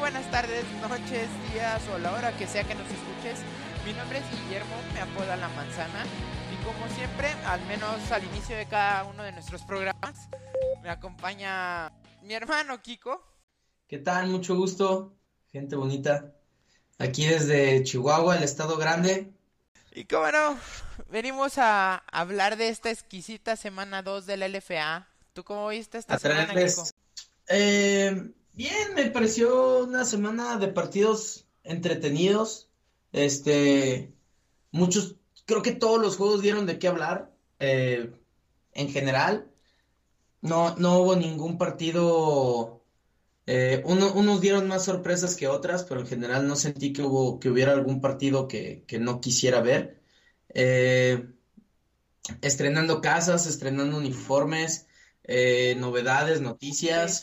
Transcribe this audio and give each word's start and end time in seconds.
buenas 0.00 0.30
tardes, 0.30 0.64
noches, 0.80 1.28
días 1.52 1.82
o 1.94 1.98
la 1.98 2.12
hora 2.12 2.34
que 2.38 2.46
sea 2.46 2.64
que 2.64 2.74
nos 2.74 2.86
escuches. 2.86 3.38
Mi 3.84 3.92
nombre 3.92 4.18
es 4.18 4.24
Guillermo, 4.30 4.74
me 4.94 5.00
apoda 5.00 5.36
La 5.36 5.48
Manzana 5.48 6.06
y 6.50 6.64
como 6.64 6.88
siempre, 6.94 7.28
al 7.44 7.60
menos 7.66 8.10
al 8.10 8.24
inicio 8.24 8.56
de 8.56 8.64
cada 8.64 9.04
uno 9.04 9.22
de 9.22 9.32
nuestros 9.32 9.60
programas, 9.62 10.28
me 10.82 10.88
acompaña 10.88 11.92
mi 12.22 12.32
hermano 12.32 12.80
Kiko. 12.80 13.22
¿Qué 13.88 13.98
tal? 13.98 14.28
Mucho 14.28 14.56
gusto, 14.56 15.12
gente 15.52 15.76
bonita. 15.76 16.32
Aquí 16.98 17.26
desde 17.26 17.82
Chihuahua, 17.82 18.38
el 18.38 18.42
estado 18.42 18.78
grande. 18.78 19.30
Y 19.92 20.06
cómo 20.06 20.32
no, 20.32 20.56
venimos 21.10 21.58
a 21.58 21.96
hablar 22.10 22.56
de 22.56 22.70
esta 22.70 22.90
exquisita 22.90 23.54
semana 23.54 24.02
2 24.02 24.24
de 24.24 24.36
la 24.38 24.48
LFA. 24.48 25.08
¿Tú 25.34 25.44
cómo 25.44 25.68
viste 25.68 25.98
esta 25.98 26.14
A 26.14 26.18
semana, 26.18 26.54
Kiko? 26.54 26.84
Eh, 27.48 28.32
bien, 28.60 28.94
me 28.94 29.10
pareció 29.10 29.84
una 29.84 30.04
semana 30.04 30.58
de 30.58 30.68
partidos 30.68 31.46
entretenidos. 31.64 32.68
Este, 33.12 34.12
muchos, 34.70 35.16
creo 35.46 35.62
que 35.62 35.72
todos 35.72 36.00
los 36.00 36.16
juegos 36.18 36.42
dieron 36.42 36.66
de 36.66 36.78
qué 36.78 36.88
hablar. 36.88 37.32
eh, 37.58 38.12
en 38.72 38.90
general, 38.90 39.50
no, 40.42 40.76
no 40.76 41.00
hubo 41.00 41.16
ningún 41.16 41.58
partido. 41.58 42.84
eh, 43.46 43.82
uno- 43.86 44.12
unos 44.14 44.40
dieron 44.40 44.68
más 44.68 44.84
sorpresas 44.84 45.36
que 45.36 45.48
otras, 45.48 45.84
pero 45.84 46.00
en 46.00 46.06
general 46.06 46.46
no 46.48 46.56
sentí 46.56 46.92
que 46.92 47.02
hubo, 47.02 47.40
que 47.40 47.50
hubiera 47.50 47.72
algún 47.72 48.00
partido 48.00 48.48
que, 48.48 48.84
que 48.86 48.98
no 48.98 49.20
quisiera 49.20 49.60
ver. 49.62 50.00
Eh, 50.54 51.26
estrenando 52.42 53.00
casas, 53.00 53.46
estrenando 53.46 53.96
uniformes, 53.96 54.86
eh, 55.24 55.74
novedades, 55.78 56.40
noticias. 56.40 57.22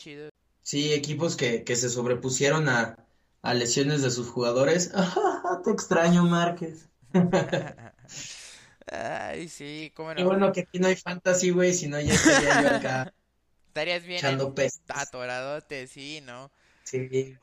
Sí, 0.67 0.91
equipos 0.91 1.37
que, 1.37 1.63
que 1.63 1.77
se 1.77 1.89
sobrepusieron 1.89 2.67
a, 2.67 2.97
a 3.41 3.53
lesiones 3.53 4.01
de 4.01 4.11
sus 4.11 4.27
jugadores. 4.27 4.91
Te 5.63 5.71
extraño, 5.71 6.25
Márquez. 6.25 6.89
Ay, 8.91 9.47
sí, 9.47 9.93
cómo 9.95 10.13
Qué 10.13 10.23
no. 10.23 10.27
bueno 10.27 10.51
que 10.51 10.59
aquí 10.67 10.77
no 10.79 10.87
hay 10.87 10.97
fantasy, 10.97 11.51
güey, 11.51 11.73
si 11.73 11.87
no 11.87 12.01
ya 12.01 12.13
estaría 12.13 12.61
yo 12.63 12.75
acá 12.75 13.13
Estarías 13.69 14.03
bien 14.03 14.17
echando 14.17 14.53
atoradote, 14.89 15.87
sí, 15.87 16.19
¿no? 16.25 16.51
Sí. 16.83 17.37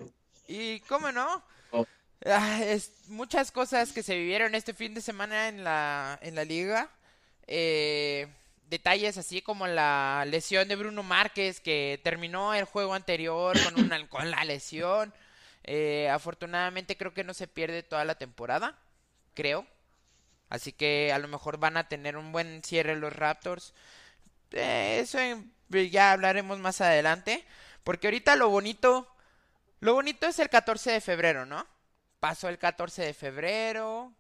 Y 0.47 0.81
cómo 0.81 1.11
no, 1.11 1.43
Oh. 1.71 1.87
Ah, 2.27 2.61
es 2.63 2.93
muchas 3.09 3.51
cosas 3.51 3.93
que 3.93 4.03
se 4.03 4.19
vivieron 4.19 4.55
este 4.55 4.75
fin 4.75 4.93
de 4.93 5.01
semana 5.01 5.49
en 5.49 5.65
la, 5.65 6.19
en 6.21 6.35
la 6.35 6.45
liga. 6.45 6.91
Eh, 7.47 8.29
detalles 8.75 9.17
así 9.19 9.41
como 9.41 9.69
la 9.69 10.25
lesión 10.27 10.67
de 10.67 10.75
Bruno 10.75 11.05
Márquez 11.05 11.61
que 11.61 12.01
terminó 12.03 12.55
el 12.55 12.65
juego 12.65 12.95
anterior 12.95 13.57
con 13.63 13.85
una, 13.85 14.09
con 14.09 14.29
la 14.33 14.45
lesión. 14.45 15.15
Eh, 15.63 16.09
afortunadamente 16.11 16.97
creo 16.97 17.15
que 17.15 17.23
no 17.23 17.35
se 17.35 17.47
pierde 17.47 17.85
toda 17.85 18.05
la 18.05 18.17
temporada, 18.17 18.77
creo. 19.33 19.65
Así 20.49 20.73
que 20.73 21.13
a 21.13 21.21
lo 21.21 21.29
mejor 21.29 21.59
van 21.59 21.77
a 21.77 21.89
tener 21.89 22.17
un 22.17 22.33
buen 22.33 22.65
cierre 22.65 22.97
los 22.97 23.13
Raptors. 23.13 23.75
Eh, 24.51 24.99
eso 25.01 25.19
ya 25.71 26.11
hablaremos 26.11 26.59
más 26.59 26.81
adelante. 26.81 27.45
Porque 27.85 28.09
ahorita 28.09 28.35
lo 28.35 28.49
bonito, 28.49 29.07
lo 29.79 29.95
bonito 29.95 30.27
es 30.27 30.41
el 30.41 30.49
14 30.49 30.91
de 30.91 31.01
febrero, 31.01 31.47
¿no? 31.47 31.65
Pasó 32.19 32.49
el 32.49 32.59
14 32.59 33.03
de 33.03 33.15
febrero. 33.15 34.13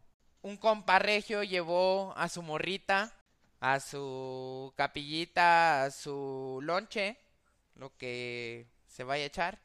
Un 0.42 0.58
compa 0.58 1.00
regio 1.00 1.42
llevó 1.42 2.14
a 2.16 2.28
su 2.28 2.42
morrita, 2.42 3.12
a 3.64 3.80
su 3.80 4.74
capillita, 4.76 5.84
a 5.84 5.90
su 5.90 6.60
lonche, 6.62 7.16
lo 7.76 7.96
que 7.96 8.66
se 8.86 9.04
vaya 9.04 9.24
a 9.24 9.28
echar, 9.28 9.58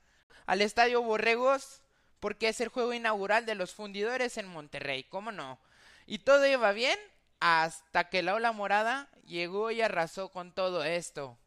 al 0.45 0.61
Estadio 0.61 1.01
Borregos, 1.01 1.81
porque 2.21 2.47
es 2.47 2.61
el 2.61 2.69
juego 2.69 2.93
inaugural 2.93 3.45
de 3.45 3.55
los 3.55 3.73
fundidores 3.73 4.37
en 4.37 4.47
Monterrey, 4.47 5.03
¿cómo 5.03 5.33
no? 5.33 5.59
Y 6.07 6.19
todo 6.19 6.47
iba 6.47 6.71
bien 6.71 6.97
hasta 7.41 8.07
que 8.07 8.23
la 8.23 8.35
ola 8.35 8.53
morada 8.53 9.09
llegó 9.25 9.69
y 9.69 9.81
arrasó 9.81 10.29
con 10.29 10.53
todo 10.53 10.85
esto. 10.85 11.37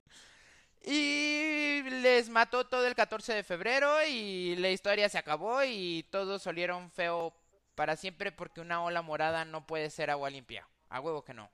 Y 0.84 1.80
les 2.02 2.28
mató 2.28 2.66
todo 2.66 2.86
el 2.86 2.94
14 2.94 3.32
de 3.32 3.44
febrero 3.44 4.04
y 4.06 4.56
la 4.56 4.69
historia 4.69 5.08
se 5.08 5.16
acabó 5.16 5.64
y 5.64 6.06
todos 6.10 6.46
olieron 6.46 6.90
feo 6.90 7.34
para 7.74 7.96
siempre 7.96 8.30
porque 8.30 8.60
una 8.60 8.84
ola 8.84 9.00
morada 9.00 9.46
no 9.46 9.66
puede 9.66 9.88
ser 9.88 10.10
agua 10.10 10.28
limpia. 10.28 10.69
A 10.90 11.00
huevo 11.00 11.24
que 11.24 11.32
no. 11.32 11.50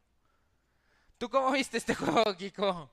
¿Tú 1.18 1.28
cómo 1.28 1.50
viste 1.50 1.76
este 1.78 1.94
juego, 1.96 2.36
Kiko? 2.36 2.90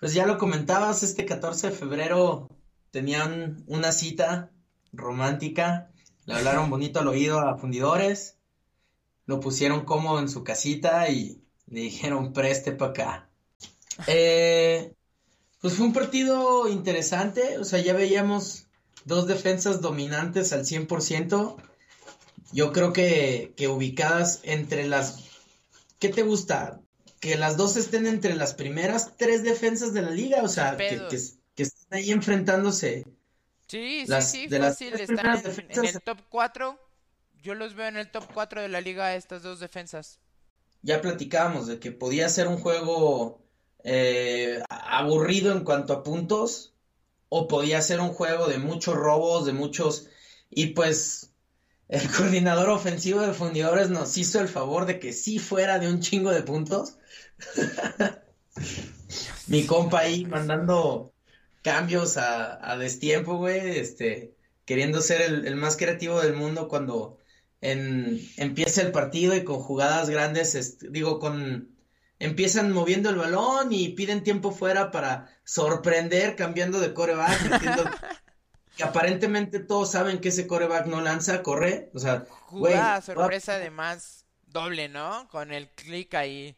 Pues 0.00 0.12
ya 0.12 0.26
lo 0.26 0.36
comentabas, 0.36 1.02
este 1.02 1.24
14 1.24 1.70
de 1.70 1.76
febrero 1.76 2.48
tenían 2.90 3.64
una 3.66 3.92
cita 3.92 4.50
romántica, 4.92 5.90
le 6.24 6.34
hablaron 6.34 6.70
bonito 6.70 7.00
al 7.00 7.08
oído 7.08 7.38
a 7.38 7.56
fundidores, 7.56 8.36
lo 9.26 9.40
pusieron 9.40 9.84
cómodo 9.84 10.18
en 10.18 10.28
su 10.28 10.44
casita 10.44 11.08
y 11.08 11.40
le 11.66 11.80
dijeron 11.80 12.32
preste 12.32 12.72
para 12.72 12.90
acá. 12.90 13.28
Eh, 14.06 14.92
pues 15.60 15.74
fue 15.74 15.86
un 15.86 15.92
partido 15.92 16.68
interesante, 16.68 17.58
o 17.58 17.64
sea, 17.64 17.80
ya 17.80 17.92
veíamos 17.92 18.66
dos 19.04 19.26
defensas 19.26 19.80
dominantes 19.80 20.52
al 20.52 20.64
100%. 20.64 21.56
Yo 22.52 22.72
creo 22.72 22.92
que, 22.92 23.54
que 23.56 23.68
ubicadas 23.68 24.40
entre 24.42 24.86
las... 24.86 25.24
¿Qué 25.98 26.08
te 26.08 26.22
gusta? 26.22 26.80
Que 27.20 27.36
las 27.36 27.56
dos 27.56 27.76
estén 27.76 28.06
entre 28.06 28.34
las 28.34 28.54
primeras 28.54 29.16
tres 29.16 29.42
defensas 29.42 29.92
de 29.94 30.02
la 30.02 30.10
liga, 30.10 30.42
o 30.42 30.48
sea, 30.48 30.76
que, 30.76 31.06
que, 31.08 31.18
que 31.54 31.62
estén 31.62 31.88
ahí 31.98 32.10
enfrentándose. 32.10 33.04
Sí, 33.68 34.04
sí, 34.04 34.06
Las- 34.06 34.30
sí, 34.30 34.46
de 34.46 34.58
las 34.58 34.74
fácil. 34.74 34.92
tres 34.92 35.10
Están 35.10 35.26
en, 35.44 35.70
en 35.70 35.84
el 35.84 36.00
top 36.02 36.18
4. 36.28 36.78
Yo 37.42 37.54
los 37.54 37.74
veo 37.74 37.86
en 37.88 37.96
el 37.96 38.10
top 38.10 38.24
4 38.32 38.60
de 38.62 38.68
la 38.68 38.80
liga 38.80 39.14
estas 39.14 39.42
dos 39.42 39.60
defensas. 39.60 40.18
Ya 40.82 41.00
platicábamos 41.00 41.66
de 41.66 41.78
que 41.80 41.90
podía 41.92 42.28
ser 42.28 42.48
un 42.48 42.58
juego 42.58 43.40
eh, 43.82 44.62
aburrido 44.68 45.52
en 45.52 45.64
cuanto 45.64 45.92
a 45.92 46.02
puntos, 46.02 46.74
o 47.28 47.48
podía 47.48 47.80
ser 47.82 48.00
un 48.00 48.10
juego 48.10 48.46
de 48.46 48.58
muchos 48.58 48.94
robos, 48.94 49.46
de 49.46 49.52
muchos... 49.52 50.08
Y 50.48 50.68
pues 50.68 51.32
el 51.88 52.08
coordinador 52.16 52.70
ofensivo 52.70 53.20
de 53.20 53.32
Fundidores 53.32 53.90
nos 53.90 54.16
hizo 54.18 54.40
el 54.40 54.48
favor 54.48 54.86
de 54.86 54.98
que 54.98 55.12
sí 55.12 55.38
fuera 55.38 55.78
de 55.78 55.88
un 55.88 56.00
chingo 56.00 56.30
de 56.30 56.42
puntos. 56.42 56.98
Mi 59.46 59.66
compa 59.66 60.00
ahí 60.00 60.24
mandando 60.24 61.12
cambios 61.62 62.16
a, 62.16 62.76
destiempo, 62.78 63.36
güey, 63.36 63.78
este, 63.78 64.34
queriendo 64.64 65.00
ser 65.00 65.22
el, 65.22 65.56
más 65.56 65.76
creativo 65.76 66.20
del 66.20 66.34
mundo 66.34 66.68
cuando 66.68 67.18
en, 67.60 68.20
empieza 68.36 68.82
el 68.82 68.92
partido 68.92 69.34
y 69.34 69.44
con 69.44 69.60
jugadas 69.60 70.10
grandes, 70.10 70.54
este, 70.54 70.88
digo, 70.90 71.18
con 71.18 71.76
empiezan 72.18 72.72
moviendo 72.72 73.10
el 73.10 73.16
balón 73.16 73.72
y 73.72 73.90
piden 73.90 74.22
tiempo 74.22 74.50
fuera 74.50 74.90
para 74.90 75.28
sorprender 75.44 76.36
cambiando 76.36 76.80
de 76.80 76.94
coreback, 76.94 77.40
que 78.76 78.84
aparentemente 78.84 79.60
todos 79.60 79.90
saben 79.92 80.20
que 80.20 80.28
ese 80.28 80.46
coreback 80.46 80.86
no 80.86 81.00
lanza, 81.00 81.42
corre, 81.42 81.90
o 81.94 81.98
sea, 81.98 82.26
Jugada 82.28 82.50
voy 82.50 82.72
a- 82.98 83.00
sorpresa 83.00 83.54
además 83.54 84.24
doble, 84.46 84.88
¿no? 84.88 85.28
Con 85.30 85.52
el 85.52 85.68
clic 85.70 86.14
ahí. 86.14 86.56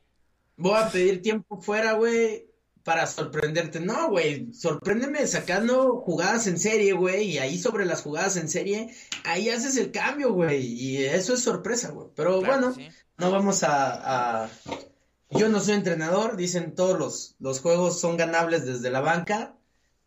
Voy 0.57 0.75
a 0.77 0.89
pedir 0.91 1.23
tiempo 1.23 1.61
fuera, 1.61 1.93
güey, 1.93 2.47
para 2.83 3.07
sorprenderte. 3.07 3.81
No, 3.81 4.09
güey, 4.11 4.53
sorpréndeme 4.53 5.27
sacando 5.27 6.01
jugadas 6.01 6.47
en 6.49 6.59
serie, 6.59 6.93
güey, 6.95 7.25
y 7.33 7.39
ahí 7.39 7.59
sobre 7.59 7.85
las 7.85 8.03
jugadas 8.03 8.37
en 8.37 8.49
serie, 8.49 8.93
ahí 9.25 9.51
haces 9.51 9.77
el 9.77 9.93
cambio, 9.93 10.33
güey, 10.33 10.65
y 10.67 11.05
eso 11.05 11.35
es 11.35 11.43
sorpresa, 11.43 11.91
güey. 11.91 12.09
Pero 12.17 12.41
Claro 12.41 12.61
bueno, 12.61 12.75
sí. 12.75 12.89
no 13.19 13.31
vamos 13.31 13.63
a, 13.63 14.45
a- 14.45 14.51
Yo 15.31 15.49
no 15.51 15.61
soy 15.61 15.75
entrenador, 15.75 16.37
dicen 16.37 16.75
todos 16.75 16.99
los, 16.99 17.37
los 17.39 17.61
juegos 17.61 18.01
son 18.01 18.17
ganables 18.17 18.65
desde 18.65 18.91
la 18.91 19.01
banca, 19.01 19.55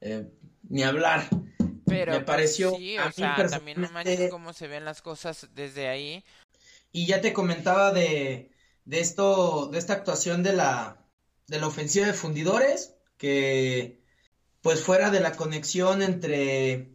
eh, 0.01 0.27
ni 0.67 0.81
hablar. 0.83 1.27
Pero 1.91 2.11
me 2.13 2.19
pues, 2.19 2.25
pareció 2.25 2.75
sí, 2.75 2.97
a 2.97 3.03
o 3.03 3.07
mí 3.07 3.13
sea, 3.13 3.47
también 3.49 3.81
no 3.81 3.89
manches 3.91 4.29
cómo 4.29 4.53
se 4.53 4.67
ven 4.67 4.85
las 4.85 5.01
cosas 5.01 5.47
desde 5.53 5.87
ahí. 5.87 6.23
Y 6.91 7.05
ya 7.05 7.21
te 7.21 7.33
comentaba 7.33 7.91
de, 7.91 8.51
de 8.85 8.99
esto, 8.99 9.67
de 9.67 9.77
esta 9.77 9.93
actuación 9.93 10.43
de 10.43 10.53
la, 10.53 11.05
de 11.47 11.59
la 11.59 11.67
ofensiva 11.67 12.05
de 12.07 12.13
fundidores, 12.13 12.95
que 13.17 14.01
pues 14.61 14.81
fuera 14.81 15.09
de 15.09 15.19
la 15.19 15.35
conexión 15.35 16.01
entre, 16.01 16.91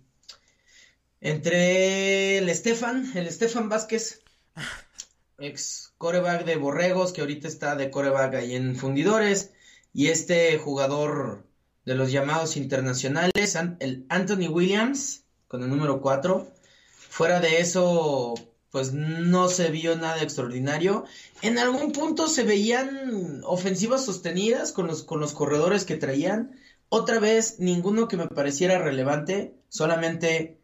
entre 1.21 2.39
el 2.39 2.49
Estefan, 2.49 3.17
el 3.17 3.27
Estefan 3.27 3.69
Vázquez, 3.69 4.23
ex 5.39 5.93
coreback 5.99 6.45
de 6.45 6.57
Borregos, 6.57 7.13
que 7.13 7.21
ahorita 7.21 7.49
está 7.49 7.77
de 7.77 7.91
coreback 7.91 8.35
ahí 8.35 8.55
en 8.55 8.77
fundidores, 8.77 9.53
y 9.93 10.09
este 10.09 10.59
jugador 10.59 11.46
de 11.87 11.95
los 11.95 12.11
llamados 12.11 12.57
internacionales, 12.57 13.57
el 13.79 14.07
Anthony 14.09 14.49
Williams, 14.51 15.25
con 15.47 15.63
el 15.63 15.71
número 15.71 16.01
4. 16.01 16.53
Fuera 16.91 17.41
de 17.41 17.61
eso, 17.61 18.35
pues 18.71 18.93
no 18.93 19.49
se 19.49 19.71
vio 19.71 19.97
nada 19.97 20.21
extraordinario. 20.21 21.05
En 21.43 21.59
algún 21.59 21.93
punto 21.93 22.29
se 22.29 22.43
veían 22.43 23.41
ofensivas 23.45 24.05
sostenidas 24.05 24.73
con 24.73 24.89
los, 24.89 25.05
con 25.05 25.21
los 25.21 25.33
corredores 25.33 25.85
que 25.85 25.97
traían. 25.97 26.59
Otra 26.89 27.21
vez, 27.21 27.61
ninguno 27.61 28.09
que 28.09 28.17
me 28.17 28.27
pareciera 28.27 28.79
relevante, 28.79 29.55
solamente 29.69 30.61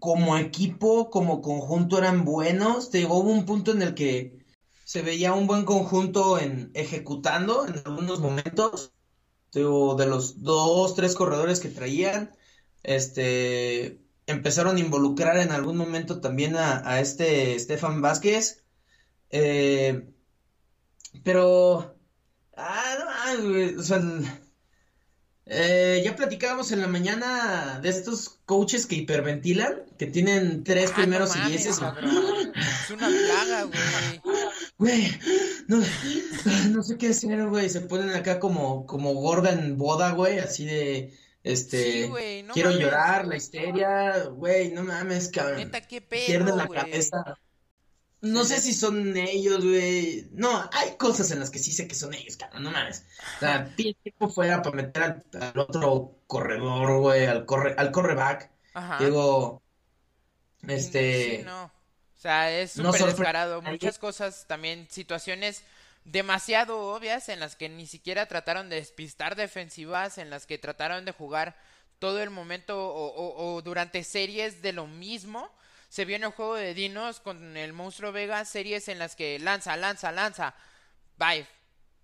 como 0.00 0.36
equipo, 0.36 1.08
como 1.08 1.40
conjunto 1.40 1.98
eran 1.98 2.24
buenos. 2.24 2.90
Te 2.90 3.06
hubo 3.06 3.20
un 3.20 3.46
punto 3.46 3.70
en 3.70 3.82
el 3.82 3.94
que 3.94 4.44
se 4.84 5.02
veía 5.02 5.34
un 5.34 5.46
buen 5.46 5.64
conjunto 5.64 6.38
en 6.38 6.72
ejecutando 6.74 7.64
en 7.66 7.80
algunos 7.84 8.18
momentos. 8.18 8.92
De 9.52 10.06
los 10.06 10.42
dos, 10.42 10.94
tres 10.94 11.14
corredores 11.14 11.60
que 11.60 11.68
traían, 11.68 12.32
este, 12.82 14.00
empezaron 14.26 14.76
a 14.76 14.80
involucrar 14.80 15.38
en 15.38 15.50
algún 15.50 15.76
momento 15.76 16.20
también 16.20 16.56
a, 16.56 17.00
este 17.00 17.54
Estefan 17.54 18.02
Vázquez. 18.02 18.64
Eh, 19.30 20.08
pero, 21.24 21.98
ah, 22.56 22.96
no, 23.38 23.80
o 23.80 23.82
sea, 23.82 24.00
eh, 25.50 26.02
ya 26.04 26.14
platicábamos 26.14 26.72
en 26.72 26.82
la 26.82 26.88
mañana 26.88 27.80
de 27.82 27.88
estos 27.88 28.38
coaches 28.44 28.86
que 28.86 28.96
hiperventilan, 28.96 29.84
que 29.98 30.06
tienen 30.06 30.62
tres 30.62 30.90
ah, 30.92 30.96
primeros 30.96 31.34
no 31.34 31.48
Es 31.48 32.90
una 32.90 33.08
plaga, 33.08 33.62
güey. 33.64 34.20
Güey, 34.78 35.10
no, 35.66 35.78
no, 36.70 36.82
sé 36.82 36.96
qué 36.96 37.08
hacer, 37.08 37.48
güey. 37.48 37.68
Se 37.68 37.80
ponen 37.80 38.10
acá 38.10 38.38
como, 38.38 38.86
como 38.86 39.12
gorda 39.14 39.52
en 39.52 39.76
boda, 39.76 40.12
güey, 40.12 40.38
así 40.38 40.64
de, 40.64 41.18
este, 41.42 42.10
quiero 42.52 42.70
llorar, 42.70 43.26
la 43.26 43.36
histeria, 43.36 44.24
güey, 44.26 44.70
no 44.70 44.84
mames, 44.84 45.30
cabrón. 45.30 45.70
Pierden 46.08 46.56
la 46.56 46.68
cabeza. 46.68 47.38
No 48.20 48.44
sé 48.44 48.60
si 48.60 48.74
son 48.74 49.16
ellos, 49.16 49.64
güey. 49.64 50.28
No, 50.32 50.68
hay 50.72 50.96
cosas 50.96 51.30
en 51.30 51.40
las 51.40 51.50
que 51.50 51.58
sí 51.58 51.72
sé 51.72 51.86
que 51.86 51.94
son 51.94 52.14
ellos, 52.14 52.36
cabrón, 52.36 52.64
no 52.64 52.70
mames. 52.70 53.04
O 53.36 53.40
sea, 53.40 53.74
tiempo 53.74 54.28
fuera 54.28 54.62
para 54.62 54.76
meter 54.76 55.02
al, 55.02 55.58
otro 55.58 56.18
corredor, 56.26 57.00
güey, 57.00 57.26
al 57.26 57.46
corre, 57.46 57.74
al 57.76 57.90
correback. 57.90 58.50
Ajá. 58.74 59.04
Digo, 59.04 59.62
este. 60.66 61.38
Sí, 61.38 61.42
no. 61.44 61.77
O 62.18 62.20
sea, 62.20 62.50
es 62.50 62.72
súper 62.72 63.04
descarado. 63.04 63.62
Muchas 63.62 63.96
cosas 63.96 64.44
también, 64.48 64.88
situaciones 64.90 65.62
demasiado 66.04 66.92
obvias 66.92 67.28
en 67.28 67.38
las 67.38 67.54
que 67.54 67.68
ni 67.68 67.86
siquiera 67.86 68.26
trataron 68.26 68.68
de 68.68 68.76
despistar 68.76 69.36
defensivas, 69.36 70.18
en 70.18 70.28
las 70.28 70.44
que 70.44 70.58
trataron 70.58 71.04
de 71.04 71.12
jugar 71.12 71.56
todo 72.00 72.20
el 72.20 72.30
momento 72.30 72.76
o, 72.92 73.54
o 73.54 73.62
durante 73.62 74.02
series 74.02 74.62
de 74.62 74.72
lo 74.72 74.88
mismo. 74.88 75.48
Se 75.88 76.04
vio 76.04 76.16
en 76.16 76.24
el 76.24 76.32
juego 76.32 76.56
de 76.56 76.74
Dinos 76.74 77.20
con 77.20 77.56
el 77.56 77.72
monstruo 77.72 78.10
Vega, 78.10 78.44
series 78.44 78.88
en 78.88 78.98
las 78.98 79.14
que 79.14 79.38
lanza, 79.38 79.76
lanza, 79.76 80.10
lanza, 80.10 80.56
bye, 81.18 81.46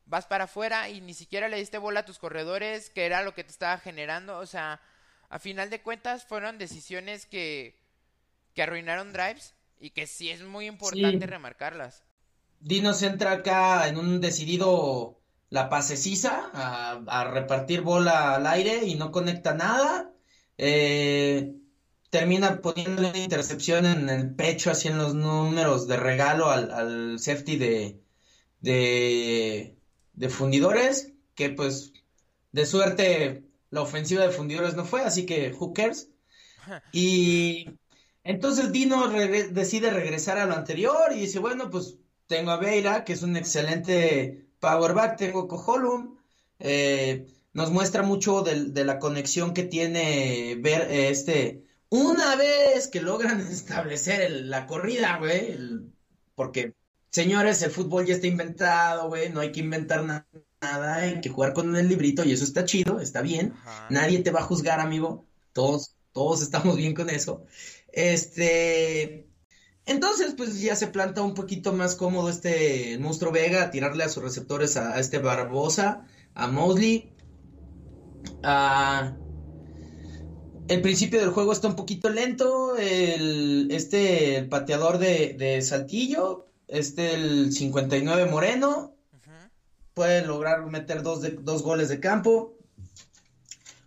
vas 0.07 0.27
para 0.27 0.45
afuera 0.45 0.89
y 0.91 1.01
ni 1.01 1.15
siquiera 1.15 1.49
le 1.49 1.57
diste 1.57 1.79
bola 1.79 2.01
a 2.01 2.05
tus 2.05 2.21
corredores, 2.21 2.89
que 2.91 3.05
era 3.05 3.25
lo 3.25 3.35
que 3.35 3.43
te 3.43 3.51
estaba 3.51 3.79
generando, 3.79 4.39
o 4.39 4.47
sea, 4.47 4.81
a 5.29 5.39
final 5.41 5.71
de 5.71 5.83
cuentas 5.83 6.25
fueron 6.25 6.57
decisiones 6.57 7.27
que, 7.27 7.81
que 8.55 8.63
arruinaron 8.63 9.13
drives 9.13 9.55
y 9.85 9.91
que 9.91 10.07
sí 10.07 10.31
es 10.31 10.43
muy 10.43 10.67
importante 10.67 11.27
remarcarlas. 11.27 12.05
Dinos 12.61 13.03
entra 13.03 13.33
acá 13.33 13.87
en 13.87 13.99
un 13.99 14.23
decidido 14.23 15.21
la 15.51 15.69
pasecisa 15.69 16.51
a, 16.55 17.03
a 17.07 17.25
repartir 17.31 17.83
bola 17.83 18.35
al 18.35 18.47
aire 18.47 18.87
y 18.87 18.95
no 18.95 19.13
conecta 19.13 19.53
nada. 19.53 20.11
Eh, 20.57 21.53
termina 22.09 22.63
poniéndole 22.63 23.11
una 23.11 23.19
intercepción 23.19 23.85
en 23.85 24.09
el 24.09 24.35
pecho, 24.35 24.71
así 24.71 24.89
en 24.89 24.97
los 24.97 25.15
números 25.15 25.87
de 25.87 25.99
regalo 25.99 26.49
al, 26.49 27.19
safety 27.19 27.57
de, 27.57 28.01
de, 28.63 30.29
fundidores, 30.31 31.13
que 31.35 31.51
pues 31.51 31.93
de 32.53 32.65
suerte 32.65 33.45
la 33.69 33.83
ofensiva 33.83 34.23
de 34.23 34.31
fundidores 34.31 34.77
no 34.77 34.87
fue, 34.87 35.03
así 35.03 35.27
que 35.27 35.53
who 35.53 35.75
cares. 35.75 36.09
Y 36.93 37.69
entonces 38.25 38.73
Dino 38.73 39.09
decide 39.09 39.91
regresar 39.91 40.39
a 40.39 40.47
lo 40.47 40.55
anterior 40.55 41.13
y 41.13 41.21
dice, 41.21 41.39
bueno, 41.39 41.71
pues 41.71 41.99
tengo 42.27 42.51
a 42.51 42.57
Beira, 42.57 43.05
que 43.05 43.13
es 43.13 43.23
un 43.23 43.37
excelente 43.37 44.47
powerback, 44.61 45.19
tengo 45.19 45.47
Coholum, 45.47 46.17
eh, 46.59 47.27
nos 47.53 47.71
muestra 47.71 48.03
mucho 48.03 48.43
de, 48.43 48.85
la 48.85 48.99
conexión 48.99 49.53
que 49.53 49.65
tiene 49.65 50.57
ver 50.59 50.91
este 50.91 51.65
una 51.91 52.35
vez 52.35 52.89
que 52.89 53.03
logran 53.03 53.41
establecer 53.53 54.31
la 54.31 54.67
corrida, 54.67 55.19
güey, 55.19 55.57
porque, 56.35 56.75
señores, 57.11 57.63
el 57.63 57.71
fútbol 57.71 58.07
ya 58.07 58.15
está 58.15 58.27
inventado, 58.27 59.09
güey, 59.09 59.31
no 59.31 59.41
hay 59.41 59.53
que 59.53 59.61
inventar 59.61 60.03
nada, 60.03 60.95
hay 60.95 61.21
que 61.21 61.29
jugar 61.29 61.53
con 61.53 61.77
el 61.77 61.89
librito 61.89 62.25
y 62.25 62.33
eso 62.33 62.45
está 62.45 62.65
chido, 62.65 63.01
está 63.01 63.23
bien. 63.23 63.55
Nadie 63.91 64.21
te 64.21 64.33
va 64.33 64.41
a 64.41 64.45
juzgar, 64.45 64.81
amigo. 64.81 65.25
Todos, 65.53 65.95
todos 66.13 66.43
estamos 66.43 66.77
bien 66.77 66.95
con 66.95 67.11
eso. 67.11 67.45
Este. 67.95 69.29
Entonces, 69.87 70.35
pues 70.37 70.61
ya 70.61 70.77
se 70.77 70.87
planta 70.87 71.23
un 71.23 71.35
poquito 71.35 71.73
más 71.73 71.95
cómodo 71.95 72.31
este 72.31 72.99
monstruo 72.99 73.33
Vega 73.33 73.65
a 73.65 73.71
tirarle 73.71 74.05
a 74.05 74.09
sus 74.09 74.23
receptores 74.23 74.77
a, 74.77 74.95
a 74.95 75.01
este 75.01 75.19
Barbosa, 75.19 76.07
a 76.35 76.49
Mosley, 76.49 77.13
a 78.43 79.17
el 80.69 80.81
principio 80.81 81.21
del 81.21 81.31
juego 81.31 81.53
está 81.53 81.69
un 81.69 81.77
poquito 81.77 82.09
lento. 82.09 82.77
El, 82.77 83.69
este, 83.71 84.37
el 84.37 84.49
pateador 84.49 84.99
de, 84.99 85.61
Saltillo, 85.63 86.47
este, 86.69 87.15
el 87.15 87.53
59 87.53 88.31
Moreno, 88.31 88.95
puede 89.93 90.27
lograr 90.27 90.65
meter 90.67 91.03
dos, 91.03 91.21
dos 91.45 91.63
goles 91.63 91.89
de 91.89 92.01
campo. 92.01 92.54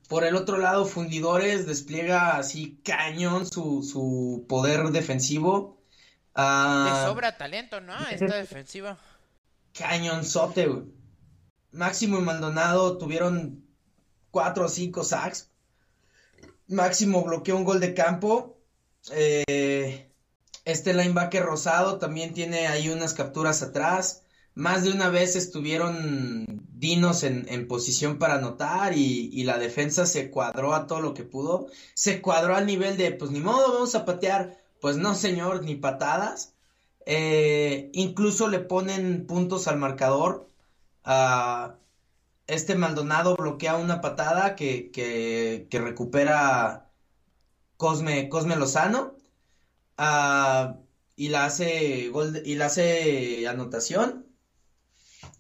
Por 0.07 0.23
el 0.23 0.35
otro 0.35 0.57
lado, 0.57 0.85
Fundidores 0.85 1.67
despliega 1.67 2.37
así 2.37 2.79
cañón 2.83 3.45
su, 3.45 3.83
su 3.83 4.45
poder 4.47 4.89
defensivo. 4.91 5.81
Ah, 6.33 7.03
Le 7.03 7.09
sobra 7.09 7.37
talento, 7.37 7.81
¿no? 7.81 7.93
Esta 8.09 8.35
defensiva. 8.37 8.97
Cañonzote, 9.73 10.67
güey. 10.67 10.83
Máximo 11.71 12.17
y 12.17 12.21
Maldonado 12.21 12.97
tuvieron 12.97 13.65
cuatro 14.31 14.65
o 14.65 14.69
cinco 14.69 15.03
sacks 15.03 15.51
Máximo 16.67 17.23
bloqueó 17.23 17.55
un 17.55 17.63
gol 17.63 17.79
de 17.79 17.93
campo. 17.93 18.57
Eh, 19.11 20.11
este 20.65 20.93
linebacker 20.93 21.43
rosado 21.43 21.97
también 21.97 22.33
tiene 22.33 22.67
ahí 22.67 22.89
unas 22.89 23.13
capturas 23.13 23.63
atrás. 23.63 24.23
Más 24.57 24.83
de 24.83 24.91
una 24.91 25.09
vez 25.09 25.35
estuvieron 25.35 26.45
Dinos 26.73 27.21
en, 27.23 27.67
posición 27.67 28.17
para 28.17 28.35
anotar 28.35 28.93
y, 28.97 29.43
la 29.43 29.59
defensa 29.59 30.07
se 30.07 30.31
cuadró 30.31 30.73
a 30.73 30.87
todo 30.87 30.99
lo 30.99 31.13
que 31.13 31.23
pudo. 31.23 31.67
Se 31.93 32.21
cuadró 32.21 32.55
al 32.55 32.65
nivel 32.65 32.97
de, 32.97 33.11
pues 33.11 33.29
ni 33.29 33.39
modo, 33.39 33.73
vamos 33.73 33.93
a 33.93 34.03
patear. 34.05 34.57
Pues 34.81 34.97
no, 34.97 35.13
señor, 35.13 35.63
ni 35.63 35.75
patadas. 35.75 36.55
Eh, 37.05 37.91
incluso 37.93 38.47
le 38.47 38.59
ponen 38.59 39.27
puntos 39.27 39.67
al 39.67 39.77
marcador. 39.77 40.49
a 41.03 41.75
este 42.47 42.75
Maldonado 42.75 43.35
bloquea 43.35 43.75
una 43.75 44.01
patada 44.01 44.55
que, 44.55 44.89
que, 44.91 45.79
recupera 45.79 46.89
Cosme, 47.77 48.29
Cosme 48.29 48.55
Lozano 48.55 49.15
ah, 49.97 50.77
y 51.15 51.29
la 51.29 51.45
hace 51.45 52.11
y 52.45 52.55
la 52.55 52.65
hace 52.67 53.47
anotación. 53.47 54.26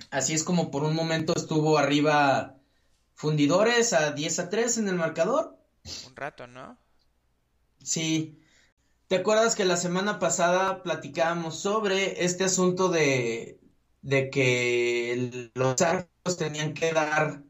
Así 0.09 0.33
es 0.33 0.43
como 0.43 0.71
por 0.71 0.83
un 0.83 0.95
momento 0.95 1.33
estuvo 1.35 1.77
arriba 1.77 2.57
Fundidores 3.17 3.93
a 3.93 4.11
10 4.11 4.39
a 4.39 4.49
3 4.51 4.77
en 4.77 4.89
el 4.89 4.95
marcador. 4.95 5.57
Un 6.05 6.15
rato, 6.15 6.45
¿no? 6.45 6.77
Sí. 7.81 8.39
¿Te 9.07 9.15
acuerdas 9.15 9.55
que 9.55 9.65
la 9.65 9.75
semana 9.75 10.19
pasada 10.19 10.83
platicábamos 10.83 11.59
sobre 11.59 12.23
este 12.23 12.43
asunto 12.43 12.89
de, 12.89 13.59
de 14.03 14.29
que 14.29 15.49
los 15.55 15.81
árbitros 15.81 16.37
tenían 16.37 16.75
que 16.75 16.93
dar 16.93 17.41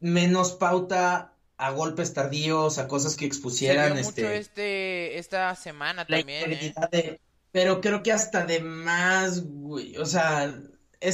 menos 0.00 0.54
pauta 0.54 1.36
a 1.58 1.70
golpes 1.70 2.12
tardíos, 2.12 2.78
a 2.78 2.88
cosas 2.88 3.14
que 3.14 3.24
expusieran 3.24 3.96
este, 3.96 4.36
este, 4.38 5.18
esta 5.18 5.54
semana 5.54 6.04
también. 6.04 6.58
¿eh? 6.90 7.20
pero 7.52 7.80
creo 7.80 8.02
que 8.02 8.10
hasta 8.10 8.44
de 8.44 8.58
más, 8.58 9.44
güey. 9.44 9.96
O 9.98 10.06
sea, 10.06 10.60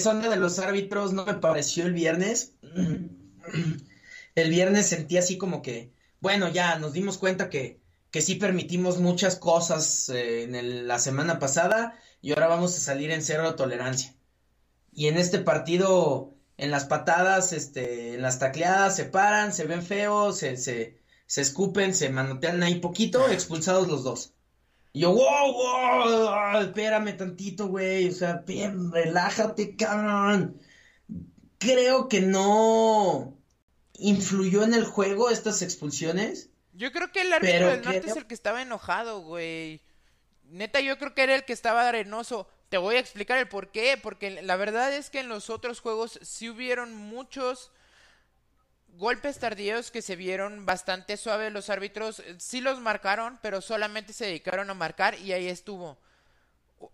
onda 0.07 0.29
de 0.29 0.37
los 0.37 0.59
árbitros 0.59 1.13
no 1.13 1.25
me 1.25 1.35
pareció 1.35 1.87
el 1.87 1.93
viernes. 1.93 2.55
El 4.37 4.49
viernes 4.49 4.87
sentí 4.87 5.17
así 5.17 5.37
como 5.37 5.61
que, 5.61 5.93
bueno, 6.21 6.49
ya 6.49 6.79
nos 6.79 6.93
dimos 6.93 7.19
cuenta 7.19 7.51
que, 7.51 7.81
que 8.13 8.23
sí 8.23 8.37
permitimos 8.37 8.99
muchas 8.99 9.35
cosas 9.35 10.09
eh, 10.09 10.45
en 10.45 10.87
la 10.87 11.01
semana 11.01 11.41
pasada 11.41 11.99
y 12.23 12.31
ahora 12.31 12.47
vamos 12.47 12.77
a 12.77 12.81
salir 12.81 13.11
en 13.11 13.23
cero 13.23 13.57
tolerancia. 13.57 14.15
Y 14.93 15.09
en 15.09 15.17
este 15.17 15.41
partido, 15.41 16.33
en 16.57 16.71
las 16.71 16.85
patadas, 16.85 17.53
este, 17.53 18.15
en 18.15 18.23
las 18.23 18.39
tacleadas, 18.39 18.95
se 18.97 19.05
paran, 19.05 19.53
se 19.53 19.65
ven 19.65 19.83
feos, 19.83 20.39
se, 20.39 20.57
se, 20.57 20.99
se 21.27 21.41
escupen, 21.41 21.95
se 21.95 22.11
manotean 22.11 22.63
ahí 22.63 22.77
poquito, 22.77 23.29
expulsados 23.29 23.89
los 23.89 24.05
dos. 24.05 24.33
Y 24.93 25.01
yo, 25.01 25.13
wow, 25.13 25.53
wow, 25.53 26.61
espérame 26.61 27.17
tantito, 27.17 27.69
güey, 27.69 28.09
o 28.09 28.13
sea, 28.13 28.43
bien, 28.47 28.91
relájate, 28.91 29.77
cabrón. 29.77 30.61
Creo 31.59 32.09
que 32.09 32.21
no 32.21 33.37
influyó 33.95 34.65
en 34.65 34.75
el 34.75 34.85
juego 34.85 35.31
estas 35.31 35.63
expulsiones. 35.63 36.51
Yo 36.73 36.93
creo 36.93 37.13
que 37.13 37.21
el 37.21 37.33
árbitro 37.33 37.69
del 37.69 37.83
norte 37.83 38.11
es 38.11 38.17
el 38.17 38.27
que 38.27 38.35
estaba 38.35 38.63
enojado, 38.63 39.21
güey. 39.21 39.83
Neta, 40.45 40.81
yo 40.81 40.99
creo 40.99 41.15
que 41.15 41.23
era 41.23 41.35
el 41.35 41.45
que 41.45 41.53
estaba 41.53 41.89
arenoso. 41.89 42.49
Te 42.71 42.79
voy 42.79 42.97
a 42.97 43.01
explicar 43.01 43.39
el 43.39 43.49
por 43.49 43.71
qué. 43.71 43.99
Porque 44.03 44.43
la 44.43 44.57
verdad 44.57 44.93
es 44.95 45.11
que 45.11 45.21
en 45.21 45.29
los 45.29 45.51
otros 45.51 45.81
juegos 45.81 46.19
sí 46.23 46.49
hubieron 46.49 46.95
muchos 46.95 47.71
golpes 49.01 49.39
tardíos 49.39 49.91
que 49.91 50.03
se 50.03 50.15
vieron 50.15 50.67
bastante 50.67 51.17
suaves. 51.17 51.53
Los 51.53 51.71
árbitros 51.71 52.23
sí 52.39 52.61
los 52.61 52.81
marcaron, 52.81 53.39
pero 53.43 53.61
solamente 53.63 54.13
se 54.13 54.27
dedicaron 54.27 54.71
a 54.71 54.75
marcar 54.75 55.19
y 55.19 55.33
ahí 55.33 55.49
estuvo. 55.49 55.99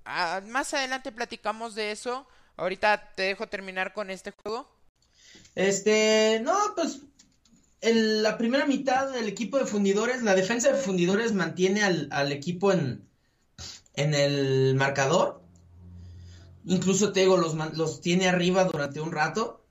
Más 0.05 0.73
adelante 0.73 1.13
platicamos 1.13 1.75
de 1.75 1.91
eso. 1.91 2.27
Ahorita 2.57 3.13
te 3.15 3.25
dejo 3.25 3.49
terminar 3.49 3.93
con 3.93 4.11
este 4.11 4.31
juego. 4.31 4.71
Este, 5.55 6.41
no, 6.43 6.57
pues 6.77 7.01
en 7.81 8.23
la 8.23 8.39
primera 8.39 8.67
mitad 8.67 9.13
del 9.13 9.29
equipo 9.29 9.59
de 9.59 9.67
fundidores, 9.67 10.23
la 10.23 10.35
defensa 10.35 10.73
de 10.73 10.79
fundidores 10.79 11.33
mantiene 11.33 11.83
al, 11.83 12.33
equipo 12.33 12.73
en, 12.73 13.07
en 13.95 14.15
el 14.15 14.75
marcador. 14.77 15.43
Incluso 16.65 17.13
te 17.13 17.21
digo, 17.21 17.37
los, 17.37 17.55
los 17.77 18.01
tiene 18.01 18.29
arriba 18.29 18.65
durante 18.65 19.01
un 19.01 19.13
rato. 19.13 19.66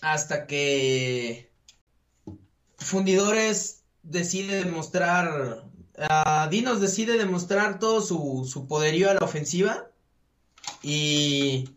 Hasta 0.00 0.46
que 0.46 1.50
Fundidores 2.80 3.82
decide 4.02 4.64
demostrar. 4.64 5.64
Uh, 5.96 6.48
Dinos 6.50 6.80
decide 6.80 7.18
demostrar 7.18 7.78
todo 7.78 8.00
su, 8.00 8.48
su 8.50 8.66
poderío 8.66 9.10
a 9.10 9.14
la 9.14 9.20
ofensiva. 9.20 9.90
Y 10.82 11.76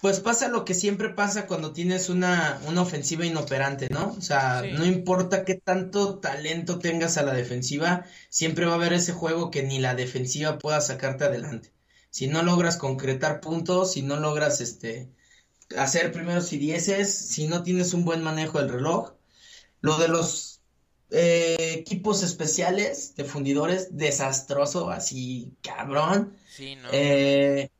pues 0.00 0.20
pasa 0.20 0.48
lo 0.48 0.64
que 0.64 0.74
siempre 0.74 1.10
pasa 1.10 1.46
cuando 1.46 1.72
tienes 1.72 2.08
una, 2.08 2.60
una 2.66 2.82
ofensiva 2.82 3.26
inoperante, 3.26 3.88
¿no? 3.90 4.14
O 4.16 4.20
sea, 4.20 4.62
no 4.62 4.86
importa 4.86 5.44
qué 5.44 5.54
tanto 5.54 6.18
talento 6.18 6.78
tengas 6.78 7.18
a 7.18 7.22
la 7.22 7.34
defensiva, 7.34 8.04
siempre 8.30 8.64
va 8.64 8.72
a 8.72 8.76
haber 8.76 8.92
ese 8.92 9.12
juego 9.12 9.50
que 9.50 9.64
ni 9.64 9.80
la 9.80 9.94
defensiva 9.94 10.58
pueda 10.58 10.80
sacarte 10.80 11.24
adelante. 11.24 11.72
Si 12.10 12.28
no 12.28 12.42
logras 12.42 12.76
concretar 12.76 13.40
puntos, 13.40 13.92
si 13.92 14.02
no 14.02 14.18
logras 14.18 14.60
este 14.60 15.10
hacer 15.76 16.12
primeros 16.12 16.52
y 16.52 16.58
dieces, 16.58 17.14
si 17.14 17.46
no 17.46 17.62
tienes 17.62 17.94
un 17.94 18.04
buen 18.04 18.22
manejo 18.22 18.58
del 18.58 18.70
reloj, 18.70 19.12
lo 19.80 19.98
de 19.98 20.08
los 20.08 20.60
eh, 21.10 21.74
equipos 21.78 22.22
especiales 22.22 23.14
de 23.16 23.24
fundidores, 23.24 23.96
desastroso, 23.96 24.90
así 24.90 25.56
cabrón. 25.62 26.36
Sí, 26.48 26.76
¿no? 26.76 26.88
Eh, 26.92 27.70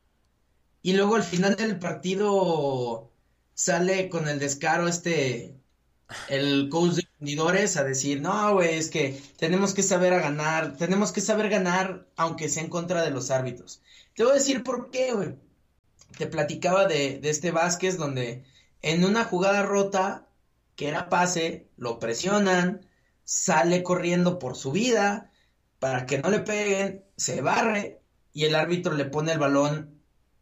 y 0.81 0.93
luego 0.93 1.15
al 1.15 1.23
final 1.23 1.55
del 1.55 1.77
partido 1.77 3.11
sale 3.53 4.09
con 4.09 4.27
el 4.27 4.39
descaro 4.39 4.87
este, 4.87 5.59
el 6.29 6.69
coach 6.69 6.93
de 6.93 7.07
fundidores 7.17 7.77
a 7.77 7.83
decir, 7.83 8.21
no, 8.21 8.53
güey, 8.53 8.75
es 8.75 8.89
que 8.89 9.21
tenemos 9.37 9.73
que 9.73 9.83
saber 9.83 10.13
a 10.13 10.19
ganar, 10.19 10.77
tenemos 10.77 11.11
que 11.11 11.21
saber 11.21 11.49
ganar 11.49 12.07
aunque 12.15 12.49
sea 12.49 12.63
en 12.63 12.69
contra 12.69 13.03
de 13.03 13.11
los 13.11 13.31
árbitros. 13.31 13.81
Te 14.15 14.23
voy 14.23 14.31
a 14.31 14.35
decir 14.35 14.63
por 14.63 14.89
qué, 14.89 15.13
güey. 15.13 15.35
Te 16.17 16.27
platicaba 16.27 16.85
de, 16.85 17.19
de 17.19 17.29
este 17.29 17.51
Vázquez 17.51 17.97
donde 17.97 18.43
en 18.81 19.03
una 19.03 19.25
jugada 19.25 19.63
rota, 19.63 20.27
que 20.75 20.87
era 20.87 21.09
pase, 21.09 21.69
lo 21.77 21.99
presionan, 21.99 22.85
sale 23.23 23.83
corriendo 23.83 24.39
por 24.39 24.55
su 24.55 24.71
vida 24.71 25.31
para 25.79 26.05
que 26.05 26.19
no 26.19 26.29
le 26.29 26.39
peguen, 26.39 27.05
se 27.15 27.41
barre 27.41 28.01
y 28.33 28.45
el 28.45 28.55
árbitro 28.55 28.93
le 28.93 29.05
pone 29.05 29.31
el 29.31 29.39
balón 29.39 30.01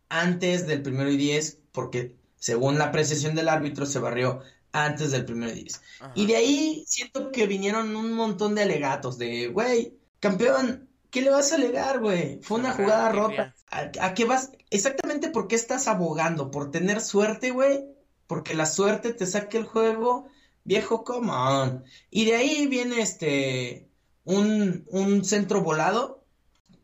antes 0.09 0.67
del 0.67 0.81
primero 0.81 1.09
y 1.09 1.17
diez, 1.17 1.59
porque 1.71 2.15
según 2.37 2.77
la 2.77 2.85
apreciación 2.85 3.35
del 3.35 3.49
árbitro 3.49 3.85
se 3.85 3.99
barrió 3.99 4.41
antes 4.71 5.11
del 5.11 5.25
primero 5.25 5.51
y 5.51 5.63
diez. 5.63 5.81
Y 6.15 6.27
de 6.27 6.35
ahí 6.35 6.83
siento 6.87 7.31
que 7.31 7.47
vinieron 7.47 7.95
un 7.95 8.13
montón 8.13 8.55
de 8.55 8.63
alegatos 8.63 9.17
de, 9.17 9.47
güey, 9.47 9.97
campeón, 10.19 10.89
¿qué 11.09 11.21
le 11.21 11.29
vas 11.29 11.51
a 11.51 11.55
alegar, 11.55 11.99
güey? 11.99 12.39
Fue 12.41 12.59
una 12.59 12.73
jugada 12.73 13.11
rota. 13.11 13.55
¿A, 13.69 14.13
qué 14.13 14.25
vas? 14.25 14.51
Exactamente 14.69 15.29
por 15.29 15.47
qué 15.47 15.55
estás 15.55 15.87
abogando, 15.87 16.51
por 16.51 16.71
tener 16.71 17.01
suerte, 17.01 17.51
güey, 17.51 17.85
porque 18.27 18.53
la 18.53 18.65
suerte 18.65 19.13
te 19.13 19.25
saque 19.25 19.57
el 19.57 19.65
juego, 19.65 20.27
viejo, 20.63 21.03
come 21.03 21.31
on. 21.31 21.85
Y 22.09 22.25
de 22.25 22.35
ahí 22.35 22.67
viene 22.67 23.01
este, 23.01 23.89
un, 24.25 24.85
un 24.89 25.23
centro 25.23 25.61
volado 25.61 26.25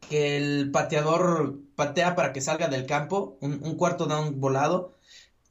que 0.10 0.38
el 0.38 0.72
pateador 0.72 1.60
patea 1.76 2.16
para 2.16 2.34
que 2.34 2.42
salga 2.42 2.68
del 2.68 2.86
campo, 2.86 3.38
un, 3.42 3.76
cuarto 3.76 4.06
down 4.06 4.40
volado, 4.40 4.98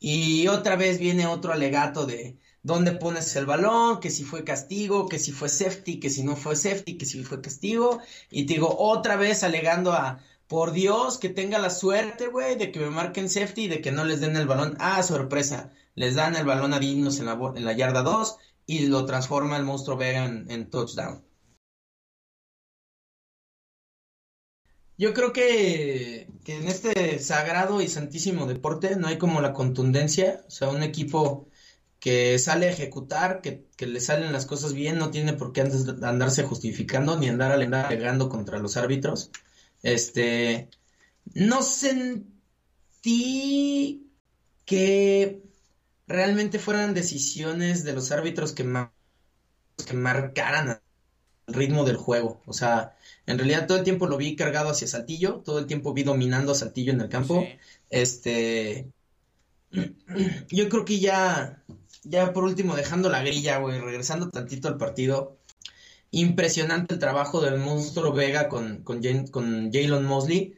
y 0.00 0.48
otra 0.48 0.76
vez 0.76 0.98
viene 0.98 1.26
otro 1.26 1.52
alegato 1.52 2.06
de 2.06 2.38
dónde 2.62 2.92
pones 2.92 3.34
el 3.36 3.46
balón, 3.46 4.00
que 4.00 4.10
si 4.10 4.24
fue 4.24 4.44
castigo, 4.44 5.08
que 5.08 5.18
si 5.18 5.32
fue 5.32 5.48
safety, 5.48 6.00
que 6.00 6.10
si 6.10 6.22
no 6.22 6.36
fue 6.36 6.56
safety, 6.56 6.96
que 6.96 7.06
si 7.06 7.24
fue 7.24 7.40
castigo, 7.40 8.00
y 8.30 8.46
te 8.46 8.54
digo 8.54 8.74
otra 8.78 9.16
vez 9.16 9.42
alegando 9.42 9.92
a, 9.92 10.20
por 10.52 10.73
Dios, 10.73 11.18
que 11.18 11.30
tenga 11.30 11.59
la 11.59 11.71
suerte, 11.71 12.28
güey, 12.28 12.56
de 12.56 12.71
que 12.71 12.80
me 12.80 12.90
marquen 12.90 13.30
safety 13.30 13.62
y 13.62 13.68
de 13.68 13.80
que 13.80 13.90
no 13.90 14.04
les 14.04 14.21
den 14.21 14.37
el 14.37 14.47
balón. 14.47 14.76
Ah, 14.80 15.02
sorpresa, 15.02 15.73
les 15.94 16.14
dan 16.14 16.37
el 16.37 16.44
balón 16.44 16.75
a 16.75 16.78
Dinos 16.78 17.18
en 17.21 17.26
la, 17.64 17.73
yarda 17.73 18.02
2 18.02 18.37
y 18.66 18.87
lo 18.87 19.06
transforma 19.06 19.56
el 19.56 19.64
monstruo 19.64 19.97
Vega 19.97 20.26
en 20.26 20.71
touchdown. 20.71 21.25
Yo 25.02 25.14
creo 25.14 25.32
que, 25.32 26.28
en 26.47 26.68
este 26.68 27.18
sagrado 27.18 27.80
y 27.80 27.88
santísimo 27.88 28.47
deporte 28.47 28.94
no 28.97 29.09
hay 29.09 29.18
como 29.18 29.40
la 29.40 29.52
contundencia, 29.52 30.44
o 30.47 30.50
sea, 30.50 30.68
un 30.68 30.82
equipo 30.82 31.49
que 31.99 32.38
sale 32.38 32.66
a 32.66 32.71
ejecutar, 32.71 33.40
que, 33.40 33.66
le 33.85 34.00
salen 34.00 34.32
las 34.32 34.47
cosas 34.47 34.75
bien, 34.75 34.99
no 34.99 35.11
tiene 35.11 35.32
por 35.32 35.52
qué 35.52 35.62
andarse 35.62 36.44
justificando 36.44 37.16
ni 37.18 37.28
andar 37.28 37.52
alegando 37.52 38.28
contra 38.28 38.59
los 38.59 38.76
árbitros. 38.76 39.32
Este, 39.82 40.68
no 41.34 41.62
sentí 41.62 42.30
que 44.64 45.42
realmente 46.06 46.58
fueran 46.58 46.94
decisiones 46.94 47.84
de 47.84 47.92
los 47.92 48.10
árbitros 48.12 48.52
que, 48.52 48.64
que 49.86 49.94
marcaran 49.94 50.80
el 51.46 51.54
ritmo 51.54 51.84
del 51.84 51.96
juego. 51.96 52.42
O 52.46 52.52
sea, 52.52 52.96
en 53.26 53.38
realidad 53.38 53.66
todo 53.66 53.78
el 53.78 53.84
tiempo 53.84 54.06
lo 54.06 54.16
vi 54.16 54.36
cargado 54.36 54.70
hacia 54.70 54.86
Saltillo, 54.86 55.42
todo 55.44 55.58
el 55.58 55.66
tiempo 55.66 55.92
vi 55.92 56.02
dominando 56.02 56.52
a 56.52 56.54
Saltillo 56.54 56.92
en 56.92 57.00
el 57.00 57.08
campo. 57.08 57.46
Este, 57.90 58.90
yo 60.50 60.68
creo 60.68 60.84
que 60.84 61.00
ya, 61.00 61.62
ya 62.04 62.32
por 62.32 62.44
último 62.44 62.76
dejando 62.76 63.08
la 63.08 63.22
grilla, 63.22 63.58
güey, 63.58 63.80
regresando 63.80 64.30
tantito 64.30 64.68
al 64.68 64.78
partido. 64.78 65.38
Impresionante 66.12 66.95
el 66.95 67.00
trabajo 67.00 67.40
del 67.40 67.59
monstruo 67.59 68.12
Vega 68.12 68.49
con, 68.49 68.83
con, 68.85 69.02
con 69.28 69.73
Jalen 69.73 70.04
Mosley. 70.04 70.54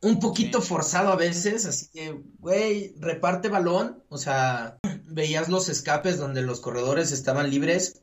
Un 0.00 0.20
poquito 0.20 0.62
forzado 0.62 1.10
a 1.10 1.16
veces, 1.16 1.66
así 1.66 1.88
que, 1.92 2.22
güey, 2.38 2.94
reparte 3.00 3.48
balón. 3.48 4.04
O 4.08 4.18
sea, 4.18 4.78
veías 5.04 5.48
los 5.48 5.68
escapes 5.68 6.16
donde 6.16 6.42
los 6.42 6.60
corredores 6.60 7.10
estaban 7.10 7.50
libres 7.50 8.02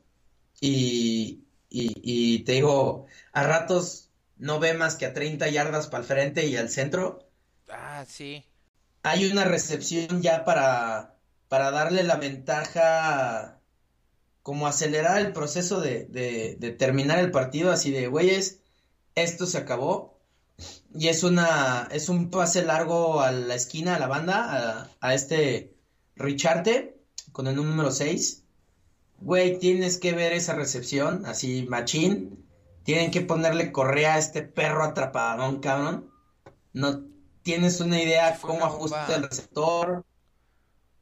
y, 0.60 1.46
y, 1.70 2.40
te 2.44 2.54
digo, 2.54 3.06
a 3.32 3.44
ratos 3.44 4.10
no 4.38 4.60
ve 4.60 4.74
más 4.74 4.96
que 4.96 5.06
a 5.06 5.14
30 5.14 5.48
yardas 5.50 5.88
para 5.88 6.02
el 6.02 6.08
frente 6.08 6.46
y 6.46 6.58
al 6.58 6.70
centro. 6.70 7.30
Ah, 7.70 8.06
sí. 8.06 8.44
Hay 9.04 9.32
una 9.32 9.46
recepción 9.46 10.22
ya 10.22 10.44
para, 10.44 11.16
para 11.48 11.72
darle 11.72 12.04
la 12.04 12.18
ventaja, 12.18 13.62
como 14.46 14.68
acelerar 14.68 15.18
el 15.18 15.34
proceso 15.34 15.82
de, 15.82 16.06
de, 16.06 16.72
terminar 16.72 17.18
el 17.18 17.32
partido, 17.32 17.72
así 17.72 17.90
de, 17.90 18.08
güeyes, 18.08 18.60
esto 19.16 19.48
se 19.48 19.58
acabó. 19.58 20.20
Y 20.94 21.08
es 21.08 21.24
una, 21.24 21.90
es 21.92 22.10
un 22.10 22.30
pase 22.30 22.64
largo 22.64 23.22
a 23.22 23.32
la 23.32 23.56
esquina, 23.56 23.96
a 23.96 24.00
la 24.00 24.08
banda, 24.08 24.82
a, 24.82 24.92
a 25.02 25.14
este 25.16 25.74
Richarte, 26.16 27.02
con 27.32 27.48
el 27.48 27.56
número 27.56 27.90
6 27.90 28.46
güey, 29.20 29.58
tienes 29.58 29.98
que 29.98 30.14
ver 30.14 30.34
esa 30.34 30.54
recepción, 30.54 31.26
así, 31.26 31.66
machín. 31.68 32.46
Tienen 32.84 33.10
que 33.10 33.22
ponerle 33.22 33.72
correa 33.72 34.14
a 34.14 34.20
este 34.20 34.44
perro 34.44 34.84
atrapadón, 34.84 35.60
cabrón. 35.60 36.12
No 36.74 37.04
tienes 37.42 37.82
una 37.82 38.00
idea 38.00 38.38
cómo 38.40 38.66
ajusta 38.66 39.16
el 39.16 39.24
receptor. 39.24 40.06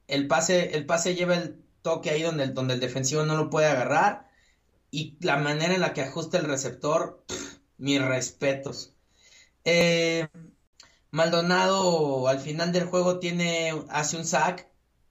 El 0.07 0.27
pase, 0.27 0.77
el 0.77 0.85
pase 0.85 1.15
lleva 1.15 1.35
el 1.35 1.62
toque 1.83 2.09
ahí 2.09 2.23
donde 2.23 2.45
el, 2.45 2.53
donde 2.55 2.73
el 2.73 2.79
defensivo 2.79 3.23
no 3.23 3.35
lo 3.37 3.51
puede 3.51 3.67
agarrar. 3.67 4.27
Y 4.89 5.17
la 5.19 5.37
manera 5.37 5.75
en 5.75 5.81
la 5.81 5.93
que 5.93 6.01
ajusta 6.01 6.39
el 6.39 6.45
receptor, 6.45 7.23
mis 7.77 8.01
respetos. 8.01 8.95
Eh, 9.65 10.27
Maldonado 11.11 12.27
al 12.27 12.39
final 12.39 12.71
del 12.71 12.85
juego 12.85 13.19
tiene, 13.19 13.71
hace 13.89 14.17
un 14.17 14.25
sack 14.25 14.67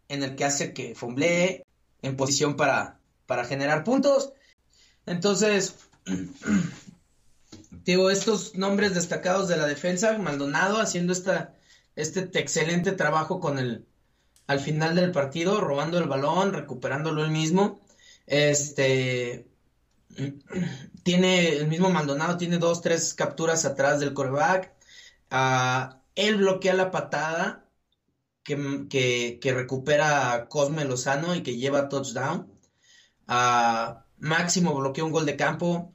en 0.08 0.22
el 0.24 0.34
que 0.34 0.44
hace 0.44 0.72
que 0.72 0.94
fumblee 0.94 1.64
en 2.02 2.16
posición 2.16 2.56
para, 2.56 2.98
para 3.26 3.44
generar 3.44 3.84
puntos. 3.84 4.32
Entonces, 5.06 5.76
digo, 7.70 8.10
estos 8.10 8.56
nombres 8.56 8.94
destacados 8.94 9.48
de 9.48 9.56
la 9.56 9.66
defensa, 9.66 10.18
Maldonado 10.18 10.80
haciendo 10.80 11.12
esta, 11.12 11.54
este 11.96 12.20
excelente 12.38 12.92
trabajo 12.92 13.40
con 13.40 13.58
el, 13.58 13.86
al 14.52 14.60
final 14.60 14.94
del 14.94 15.12
partido, 15.12 15.60
robando 15.60 15.98
el 15.98 16.08
balón, 16.08 16.52
recuperándolo 16.52 17.24
él 17.24 17.30
mismo. 17.30 17.80
Este, 18.26 19.48
tiene 21.02 21.48
el 21.56 21.68
mismo 21.68 21.90
Maldonado, 21.90 22.36
tiene 22.36 22.58
dos, 22.58 22.82
tres 22.82 23.14
capturas 23.14 23.64
atrás 23.64 24.00
del 24.00 24.14
coreback. 24.14 24.74
Ah, 25.30 26.00
él 26.14 26.36
bloquea 26.36 26.74
la 26.74 26.90
patada 26.90 27.68
que, 28.44 28.88
que, 29.40 29.52
recupera 29.54 30.48
Cosme 30.48 30.84
Lozano 30.84 31.34
y 31.34 31.42
que 31.42 31.56
lleva 31.56 31.88
touchdown. 31.88 32.52
Uh, 33.28 34.02
Máximo 34.18 34.74
bloquea 34.74 35.04
un 35.04 35.12
gol 35.12 35.26
de 35.26 35.36
campo. 35.36 35.94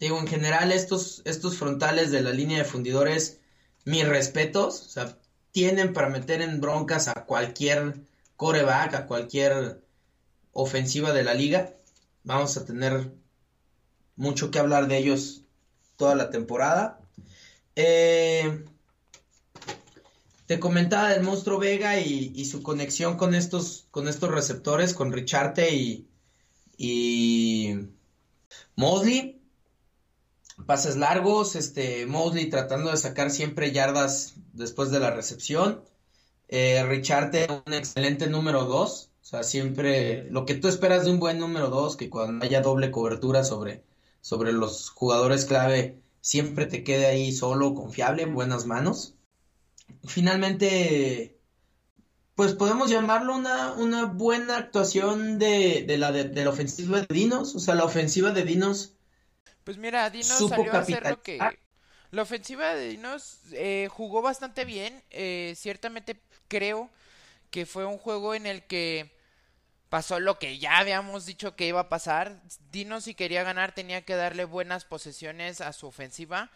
Digo, 0.00 0.18
en 0.18 0.26
general, 0.26 0.72
estos, 0.72 1.22
estos 1.24 1.56
frontales 1.58 2.10
de 2.10 2.22
la 2.22 2.32
línea 2.32 2.58
de 2.58 2.64
fundidores, 2.64 3.40
mis 3.84 4.06
respetos, 4.06 4.86
o 4.86 4.88
sea, 4.90 5.18
tienen 5.52 5.92
para 5.92 6.08
meter 6.08 6.42
en 6.42 6.60
broncas 6.60 7.08
a 7.08 7.24
cualquier 7.24 7.94
coreback, 8.36 8.94
a 8.94 9.06
cualquier 9.06 9.82
ofensiva 10.52 11.12
de 11.12 11.24
la 11.24 11.34
liga. 11.34 11.74
Vamos 12.24 12.56
a 12.56 12.64
tener 12.64 13.12
mucho 14.16 14.50
que 14.50 14.58
hablar 14.58 14.88
de 14.88 14.98
ellos 14.98 15.42
toda 15.96 16.14
la 16.14 16.30
temporada. 16.30 17.00
Eh, 17.76 18.64
te 20.46 20.58
comentaba 20.58 21.10
del 21.10 21.22
monstruo 21.22 21.58
Vega 21.58 22.00
y, 22.00 22.44
su 22.46 22.62
conexión 22.62 23.16
con 23.16 23.34
estos, 23.34 23.86
con 23.90 24.08
estos 24.08 24.30
receptores, 24.30 24.94
con 24.94 25.12
Richarte 25.12 25.74
y, 25.74 26.08
y 26.76 27.74
Mosley. 28.74 29.37
Pases 30.66 30.96
largos, 30.96 31.56
este, 31.56 32.06
Mosley 32.06 32.50
tratando 32.50 32.90
de 32.90 32.96
sacar 32.96 33.30
siempre 33.30 33.72
yardas 33.72 34.34
después 34.52 34.90
de 34.90 35.00
la 35.00 35.10
recepción. 35.10 35.82
Eh, 36.48 36.84
Richarte, 36.86 37.46
un 37.66 37.74
excelente 37.74 38.26
número 38.26 38.64
2. 38.64 39.10
O 39.20 39.24
sea, 39.24 39.42
siempre 39.42 40.24
lo 40.30 40.46
que 40.46 40.54
tú 40.54 40.68
esperas 40.68 41.04
de 41.04 41.10
un 41.10 41.20
buen 41.20 41.38
número 41.38 41.68
2, 41.68 41.96
que 41.96 42.08
cuando 42.10 42.44
haya 42.44 42.62
doble 42.62 42.90
cobertura 42.90 43.44
sobre, 43.44 43.84
sobre 44.20 44.52
los 44.52 44.90
jugadores 44.90 45.44
clave, 45.44 46.00
siempre 46.20 46.66
te 46.66 46.82
quede 46.84 47.06
ahí 47.06 47.32
solo, 47.32 47.74
confiable, 47.74 48.22
en 48.22 48.34
buenas 48.34 48.66
manos. 48.66 49.14
Finalmente, 50.04 51.38
pues 52.34 52.54
podemos 52.54 52.88
llamarlo 52.88 53.34
una, 53.34 53.72
una 53.72 54.06
buena 54.06 54.58
actuación 54.58 55.38
de, 55.38 55.84
la, 55.98 56.12
de, 56.12 56.44
la 56.44 56.50
ofensiva 56.50 57.00
de 57.00 57.06
Dinos. 57.12 57.54
O 57.54 57.58
sea, 57.58 57.74
la 57.74 57.84
ofensiva 57.84 58.30
de 58.30 58.44
Dinos. 58.44 58.94
Pues 59.64 59.76
mira, 59.76 60.08
Dinos 60.10 60.48
salió 60.48 60.72
a 60.74 60.78
hacer 60.78 61.08
lo 61.08 61.22
que. 61.22 61.38
La 62.10 62.22
ofensiva 62.22 62.74
de 62.74 62.88
Dinos 62.88 63.40
eh, 63.52 63.88
jugó 63.90 64.22
bastante 64.22 64.64
bien. 64.64 65.02
Eh, 65.10 65.52
ciertamente 65.56 66.20
creo 66.48 66.90
que 67.50 67.66
fue 67.66 67.84
un 67.84 67.98
juego 67.98 68.34
en 68.34 68.46
el 68.46 68.62
que 68.64 69.14
pasó 69.88 70.20
lo 70.20 70.38
que 70.38 70.58
ya 70.58 70.78
habíamos 70.78 71.26
dicho 71.26 71.54
que 71.54 71.66
iba 71.66 71.80
a 71.80 71.88
pasar. 71.88 72.40
Dino 72.70 73.00
si 73.00 73.14
quería 73.14 73.42
ganar 73.42 73.74
tenía 73.74 74.02
que 74.02 74.14
darle 74.14 74.44
buenas 74.44 74.84
posesiones 74.84 75.60
a 75.60 75.72
su 75.72 75.86
ofensiva. 75.86 76.50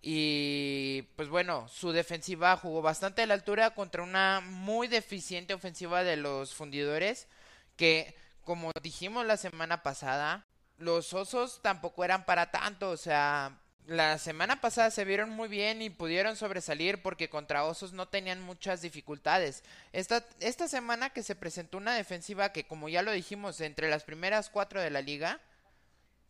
Y 0.00 1.02
pues 1.16 1.28
bueno, 1.28 1.66
su 1.68 1.92
defensiva 1.92 2.56
jugó 2.56 2.82
bastante 2.82 3.22
a 3.22 3.26
la 3.26 3.34
altura 3.34 3.74
contra 3.74 4.02
una 4.02 4.40
muy 4.42 4.86
deficiente 4.86 5.54
ofensiva 5.54 6.02
de 6.02 6.16
los 6.16 6.54
fundidores. 6.54 7.28
Que 7.76 8.14
como 8.42 8.70
dijimos 8.82 9.26
la 9.26 9.36
semana 9.36 9.82
pasada, 9.82 10.46
los 10.78 11.12
osos 11.14 11.60
tampoco 11.62 12.04
eran 12.04 12.24
para 12.24 12.50
tanto. 12.50 12.90
O 12.90 12.96
sea, 12.96 13.58
la 13.86 14.18
semana 14.18 14.60
pasada 14.60 14.90
se 14.90 15.04
vieron 15.04 15.30
muy 15.30 15.48
bien 15.48 15.82
y 15.82 15.90
pudieron 15.90 16.36
sobresalir 16.36 17.02
porque 17.02 17.28
contra 17.28 17.64
Osos 17.64 17.92
no 17.92 18.08
tenían 18.08 18.40
muchas 18.40 18.80
dificultades. 18.80 19.62
Esta, 19.92 20.24
esta 20.40 20.68
semana 20.68 21.10
que 21.10 21.22
se 21.22 21.34
presentó 21.34 21.76
una 21.76 21.94
defensiva 21.94 22.52
que, 22.52 22.64
como 22.64 22.88
ya 22.88 23.02
lo 23.02 23.12
dijimos, 23.12 23.60
entre 23.60 23.90
las 23.90 24.04
primeras 24.04 24.48
cuatro 24.48 24.80
de 24.80 24.90
la 24.90 25.02
liga, 25.02 25.40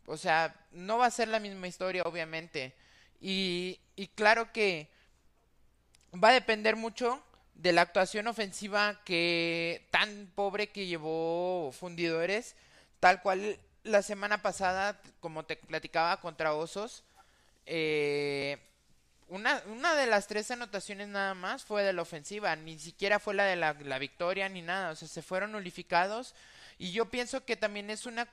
o 0.06 0.16
sea, 0.16 0.54
no 0.72 0.98
va 0.98 1.06
a 1.06 1.10
ser 1.10 1.28
la 1.28 1.40
misma 1.40 1.68
historia, 1.68 2.02
obviamente. 2.02 2.74
Y, 3.20 3.80
y 3.96 4.08
claro 4.08 4.52
que 4.52 4.88
va 6.12 6.30
a 6.30 6.32
depender 6.32 6.76
mucho 6.76 7.22
de 7.54 7.72
la 7.72 7.82
actuación 7.82 8.26
ofensiva 8.26 9.00
que 9.04 9.86
tan 9.90 10.30
pobre 10.34 10.70
que 10.70 10.86
llevó 10.86 11.70
Fundidores, 11.72 12.56
tal 12.98 13.22
cual 13.22 13.58
la 13.84 14.02
semana 14.02 14.42
pasada, 14.42 15.00
como 15.20 15.44
te 15.44 15.56
platicaba, 15.56 16.20
contra 16.20 16.54
Osos 16.54 17.04
eh, 17.66 18.58
una, 19.28 19.62
una 19.66 19.94
de 19.94 20.06
las 20.06 20.26
tres 20.26 20.50
anotaciones 20.50 21.08
nada 21.08 21.34
más 21.34 21.64
fue 21.64 21.82
de 21.82 21.92
la 21.92 22.02
ofensiva, 22.02 22.54
ni 22.56 22.78
siquiera 22.78 23.18
fue 23.18 23.34
la 23.34 23.44
de 23.44 23.56
la, 23.56 23.98
victoria 23.98 24.48
ni 24.48 24.62
nada, 24.62 24.90
o 24.90 24.96
sea, 24.96 25.08
se 25.08 25.22
fueron 25.22 25.52
nulificados 25.52 26.34
y 26.78 26.92
yo 26.92 27.06
pienso 27.06 27.44
que 27.44 27.56
también 27.56 27.88
es 27.88 28.04
una 28.04 28.28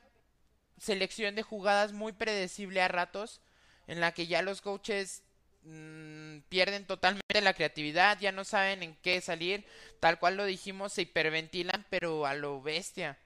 selección 0.78 1.36
de 1.36 1.44
jugadas 1.44 1.94
muy 1.94 2.12
predecible 2.12 2.82
a 2.82 2.88
ratos, 2.88 3.40
en 3.88 4.02
la 4.02 4.14
que 4.14 4.28
ya 4.28 4.42
los 4.42 4.62
coaches 4.62 5.24
mm, 5.64 6.40
pierden 6.50 6.86
totalmente 6.86 7.42
la 7.42 7.54
creatividad, 7.54 8.20
ya 8.20 8.32
no 8.32 8.44
saben 8.44 8.84
en 8.84 8.96
qué 9.02 9.22
salir, 9.22 9.66
tal 10.00 10.20
cual 10.20 10.36
lo 10.36 10.46
dijimos, 10.46 10.94
se 10.94 11.04
hiperventilan, 11.04 11.86
pero 11.90 12.26
a 12.26 12.34
lo 12.34 12.62
bestia. 12.62 13.18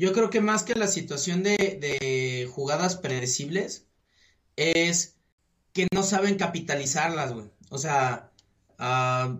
Yo 0.00 0.14
creo 0.14 0.30
que 0.30 0.40
más 0.40 0.62
que 0.62 0.74
la 0.74 0.86
situación 0.86 1.42
de, 1.42 1.58
de 1.58 2.48
jugadas 2.50 2.96
predecibles, 2.96 3.86
es 4.56 5.18
que 5.74 5.88
no 5.92 6.02
saben 6.02 6.38
capitalizarlas, 6.38 7.34
güey. 7.34 7.50
O 7.68 7.76
sea, 7.76 8.32
ah, 8.78 9.38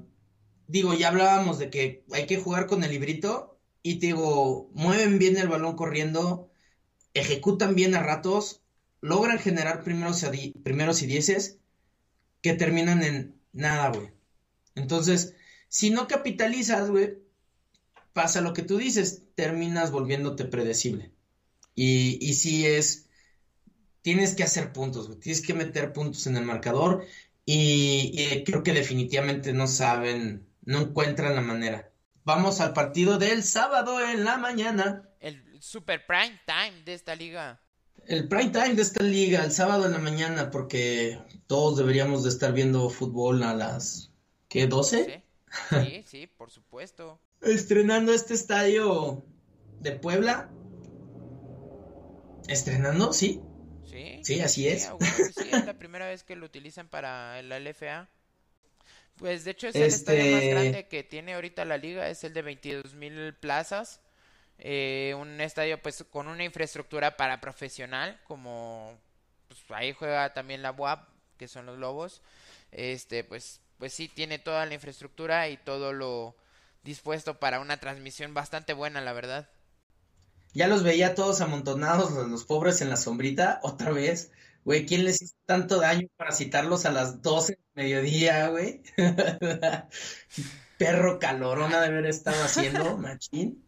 digo, 0.68 0.92
ya 0.92 1.08
hablábamos 1.08 1.58
de 1.58 1.70
que 1.70 2.04
hay 2.12 2.26
que 2.26 2.36
jugar 2.36 2.66
con 2.66 2.84
el 2.84 2.90
librito 2.90 3.58
y 3.82 4.00
digo, 4.00 4.68
mueven 4.74 5.18
bien 5.18 5.38
el 5.38 5.48
balón 5.48 5.76
corriendo, 5.76 6.50
ejecutan 7.14 7.74
bien 7.74 7.94
a 7.94 8.02
ratos, 8.02 8.60
logran 9.00 9.38
generar 9.38 9.82
primeros, 9.82 10.22
primeros 10.62 11.00
y 11.00 11.06
dieces 11.06 11.58
que 12.42 12.52
terminan 12.52 13.02
en 13.02 13.40
nada, 13.54 13.88
güey. 13.96 14.10
Entonces, 14.74 15.34
si 15.68 15.88
no 15.88 16.06
capitalizas, 16.06 16.90
güey, 16.90 17.16
pasa 18.12 18.40
lo 18.40 18.52
que 18.52 18.62
tú 18.62 18.78
dices, 18.78 19.22
terminas 19.34 19.90
volviéndote 19.90 20.44
predecible. 20.44 21.12
Y, 21.74 22.18
y 22.20 22.34
sí 22.34 22.66
es 22.66 23.06
tienes 24.02 24.34
que 24.34 24.42
hacer 24.42 24.72
puntos, 24.72 25.18
Tienes 25.20 25.42
que 25.42 25.54
meter 25.54 25.92
puntos 25.92 26.26
en 26.26 26.36
el 26.36 26.44
marcador 26.44 27.06
y, 27.44 28.44
creo 28.44 28.62
que 28.62 28.72
definitivamente 28.72 29.52
no 29.52 29.66
saben, 29.66 30.46
no 30.62 30.80
encuentran 30.80 31.34
la 31.34 31.40
manera. 31.40 31.90
Vamos 32.24 32.60
al 32.60 32.72
partido 32.72 33.18
del 33.18 33.42
sábado 33.42 34.00
en 34.06 34.24
la 34.24 34.36
mañana. 34.36 35.08
El 35.18 35.60
super 35.60 36.06
prime 36.06 36.40
time 36.46 36.84
de 36.84 36.94
esta 36.94 37.14
liga. 37.16 37.60
El 38.06 38.28
prime 38.28 38.50
time 38.50 38.74
de 38.74 38.82
esta 38.82 39.02
liga, 39.02 39.44
el 39.44 39.52
sábado 39.52 39.86
en 39.86 39.92
la 39.92 39.98
mañana, 39.98 40.50
porque 40.50 41.18
todos 41.46 41.76
deberíamos 41.78 42.22
de 42.22 42.28
estar 42.28 42.52
viendo 42.52 42.88
fútbol 42.88 43.42
a 43.42 43.54
las, 43.54 44.12
¿qué? 44.48 44.68
¿12? 44.68 45.04
Sí, 45.06 45.24
sí, 46.06 46.26
por 46.26 46.50
supuesto. 46.50 47.20
Estrenando 47.40 48.12
este 48.12 48.34
estadio 48.34 49.24
de 49.80 49.92
Puebla. 49.92 50.50
¿Estrenando? 52.48 53.12
Sí. 53.12 53.40
Sí, 54.22 54.40
así 54.40 54.68
es. 54.68 54.90
Sí, 55.36 55.48
es 55.52 55.66
la 55.66 55.78
primera 55.78 56.06
vez 56.06 56.22
que 56.22 56.36
lo 56.36 56.46
utilizan 56.46 56.88
para 56.88 57.38
el 57.38 57.48
LFA. 57.48 58.08
Pues 59.16 59.44
de 59.44 59.50
hecho 59.50 59.68
es 59.68 59.74
el 59.74 59.82
estadio 59.82 60.22
más 60.22 60.42
este 60.42 60.50
grande 60.50 60.88
que 60.88 61.02
tiene 61.02 61.34
ahorita 61.34 61.64
la 61.64 61.76
liga, 61.76 62.08
es 62.08 62.24
el 62.24 62.32
de 62.32 62.42
22 62.42 62.94
mil 62.94 63.34
plazas. 63.34 64.00
Eh, 64.58 65.14
un 65.18 65.40
estadio 65.40 65.80
pues 65.80 66.04
con 66.10 66.28
una 66.28 66.44
infraestructura 66.44 67.16
para 67.16 67.40
profesional, 67.40 68.20
como 68.24 68.98
pues, 69.48 69.60
ahí 69.70 69.92
juega 69.92 70.32
también 70.32 70.62
la 70.62 70.72
UAP, 70.72 71.08
que 71.36 71.48
son 71.48 71.66
los 71.66 71.78
Lobos. 71.78 72.22
Este, 72.70 73.24
pues, 73.24 73.60
pues 73.80 73.94
sí, 73.94 74.08
tiene 74.08 74.38
toda 74.38 74.66
la 74.66 74.74
infraestructura 74.74 75.48
y 75.50 75.58
todo 75.58 75.92
lo 75.94 76.36
dispuesto 76.84 77.40
para 77.40 77.60
una 77.60 77.78
transmisión 77.80 78.34
bastante 78.34 78.74
buena, 78.74 79.02
la 79.02 79.14
verdad. 79.14 79.50
Ya 80.52 80.66
los 80.68 80.82
veía 80.82 81.14
todos 81.14 81.40
amontonados, 81.40 82.12
los 82.12 82.44
pobres 82.44 82.80
en 82.80 82.90
la 82.90 82.96
sombrita, 82.96 83.60
otra 83.62 83.90
vez. 83.92 84.32
Güey, 84.64 84.84
¿quién 84.86 85.04
les 85.04 85.22
hizo 85.22 85.34
tanto 85.46 85.80
daño 85.80 86.08
para 86.16 86.32
citarlos 86.32 86.84
a 86.86 86.92
las 86.92 87.22
12 87.22 87.54
de 87.54 87.82
mediodía, 87.82 88.48
güey? 88.48 88.82
Perro 90.78 91.18
calorona 91.18 91.80
de 91.80 91.86
haber 91.88 92.06
estado 92.06 92.42
haciendo, 92.44 92.96
machín. 92.98 93.64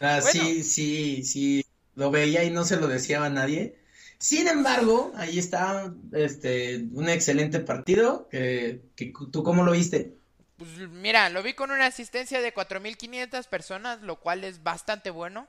Ah, 0.00 0.20
Sí, 0.20 0.62
sí, 0.64 1.24
sí, 1.24 1.64
lo 1.94 2.10
veía 2.10 2.44
y 2.44 2.50
no 2.50 2.64
se 2.64 2.76
lo 2.76 2.88
decía 2.88 3.24
a 3.24 3.30
nadie. 3.30 3.78
Sin 4.18 4.48
embargo, 4.48 5.12
ahí 5.16 5.38
está 5.38 5.92
este, 6.12 6.84
un 6.92 7.08
excelente 7.08 7.60
partido. 7.60 8.28
Que, 8.28 8.82
que, 8.96 9.12
¿Tú 9.30 9.42
cómo 9.42 9.62
lo 9.64 9.72
viste? 9.72 10.16
Pues 10.56 10.70
mira, 10.90 11.30
lo 11.30 11.42
vi 11.42 11.54
con 11.54 11.70
una 11.70 11.86
asistencia 11.86 12.40
de 12.40 12.52
4.500 12.52 13.46
personas, 13.46 14.02
lo 14.02 14.18
cual 14.18 14.42
es 14.42 14.62
bastante 14.64 15.10
bueno. 15.10 15.46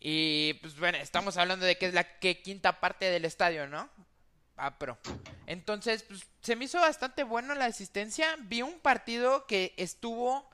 Y 0.00 0.54
pues 0.54 0.78
bueno, 0.78 0.96
estamos 0.98 1.36
hablando 1.36 1.66
de 1.66 1.76
que 1.76 1.86
es 1.86 1.94
la 1.94 2.04
quinta 2.18 2.80
parte 2.80 3.06
del 3.06 3.24
estadio, 3.24 3.66
¿no? 3.66 3.90
Ah, 4.56 4.78
pero. 4.78 4.98
Entonces, 5.46 6.02
pues 6.02 6.26
se 6.40 6.56
me 6.56 6.64
hizo 6.64 6.80
bastante 6.80 7.24
bueno 7.24 7.54
la 7.54 7.66
asistencia. 7.66 8.36
Vi 8.40 8.62
un 8.62 8.80
partido 8.80 9.46
que 9.46 9.74
estuvo 9.76 10.48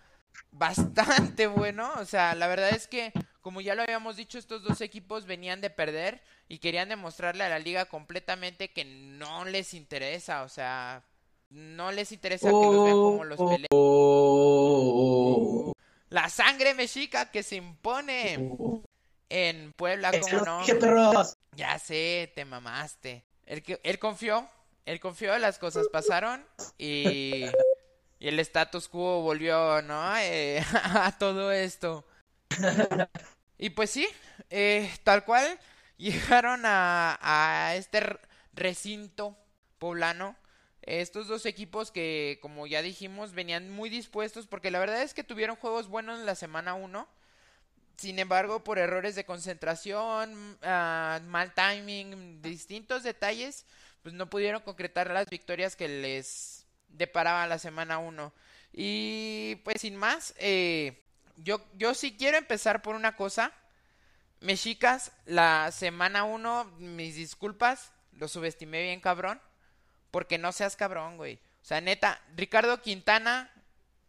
bastante 0.51 1.47
bueno. 1.49 1.93
O 1.99 2.05
sea, 2.05 2.35
la 2.35 2.49
verdad 2.49 2.71
es 2.71 2.89
que 2.89 3.13
como 3.45 3.61
ya 3.61 3.75
lo 3.75 3.83
habíamos 3.83 4.17
dicho, 4.17 4.39
estos 4.39 4.63
dos 4.63 4.81
equipos 4.81 5.27
venían 5.27 5.61
de 5.61 5.69
perder 5.69 6.23
y 6.49 6.61
querían 6.61 6.89
demostrarle 6.89 7.45
a 7.45 7.51
la 7.51 7.59
liga 7.59 7.85
completamente 7.85 8.73
que 8.73 8.87
no 8.87 9.45
les 9.45 9.75
interesa, 9.75 10.45
o 10.45 10.49
sea, 10.49 11.05
no 11.51 11.93
les 11.93 12.11
interesa 12.11 12.49
que 12.49 12.55
los 12.55 12.85
vean 12.85 12.97
como 12.97 13.25
los 13.25 13.39
pelean. 13.39 13.69
La 16.09 16.31
sangre 16.31 16.73
mexica 16.73 17.31
que 17.31 17.43
se 17.43 17.57
impone 17.57 18.39
en 19.29 19.73
Puebla, 19.75 20.11
como 20.19 20.41
no. 20.41 20.65
Ya 21.55 21.79
sé, 21.79 22.33
te 22.35 22.47
mamaste. 22.47 23.25
Él, 23.45 23.63
él 23.83 23.99
confió, 23.99 24.49
él 24.87 25.01
confió, 25.01 25.37
las 25.37 25.59
cosas 25.59 25.89
pasaron 25.93 26.43
y, 26.79 27.45
y 28.19 28.29
el 28.29 28.41
status 28.41 28.89
quo 28.89 29.21
volvió, 29.21 29.83
¿no? 29.83 30.17
Eh, 30.17 30.65
a 30.83 31.15
todo 31.19 31.53
esto. 31.53 32.07
Y 33.65 33.71
pues 33.71 33.89
sí, 33.89 34.07
eh, 34.51 34.93
tal 35.05 35.25
cual, 35.25 35.59
llegaron 35.97 36.67
a, 36.67 37.19
a 37.23 37.77
este 37.77 38.03
recinto 38.53 39.39
poblano. 39.79 40.37
Estos 40.83 41.29
dos 41.29 41.47
equipos 41.47 41.91
que, 41.91 42.39
como 42.43 42.67
ya 42.67 42.83
dijimos, 42.83 43.33
venían 43.33 43.71
muy 43.71 43.89
dispuestos 43.89 44.47
porque 44.47 44.71
la 44.71 44.81
verdad 44.81 45.01
es 45.01 45.15
que 45.15 45.25
tuvieron 45.25 45.57
juegos 45.57 45.89
buenos 45.89 46.19
en 46.21 46.27
la 46.27 46.35
semana 46.35 46.75
1. 46.75 47.09
Sin 47.97 48.19
embargo, 48.19 48.63
por 48.63 48.79
errores 48.79 49.15
de 49.15 49.25
concentración, 49.25 50.59
ah, 50.61 51.23
mal 51.29 51.55
timing, 51.55 52.43
distintos 52.43 53.03
detalles, 53.03 53.65
pues 54.03 54.15
no 54.15 54.29
pudieron 54.29 54.61
concretar 54.61 55.11
las 55.11 55.31
victorias 55.31 55.75
que 55.75 55.89
les 55.89 56.67
deparaba 56.89 57.47
la 57.47 57.59
semana 57.59 57.97
1. 57.97 58.31
Y 58.75 59.55
pues 59.65 59.81
sin 59.81 59.97
más, 59.97 60.35
eh, 60.37 61.04
yo, 61.37 61.65
yo 61.75 61.95
sí 61.95 62.17
quiero 62.17 62.39
empezar 62.39 62.83
por 62.83 62.95
una 62.95 63.17
cosa. 63.17 63.53
Mexicas, 64.41 65.13
la 65.25 65.71
semana 65.73 66.25
1, 66.25 66.65
mis 66.79 67.17
disculpas, 67.17 67.93
lo 68.13 68.29
subestimé 68.29 68.83
bien 68.83 69.01
cabrón. 69.01 69.41
Porque 70.11 70.39
no 70.39 70.53
seas 70.53 70.77
cabrón, 70.77 71.17
güey. 71.17 71.41
O 71.63 71.65
sea, 71.65 71.81
neta, 71.81 72.21
Ricardo 72.37 72.81
Quintana, 72.83 73.51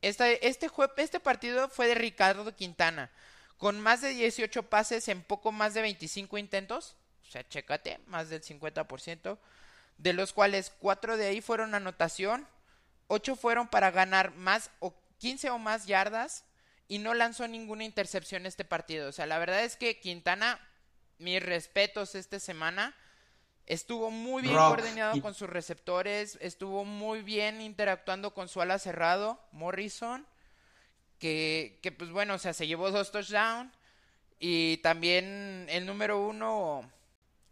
este, 0.02 0.48
este, 0.48 0.70
este 0.98 1.20
partido 1.20 1.70
fue 1.70 1.88
de 1.88 1.96
Ricardo 1.96 2.56
Quintana. 2.56 3.12
Con 3.58 3.80
más 3.80 4.02
de 4.02 4.10
18 4.10 4.64
pases 4.64 5.08
en 5.08 5.24
poco 5.24 5.52
más 5.52 5.74
de 5.74 5.82
25 5.82 6.38
intentos. 6.38 6.96
O 7.28 7.32
sea, 7.32 7.48
chécate, 7.48 8.00
más 8.08 8.30
del 8.30 8.44
50%. 8.44 9.40
De 9.98 10.14
los 10.14 10.34
cuales 10.34 10.74
4 10.80 11.18
de 11.18 11.28
ahí 11.28 11.42
fueron 11.42 11.74
anotación. 11.74 12.48
8 13.08 13.36
fueron 13.36 13.68
para 13.68 13.90
ganar 13.92 14.36
más 14.36 14.70
o 14.80 14.94
15 15.20 15.50
o 15.50 15.58
más 15.58 15.86
yardas 15.86 16.44
y 16.88 17.00
no 17.00 17.13
lanzó 17.13 17.48
ninguna 17.48 17.84
intercepción 17.84 18.45
este 18.45 18.65
partido. 18.65 19.10
O 19.10 19.12
sea, 19.12 19.26
la 19.26 19.39
verdad 19.39 19.63
es 19.63 19.76
que 19.76 20.00
Quintana, 20.00 20.60
mis 21.17 21.41
respetos 21.41 22.15
esta 22.15 22.39
semana, 22.39 22.95
estuvo 23.65 24.12
muy 24.12 24.43
bien 24.43 24.56
coordinado 24.56 25.19
con 25.21 25.34
sus 25.34 25.50
receptores, 25.50 26.38
estuvo 26.41 26.86
muy 26.86 27.21
bien 27.21 27.62
interactuando 27.62 28.34
con 28.34 28.48
su 28.48 28.62
ala 28.62 28.78
cerrado, 28.78 29.39
Morrison, 29.52 30.26
que, 31.19 31.80
que 31.82 31.91
pues 31.91 32.12
bueno, 32.12 32.36
o 32.36 32.39
sea, 32.39 32.54
se 32.54 32.67
llevó 32.67 32.91
dos 32.91 33.12
touchdowns. 33.12 33.74
Y 34.38 34.78
también 34.78 35.65
el 35.69 35.86
número 35.86 36.19
uno, 36.19 36.91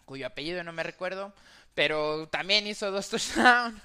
cuyo 0.05 0.27
apellido 0.27 0.63
no 0.63 0.73
me 0.73 0.83
recuerdo, 0.83 1.33
pero 1.73 2.27
también 2.27 2.67
hizo 2.67 2.91
dos 2.91 3.09
touchdowns. 3.09 3.81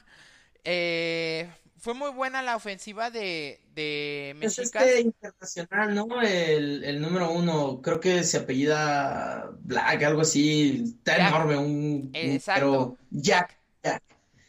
Eh, 0.65 1.49
fue 1.79 1.95
muy 1.95 2.11
buena 2.11 2.43
la 2.43 2.57
ofensiva 2.57 3.11
de, 3.11 3.61
de 3.75 4.37
Es 4.41 4.59
este 4.59 5.01
internacional, 5.01 5.95
¿no? 5.95 6.21
El, 6.23 6.85
el, 6.85 7.01
número 7.01 7.31
uno, 7.31 7.81
creo 7.83 8.01
que 8.01 8.25
se 8.25 8.39
apellida 8.39 9.51
Black, 9.61 10.03
algo 10.03 10.23
así. 10.23 10.85
Está 10.99 11.29
enorme, 11.29 11.57
un, 11.57 12.11
Exacto. 12.13 12.97
Jack, 13.11 13.57
Jack. 13.83 14.03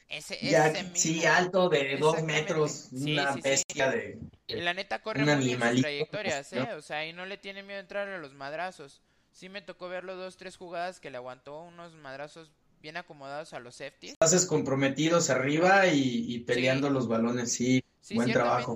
Ese, 0.08 0.38
Jack, 0.42 0.96
sí, 0.96 1.26
alto 1.26 1.70
de 1.70 1.98
dos 1.98 2.24
metros, 2.24 2.90
una 2.92 3.36
bestia 3.36 3.92
de, 3.92 4.18
La 4.48 4.74
neta 4.74 5.04
corre 5.04 5.24
muy 5.24 5.46
bien 5.46 5.62
sus 5.62 5.82
trayectorias, 5.82 6.52
¿eh? 6.54 6.74
O 6.74 6.82
sea, 6.82 7.06
y 7.06 7.14
no 7.14 7.28
le 7.28 7.38
tiene 7.38 7.62
miedo 7.62 7.80
entrar 7.80 8.08
a 8.08 8.18
los 8.18 8.34
madrazos. 8.34 9.02
Sí 9.32 9.50
me 9.50 9.62
tocó 9.62 9.88
verlo 9.88 10.16
dos, 10.16 10.38
tres 10.38 10.58
jugadas 10.58 11.00
que 11.00 11.12
le 11.12 11.18
aguantó 11.18 11.62
unos 11.62 11.94
madrazos 11.94 12.52
bien 12.82 12.98
acomodados 12.98 13.54
a 13.54 13.60
los 13.60 13.76
safeties. 13.76 14.16
Pases 14.18 14.46
comprometidos 14.46 15.30
arriba 15.30 15.88
y, 15.88 16.40
peleando 16.40 16.90
los 16.90 17.08
balones, 17.08 17.52
sí. 17.52 17.84
buen 18.12 18.32
trabajo. 18.32 18.76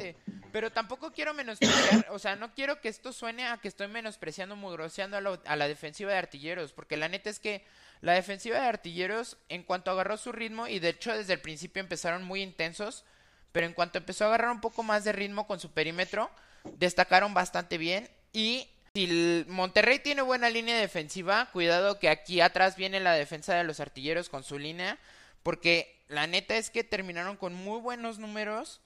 Pero 0.52 0.72
tampoco 0.72 1.12
quiero 1.12 1.34
menospreciar, 1.34 2.08
o 2.12 2.20
sea, 2.20 2.36
no 2.36 2.54
quiero 2.54 2.80
que 2.80 2.90
esto 2.90 3.12
suene 3.12 3.48
a 3.48 3.58
que 3.58 3.68
estoy 3.68 3.88
menospreciando, 3.88 4.56
mugroseando 4.56 5.18
a, 5.18 5.40
a 5.46 5.56
la 5.56 5.68
defensiva 5.68 6.12
de 6.12 6.18
artilleros, 6.20 6.74
porque 6.74 6.96
la 6.96 7.08
neta 7.08 7.30
es 7.30 7.40
que 7.40 7.66
la 8.02 8.14
defensiva 8.14 8.60
de 8.60 8.68
artilleros, 8.68 9.38
en 9.50 9.64
cuanto 9.64 9.90
agarró 9.90 10.18
su 10.18 10.32
ritmo, 10.32 10.68
y 10.68 10.80
de 10.80 10.90
hecho 10.90 11.12
desde 11.16 11.34
el 11.34 11.42
principio 11.42 11.80
empezaron 11.80 12.24
muy 12.24 12.44
intensos, 12.44 13.04
pero 13.52 13.66
en 13.66 13.74
cuanto 13.74 13.98
empezó 13.98 14.26
a 14.26 14.28
agarrar 14.28 14.52
un 14.52 14.62
poco 14.62 14.84
más 14.84 15.04
de 15.04 15.14
ritmo 15.14 15.48
con 15.48 15.60
su 15.60 15.72
perímetro, 15.72 16.30
destacaron 16.78 17.34
bastante 17.34 17.78
bien 17.78 18.10
y 18.34 18.68
si 18.96 19.44
Monterrey 19.48 19.98
tiene 19.98 20.22
buena 20.22 20.52
línea 20.52 20.78
defensiva, 20.78 21.50
cuidado 21.52 21.98
que 21.98 22.10
aquí 22.10 22.42
atrás 22.42 22.76
viene 22.76 23.00
la 23.00 23.14
defensa 23.14 23.56
de 23.56 23.64
los 23.64 23.80
artilleros 23.80 24.30
con 24.30 24.44
su 24.44 24.60
línea, 24.60 25.00
porque 25.42 26.00
la 26.10 26.28
neta 26.28 26.58
es 26.58 26.70
que 26.70 26.84
terminaron 26.84 27.36
con 27.36 27.56
muy 27.56 27.82
buenos 27.82 28.20
números. 28.20 28.82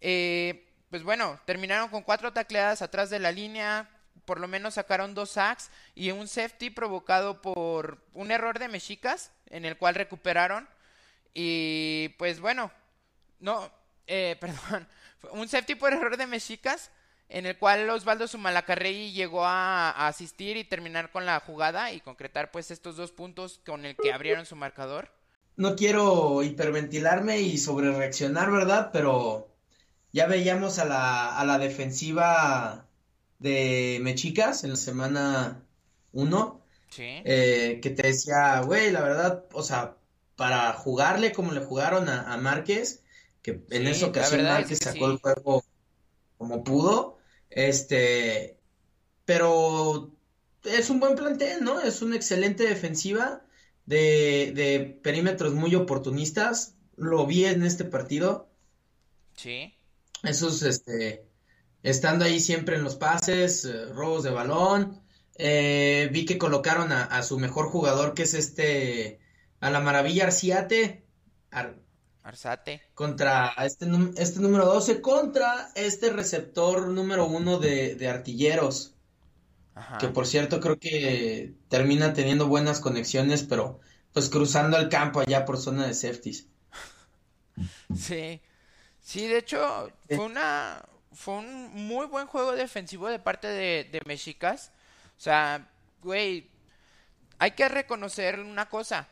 Eh, 0.00 0.66
pues 0.90 1.04
bueno, 1.04 1.38
terminaron 1.44 1.88
con 1.88 2.02
cuatro 2.02 2.32
tacleadas 2.32 2.82
atrás 2.82 3.10
de 3.10 3.20
la 3.20 3.30
línea, 3.30 3.88
por 4.24 4.40
lo 4.40 4.48
menos 4.48 4.74
sacaron 4.74 5.14
dos 5.14 5.30
sacks 5.30 5.70
y 5.94 6.10
un 6.10 6.26
safety 6.26 6.70
provocado 6.70 7.40
por 7.40 8.02
un 8.12 8.32
error 8.32 8.58
de 8.58 8.66
Mexicas, 8.66 9.30
en 9.50 9.64
el 9.64 9.76
cual 9.76 9.94
recuperaron. 9.94 10.68
Y 11.32 12.08
pues 12.18 12.40
bueno, 12.40 12.72
no, 13.38 13.70
eh, 14.08 14.36
perdón, 14.40 14.88
un 15.30 15.48
safety 15.48 15.76
por 15.76 15.92
error 15.92 16.16
de 16.16 16.26
Mexicas 16.26 16.90
en 17.28 17.46
el 17.46 17.58
cual 17.58 17.88
Osvaldo 17.90 18.28
Sumalacarregui 18.28 19.12
llegó 19.12 19.44
a, 19.44 20.06
asistir 20.06 20.56
y 20.56 20.64
terminar 20.64 21.10
con 21.10 21.26
la 21.26 21.40
jugada 21.40 21.92
y 21.92 22.00
concretar 22.00 22.50
pues 22.50 22.70
estos 22.70 22.96
dos 22.96 23.12
puntos 23.12 23.60
con 23.64 23.84
el 23.84 23.96
que 23.96 24.12
abrieron 24.12 24.46
su 24.46 24.56
marcador. 24.56 25.10
No 25.56 25.76
quiero 25.76 26.42
hiperventilarme 26.42 27.40
y 27.40 27.58
sobre 27.58 27.92
reaccionar, 27.92 28.50
¿verdad? 28.50 28.90
Pero 28.92 29.48
ya 30.12 30.26
veíamos 30.26 30.78
a 30.78 30.84
la, 30.84 31.38
a 31.38 31.44
la 31.44 31.58
defensiva 31.58 32.86
de 33.38 33.98
Mechicas 34.02 34.64
en 34.64 34.70
la 34.70 34.76
semana 34.76 35.62
1. 36.12 36.60
Sí. 36.90 37.02
Eh, 37.24 37.80
que 37.82 37.90
te 37.90 38.08
decía, 38.08 38.60
güey, 38.60 38.90
la 38.90 39.00
verdad, 39.00 39.44
o 39.52 39.62
sea, 39.62 39.96
para 40.36 40.72
jugarle 40.72 41.32
como 41.32 41.52
le 41.52 41.60
jugaron 41.64 42.08
a, 42.08 42.36
Márquez, 42.36 43.02
que 43.42 43.64
en 43.70 43.86
esa 43.86 44.06
ocasión 44.06 44.44
Márquez 44.44 44.78
sacó 44.78 45.06
el 45.10 45.18
juego 45.18 45.64
como 46.44 46.62
pudo. 46.62 47.18
Este, 47.48 48.58
pero 49.24 50.12
es 50.64 50.90
un 50.90 51.00
buen 51.00 51.14
plantel, 51.14 51.64
¿no? 51.64 51.80
Es 51.80 52.02
una 52.02 52.16
excelente 52.16 52.64
defensiva 52.64 53.42
de, 53.86 54.52
de 54.54 55.00
perímetros 55.02 55.54
muy 55.54 55.74
oportunistas. 55.74 56.76
Lo 56.96 57.26
vi 57.26 57.46
en 57.46 57.64
este 57.64 57.84
partido. 57.84 58.50
Sí. 59.36 59.74
Esos, 60.22 60.62
este, 60.62 61.26
estando 61.82 62.26
ahí 62.26 62.40
siempre 62.40 62.76
en 62.76 62.84
los 62.84 62.96
pases, 62.96 63.64
eh, 63.64 63.86
robos 63.86 64.22
de 64.22 64.30
balón. 64.30 65.02
Eh, 65.36 66.10
vi 66.12 66.26
que 66.26 66.38
colocaron 66.38 66.92
a, 66.92 67.22
su 67.22 67.38
mejor 67.38 67.70
jugador, 67.70 68.12
que 68.12 68.24
es 68.24 68.34
este, 68.34 69.18
a 69.60 69.70
la 69.70 69.80
maravilla 69.80 70.24
Arciate. 70.24 71.06
Arzate. 72.24 72.80
Contra 72.94 73.54
este, 73.58 73.86
este 74.16 74.40
número 74.40 74.64
12, 74.64 75.02
contra 75.02 75.70
este 75.74 76.10
receptor 76.10 76.88
número 76.88 77.26
1 77.26 77.58
de, 77.58 78.08
artilleros. 78.08 78.94
Que 79.98 80.08
por 80.08 80.26
cierto 80.26 80.60
creo 80.60 80.78
que 80.78 81.52
termina 81.68 82.14
teniendo 82.14 82.46
buenas 82.46 82.80
conexiones, 82.80 83.42
pero 83.42 83.80
pues 84.12 84.30
cruzando 84.30 84.78
el 84.78 84.88
campo 84.88 85.20
allá 85.20 85.44
por 85.44 85.58
zona 85.58 85.86
de 85.86 85.94
safeties. 85.94 86.46
Sí, 87.94 88.40
sí, 89.00 89.26
de 89.26 89.38
hecho 89.38 89.90
fue 90.08 90.24
una 90.24 90.80
fue 91.12 91.34
un 91.34 91.72
muy 91.88 92.06
buen 92.06 92.26
juego 92.26 92.52
defensivo 92.52 93.08
de 93.08 93.18
parte 93.18 93.48
de, 93.48 93.88
de 93.90 94.00
Mexicas. 94.06 94.72
O 95.16 95.20
sea, 95.20 95.68
güey, 96.02 96.48
hay 97.38 97.50
que 97.50 97.68
reconocer 97.68 98.40
una 98.40 98.68
cosa. 98.68 99.08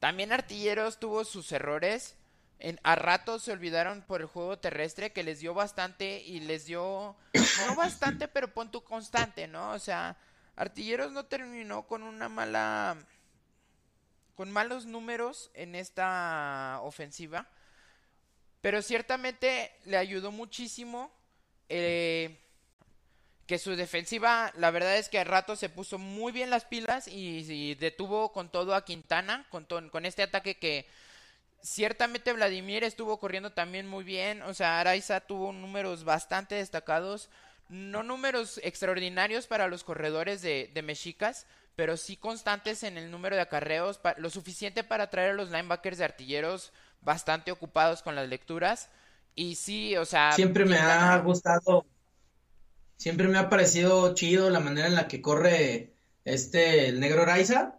También 0.00 0.32
Artilleros 0.32 0.98
tuvo 0.98 1.24
sus 1.24 1.52
errores 1.52 2.16
en, 2.60 2.78
a 2.82 2.94
ratos 2.94 3.42
se 3.42 3.52
olvidaron 3.52 4.02
por 4.02 4.20
el 4.20 4.26
juego 4.26 4.58
terrestre 4.58 5.12
que 5.12 5.22
les 5.22 5.40
dio 5.40 5.54
bastante 5.54 6.22
y 6.22 6.40
les 6.40 6.66
dio, 6.66 7.16
no 7.66 7.74
bastante, 7.76 8.28
pero 8.28 8.52
punto 8.52 8.84
constante, 8.84 9.48
¿no? 9.48 9.72
O 9.72 9.78
sea, 9.78 10.16
Artilleros 10.56 11.12
no 11.12 11.24
terminó 11.24 11.86
con 11.86 12.02
una 12.02 12.28
mala, 12.28 12.96
con 14.36 14.50
malos 14.50 14.84
números 14.84 15.50
en 15.54 15.74
esta 15.74 16.80
ofensiva, 16.82 17.48
pero 18.60 18.82
ciertamente 18.82 19.72
le 19.86 19.96
ayudó 19.96 20.30
muchísimo 20.30 21.10
eh, 21.70 22.38
que 23.46 23.58
su 23.58 23.74
defensiva, 23.74 24.52
la 24.56 24.70
verdad 24.70 24.98
es 24.98 25.08
que 25.08 25.18
a 25.18 25.24
rato 25.24 25.56
se 25.56 25.70
puso 25.70 25.98
muy 25.98 26.30
bien 26.30 26.50
las 26.50 26.66
pilas 26.66 27.08
y, 27.08 27.74
detuvo 27.76 28.32
con 28.32 28.50
todo 28.50 28.74
a 28.74 28.84
Quintana, 28.84 29.46
con, 29.50 29.64
con 29.64 30.04
este 30.04 30.22
ataque 30.22 30.58
que 30.58 30.86
ciertamente 31.62 32.32
Vladimir 32.32 32.84
estuvo 32.84 33.18
corriendo 33.18 33.52
también 33.52 33.86
muy 33.86 34.04
bien, 34.04 34.42
o 34.42 34.54
sea, 34.54 34.80
Araiza 34.80 35.20
tuvo 35.20 35.52
números 35.52 36.04
bastante 36.04 36.54
destacados, 36.54 37.30
no 37.68 38.02
números 38.02 38.60
extraordinarios 38.62 39.46
para 39.46 39.68
los 39.68 39.84
corredores 39.84 40.42
de, 40.42 40.70
de 40.72 40.82
Mexicas, 40.82 41.46
pero 41.76 41.96
sí 41.96 42.16
constantes 42.16 42.82
en 42.82 42.98
el 42.98 43.10
número 43.10 43.36
de 43.36 43.42
acarreos, 43.42 44.00
lo 44.18 44.30
suficiente 44.30 44.84
para 44.84 45.08
traer 45.08 45.30
a 45.30 45.34
los 45.34 45.50
linebackers 45.50 45.98
de 45.98 46.04
artilleros 46.04 46.72
bastante 47.00 47.52
ocupados 47.52 48.02
con 48.02 48.14
las 48.14 48.28
lecturas. 48.28 48.90
Y 49.34 49.54
sí, 49.54 49.96
o 49.96 50.04
sea... 50.04 50.32
Siempre 50.32 50.64
me 50.64 50.76
ha 50.76 51.16
gustado, 51.18 51.86
siempre 52.96 53.28
me 53.28 53.38
ha 53.38 53.48
parecido 53.48 54.14
chido 54.14 54.50
la 54.50 54.60
manera 54.60 54.88
en 54.88 54.94
la 54.94 55.08
que 55.08 55.22
corre 55.22 55.94
este, 56.24 56.88
el 56.88 57.00
negro 57.00 57.24
Raiza, 57.24 57.76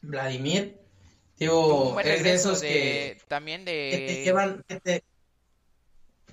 Vladimir. 0.00 0.83
Digo, 1.38 1.98
es 2.00 2.22
de 2.22 2.34
esos 2.34 2.60
que... 2.60 3.18
También 3.28 3.64
de... 3.64 3.88
Que 3.90 4.06
te 4.06 4.24
llevan, 4.24 4.64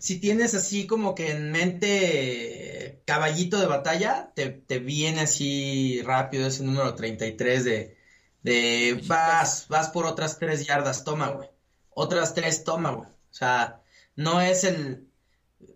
si 0.01 0.19
tienes 0.19 0.55
así 0.55 0.87
como 0.87 1.13
que 1.13 1.29
en 1.29 1.51
mente 1.51 3.03
caballito 3.05 3.59
de 3.59 3.67
batalla, 3.67 4.31
te, 4.35 4.49
te 4.49 4.79
viene 4.79 5.21
así 5.21 6.01
rápido 6.03 6.47
ese 6.47 6.63
número 6.63 6.95
33 6.95 7.63
de, 7.63 7.97
de 8.41 8.99
vas, 9.05 9.67
vas 9.69 9.89
por 9.89 10.07
otras 10.07 10.39
tres 10.39 10.65
yardas, 10.65 11.03
toma, 11.03 11.29
güey. 11.29 11.49
Otras 11.91 12.33
tres, 12.33 12.63
toma, 12.63 12.91
güey. 12.91 13.09
O 13.09 13.33
sea, 13.33 13.83
no 14.15 14.41
es 14.41 14.63
el... 14.63 15.07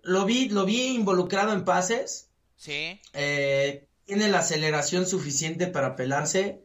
Lo 0.01 0.25
vi, 0.25 0.49
lo 0.49 0.65
vi 0.65 0.95
involucrado 0.95 1.53
en 1.53 1.63
pases. 1.63 2.29
Sí. 2.55 2.99
Eh, 3.13 3.87
tiene 4.05 4.27
la 4.29 4.39
aceleración 4.39 5.05
suficiente 5.05 5.67
para 5.67 5.95
pelarse. 5.95 6.61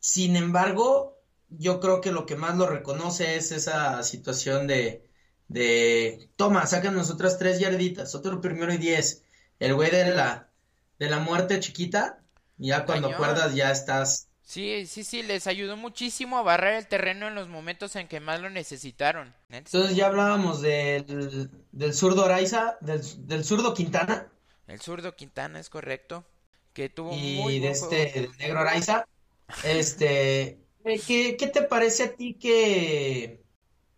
Sin 0.00 0.34
embargo, 0.34 1.19
yo 1.50 1.80
creo 1.80 2.00
que 2.00 2.12
lo 2.12 2.26
que 2.26 2.36
más 2.36 2.56
lo 2.56 2.66
reconoce 2.66 3.36
es 3.36 3.52
esa 3.52 4.02
situación 4.02 4.66
de 4.66 5.10
de, 5.50 6.30
toma, 6.36 6.64
sacan 6.66 6.96
otras 6.96 7.36
tres 7.36 7.58
yarditas, 7.58 8.14
otro 8.14 8.40
primero 8.40 8.72
y 8.72 8.78
diez. 8.78 9.24
El 9.58 9.74
güey 9.74 9.90
de 9.90 10.10
la, 10.14 10.48
de 10.98 11.10
la 11.10 11.18
muerte 11.18 11.58
chiquita, 11.58 12.22
ya 12.56 12.86
cuando 12.86 13.08
acuerdas 13.08 13.54
ya 13.54 13.72
estás. 13.72 14.28
Sí, 14.44 14.86
sí, 14.86 15.02
sí, 15.02 15.22
les 15.22 15.48
ayudó 15.48 15.76
muchísimo 15.76 16.38
a 16.38 16.42
barrer 16.42 16.74
el 16.74 16.86
terreno 16.86 17.26
en 17.26 17.34
los 17.34 17.48
momentos 17.48 17.96
en 17.96 18.06
que 18.06 18.20
más 18.20 18.40
lo 18.40 18.48
necesitaron. 18.48 19.34
Entonces 19.48 19.96
ya 19.96 20.06
hablábamos 20.06 20.62
del, 20.62 21.50
del 21.72 21.94
zurdo 21.94 22.24
Araiza, 22.24 22.78
del, 22.80 23.00
del 23.26 23.44
zurdo 23.44 23.74
Quintana. 23.74 24.28
El 24.68 24.80
zurdo 24.80 25.16
Quintana 25.16 25.58
es 25.58 25.68
correcto. 25.68 26.24
Que 26.72 26.88
tuvo 26.88 27.12
y 27.12 27.58
de 27.58 27.70
este 27.70 28.30
negro 28.38 28.60
Araiza. 28.60 29.04
Este, 29.64 30.59
¿qué, 30.84 31.36
¿qué 31.36 31.46
te 31.46 31.62
parece 31.62 32.04
a 32.04 32.14
ti 32.14 32.34
que 32.34 33.40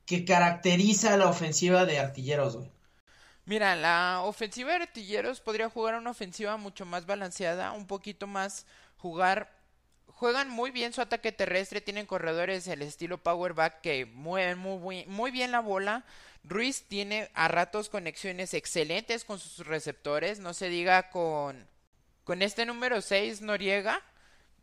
que 0.06 0.24
caracteriza 0.24 1.16
la 1.16 1.28
ofensiva 1.28 1.84
de 1.86 1.98
artilleros, 1.98 2.56
güey? 2.56 2.70
Mira, 3.44 3.74
la 3.76 4.20
ofensiva 4.22 4.72
de 4.72 4.82
artilleros 4.82 5.40
podría 5.40 5.68
jugar 5.68 5.94
una 5.94 6.10
ofensiva 6.10 6.56
mucho 6.56 6.84
más 6.86 7.06
balanceada, 7.06 7.72
un 7.72 7.86
poquito 7.86 8.26
más 8.26 8.66
jugar. 8.98 9.50
Juegan 10.06 10.48
muy 10.48 10.70
bien 10.70 10.92
su 10.92 11.00
ataque 11.00 11.32
terrestre, 11.32 11.80
tienen 11.80 12.06
corredores 12.06 12.68
el 12.68 12.82
estilo 12.82 13.18
powerback 13.18 13.80
que 13.80 14.06
mueven 14.06 14.58
muy, 14.58 15.06
muy 15.06 15.30
bien 15.30 15.50
la 15.50 15.60
bola. 15.60 16.04
Ruiz 16.44 16.84
tiene 16.88 17.30
a 17.34 17.48
ratos 17.48 17.88
conexiones 17.88 18.54
excelentes 18.54 19.24
con 19.24 19.38
sus 19.38 19.66
receptores, 19.66 20.40
no 20.40 20.54
se 20.54 20.68
diga 20.68 21.10
con, 21.10 21.66
con 22.24 22.42
este 22.42 22.66
número 22.66 23.00
6 23.00 23.40
Noriega. 23.40 24.02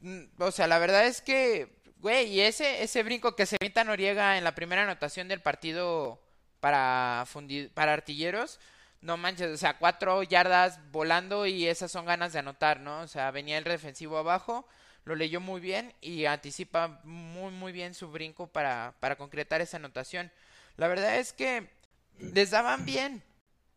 Mm, 0.02 0.26
o 0.38 0.52
sea, 0.52 0.68
la 0.68 0.80
verdad 0.80 1.06
es 1.08 1.22
que 1.22 1.79
Güey, 2.00 2.28
y 2.28 2.42
ese, 2.42 2.82
ese 2.82 3.04
brinco 3.04 3.36
que 3.36 3.46
se 3.46 3.58
evita 3.60 3.84
Noriega 3.84 4.38
en 4.38 4.46
la 4.46 4.56
primera 4.56 4.84
anotación 4.84 5.28
del 5.28 5.42
partido 5.42 6.22
para, 6.62 7.26
para 7.74 7.94
artilleros, 7.94 8.60
no 9.02 9.18
manches, 9.18 9.50
o 9.52 9.58
sea, 9.58 9.78
cuatro 9.78 10.24
yardas 10.24 10.80
volando 10.92 11.46
y 11.46 11.68
esas 11.68 11.92
son 11.92 12.06
ganas 12.06 12.32
de 12.32 12.40
anotar, 12.40 12.80
¿no? 12.80 13.02
O 13.02 13.08
sea, 13.08 13.32
venía 13.32 13.58
el 13.58 13.66
defensivo 13.66 14.18
abajo, 14.18 14.66
lo 15.04 15.16
leyó 15.16 15.42
muy 15.42 15.60
bien 15.60 15.94
y 16.00 16.24
anticipa 16.24 17.02
muy, 17.04 17.52
muy 17.52 17.74
bien 17.74 17.94
su 17.94 18.10
brinco 18.10 18.48
para, 18.48 18.96
para 19.02 19.18
concretar 19.18 19.60
esa 19.60 19.76
anotación. 19.76 20.32
La 20.78 20.88
verdad 20.88 21.18
es 21.18 21.34
que 21.34 21.70
les 22.18 22.52
daban 22.52 22.86
bien. 22.86 23.24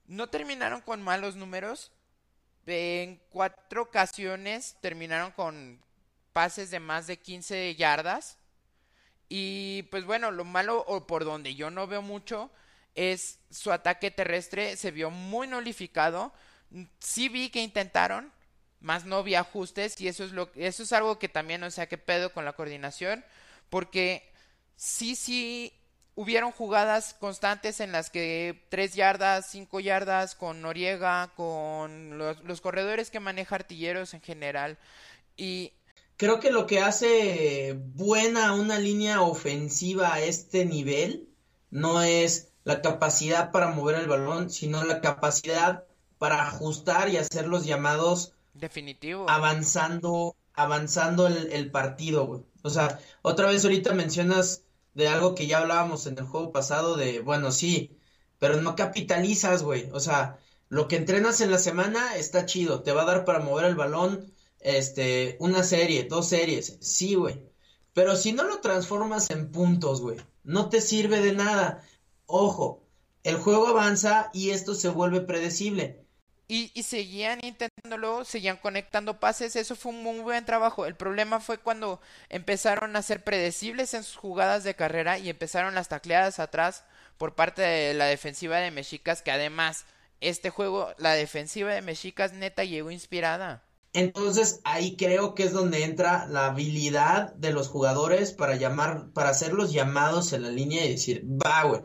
No 0.06 0.28
terminaron 0.28 0.80
con 0.80 1.02
malos 1.02 1.35
números. 1.35 1.90
En 2.66 3.20
cuatro 3.30 3.82
ocasiones 3.82 4.76
terminaron 4.80 5.32
con 5.32 5.82
pases 6.33 6.71
de 6.71 6.81
más 6.81 7.07
de 7.07 7.18
15 7.18 7.75
yardas. 7.75 8.38
Y 9.29 9.85
pues 9.85 10.05
bueno, 10.05 10.31
lo 10.31 10.45
malo 10.45 10.85
o 10.87 11.07
por 11.07 11.25
donde 11.25 11.55
yo 11.55 11.71
no 11.71 11.87
veo 11.87 12.03
mucho 12.03 12.51
es 12.95 13.38
su 13.51 13.73
ataque 13.73 14.11
terrestre 14.11 14.77
se 14.77 14.90
vio 14.90 15.11
muy 15.11 15.47
nullificado. 15.47 16.33
Sí 17.01 17.29
vi 17.29 17.51
que 17.51 17.62
intentaron, 17.62 18.33
más 18.81 19.05
no 19.05 19.23
vi 19.23 19.35
ajustes 19.35 20.01
y 20.01 20.09
eso 20.09 20.25
es 20.25 20.33
lo 20.33 20.51
eso 20.57 20.83
es 20.83 20.92
algo 20.92 21.18
que 21.18 21.29
también, 21.29 21.62
o 21.62 21.71
sea, 21.71 21.88
que 21.88 21.99
pedo 21.99 22.33
con 22.33 22.45
la 22.45 22.55
coordinación, 22.55 23.25
porque 23.71 24.31
sí 24.77 25.16
sí 25.16 25.73
hubieron 26.14 26.53
jugadas 26.53 27.14
constantes 27.14 27.81
en 27.81 27.92
las 27.92 28.11
que 28.11 28.66
3 28.68 28.95
yardas, 28.95 29.51
5 29.51 29.81
yardas 29.81 30.35
con 30.35 30.61
Noriega, 30.61 31.33
con 31.37 32.18
los, 32.18 32.42
los 32.45 32.61
corredores 32.61 33.11
que 33.11 33.21
maneja 33.21 33.55
artilleros 33.55 34.12
en 34.12 34.21
general 34.21 34.79
y 35.37 35.73
Creo 36.16 36.40
que 36.40 36.51
lo 36.51 36.66
que 36.66 36.81
hace 36.81 37.77
buena 37.94 38.55
una 38.55 38.79
línea 38.79 39.22
ofensiva 39.22 40.14
a 40.14 40.20
este 40.20 40.64
nivel 40.64 41.29
no 41.70 42.03
es 42.03 42.53
la 42.64 42.81
capacidad 42.81 43.51
para 43.51 43.68
mover 43.68 43.96
el 43.96 44.07
balón, 44.07 44.51
sino 44.51 44.85
la 44.85 45.01
capacidad 45.01 45.85
para 46.18 46.46
ajustar 46.46 47.09
y 47.09 47.16
hacer 47.16 47.48
los 47.48 47.64
llamados 47.64 48.35
definitivo 48.55 49.29
avanzando 49.29 50.37
avanzando 50.55 51.27
el, 51.27 51.70
partido, 51.70 52.27
güey. 52.27 52.42
O 52.62 52.70
sea, 52.70 53.01
otra 53.22 53.48
vez 53.48 53.64
ahorita 53.64 53.94
mencionas 53.94 54.64
de 54.94 55.09
algo 55.09 55.35
que 55.35 55.46
ya 55.46 55.59
hablábamos 55.59 56.07
en 56.07 56.18
el 56.18 56.25
juego 56.25 56.53
pasado 56.53 56.96
de, 56.96 57.20
bueno, 57.20 57.53
sí, 57.53 57.96
pero 58.38 58.61
no 58.61 58.77
capitalizas, 58.77 59.62
güey. 59.62 59.88
O 59.92 60.01
sea, 60.01 60.38
lo 60.68 60.88
que 60.88 60.96
entrenas 60.96 61.40
en 61.40 61.51
la 61.51 61.59
semana 61.59 62.16
está 62.16 62.44
chido, 62.46 62.83
te 62.83 62.92
va 62.92 63.03
a 63.03 63.07
dar 63.07 63.25
para 63.25 63.40
mover 63.40 63.64
el 63.64 63.75
balón, 63.77 64.33
este, 64.62 65.37
una 65.40 65.62
serie, 65.62 66.05
dos 66.05 66.29
series, 66.29 66.79
sí, 66.81 67.14
güey. 67.14 67.42
Pero 67.92 68.16
si 68.16 68.33
no 68.33 68.44
lo 68.44 68.61
transformas 68.61 69.31
en 69.31 69.51
puntos, 69.51 70.01
güey, 70.01 70.18
no 70.44 70.68
te 70.68 70.81
sirve 70.81 71.20
de 71.20 71.33
nada. 71.33 71.85
Ojo, 72.27 72.83
el 73.22 73.37
juego 73.37 73.68
avanza 73.68 74.31
y 74.33 74.51
esto 74.51 74.75
se 74.75 74.88
vuelve 74.88 75.20
predecible. 75.20 76.03
Y, 76.48 76.70
y, 76.75 76.83
seguían 76.83 77.40
intentándolo, 77.42 78.25
seguían 78.25 78.59
conectando 78.59 79.18
pases, 79.20 79.57
eso 79.57 79.75
fue 79.75 79.92
un 79.92 80.03
muy 80.03 80.18
buen 80.20 80.44
trabajo. 80.44 80.85
El 80.85 80.96
problema 80.96 81.40
fue 81.40 81.59
cuando 81.59 82.01
empezaron 82.29 82.94
a 82.94 83.03
ser 83.03 83.25
predecibles 83.25 83.94
en 83.94 84.03
sus 84.03 84.16
jugadas 84.16 84.62
de 84.64 84.75
carrera 84.75 85.18
y 85.18 85.31
empezaron 85.31 85.75
las 85.75 85.88
tacleadas 85.88 86.40
atrás 86.40 86.85
por 87.16 87.35
parte 87.35 87.62
de 87.62 87.94
la 87.94 88.05
defensiva 88.07 88.59
de 88.59 88.70
Mexicas, 88.70 89.22
que 89.22 89.31
además 89.31 89.87
este 90.20 90.51
juego, 90.51 90.92
la 90.98 91.14
defensiva 91.14 91.72
de 91.72 91.83
Mexicas 91.83 92.33
neta 92.33 92.64
llegó 92.64 92.90
inspirada. 92.90 93.62
Entonces 93.94 94.61
ahí 94.64 94.96
creo 94.96 95.35
que 95.35 95.44
es 95.44 95.52
donde 95.52 95.85
entra 95.85 96.26
la 96.26 96.46
habilidad 96.46 97.35
de 97.35 97.52
los 97.52 97.68
jugadores 97.68 98.33
para 98.33 98.57
llamar, 98.57 99.11
para 99.12 99.31
hacer 99.31 99.52
los 99.52 99.72
llamados 99.72 100.33
en 100.33 100.42
la 100.42 100.50
línea 100.50 100.85
y 100.85 100.90
decir, 100.92 101.24
va, 101.24 101.64
güey. 101.64 101.83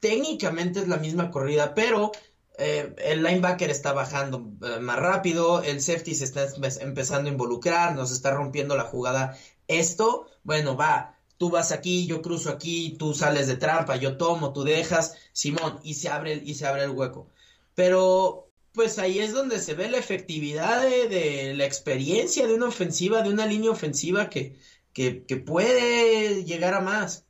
Técnicamente 0.00 0.80
es 0.80 0.88
la 0.88 0.96
misma 0.96 1.30
corrida, 1.30 1.74
pero 1.74 2.12
eh, 2.58 2.94
el 2.98 3.22
linebacker 3.22 3.70
está 3.70 3.92
bajando 3.92 4.50
eh, 4.62 4.80
más 4.80 4.98
rápido, 4.98 5.62
el 5.62 5.80
safety 5.80 6.14
se 6.14 6.24
está 6.24 6.46
empezando 6.80 7.28
a 7.28 7.32
involucrar, 7.32 7.94
nos 7.94 8.10
está 8.10 8.32
rompiendo 8.32 8.76
la 8.76 8.84
jugada. 8.84 9.38
Esto, 9.68 10.26
bueno, 10.42 10.76
va, 10.76 11.16
tú 11.36 11.50
vas 11.50 11.70
aquí, 11.72 12.06
yo 12.06 12.20
cruzo 12.20 12.50
aquí, 12.50 12.96
tú 12.98 13.14
sales 13.14 13.46
de 13.46 13.56
trampa, 13.56 13.96
yo 13.96 14.16
tomo, 14.16 14.52
tú 14.52 14.64
dejas, 14.64 15.16
Simón, 15.32 15.78
y 15.84 15.94
se 15.94 16.08
abre, 16.08 16.34
y 16.44 16.54
se 16.54 16.66
abre 16.66 16.82
el 16.84 16.90
hueco. 16.90 17.28
Pero 17.76 18.47
pues 18.78 19.00
ahí 19.00 19.18
es 19.18 19.32
donde 19.32 19.58
se 19.58 19.74
ve 19.74 19.90
la 19.90 19.98
efectividad 19.98 20.82
de, 20.82 21.52
la 21.56 21.64
experiencia 21.64 22.46
de 22.46 22.54
una 22.54 22.68
ofensiva, 22.68 23.22
de 23.22 23.30
una 23.30 23.44
línea 23.44 23.72
ofensiva 23.72 24.30
que, 24.30 24.54
que, 24.92 25.36
puede 25.36 26.44
llegar 26.44 26.74
a 26.74 26.80
más. 26.80 27.24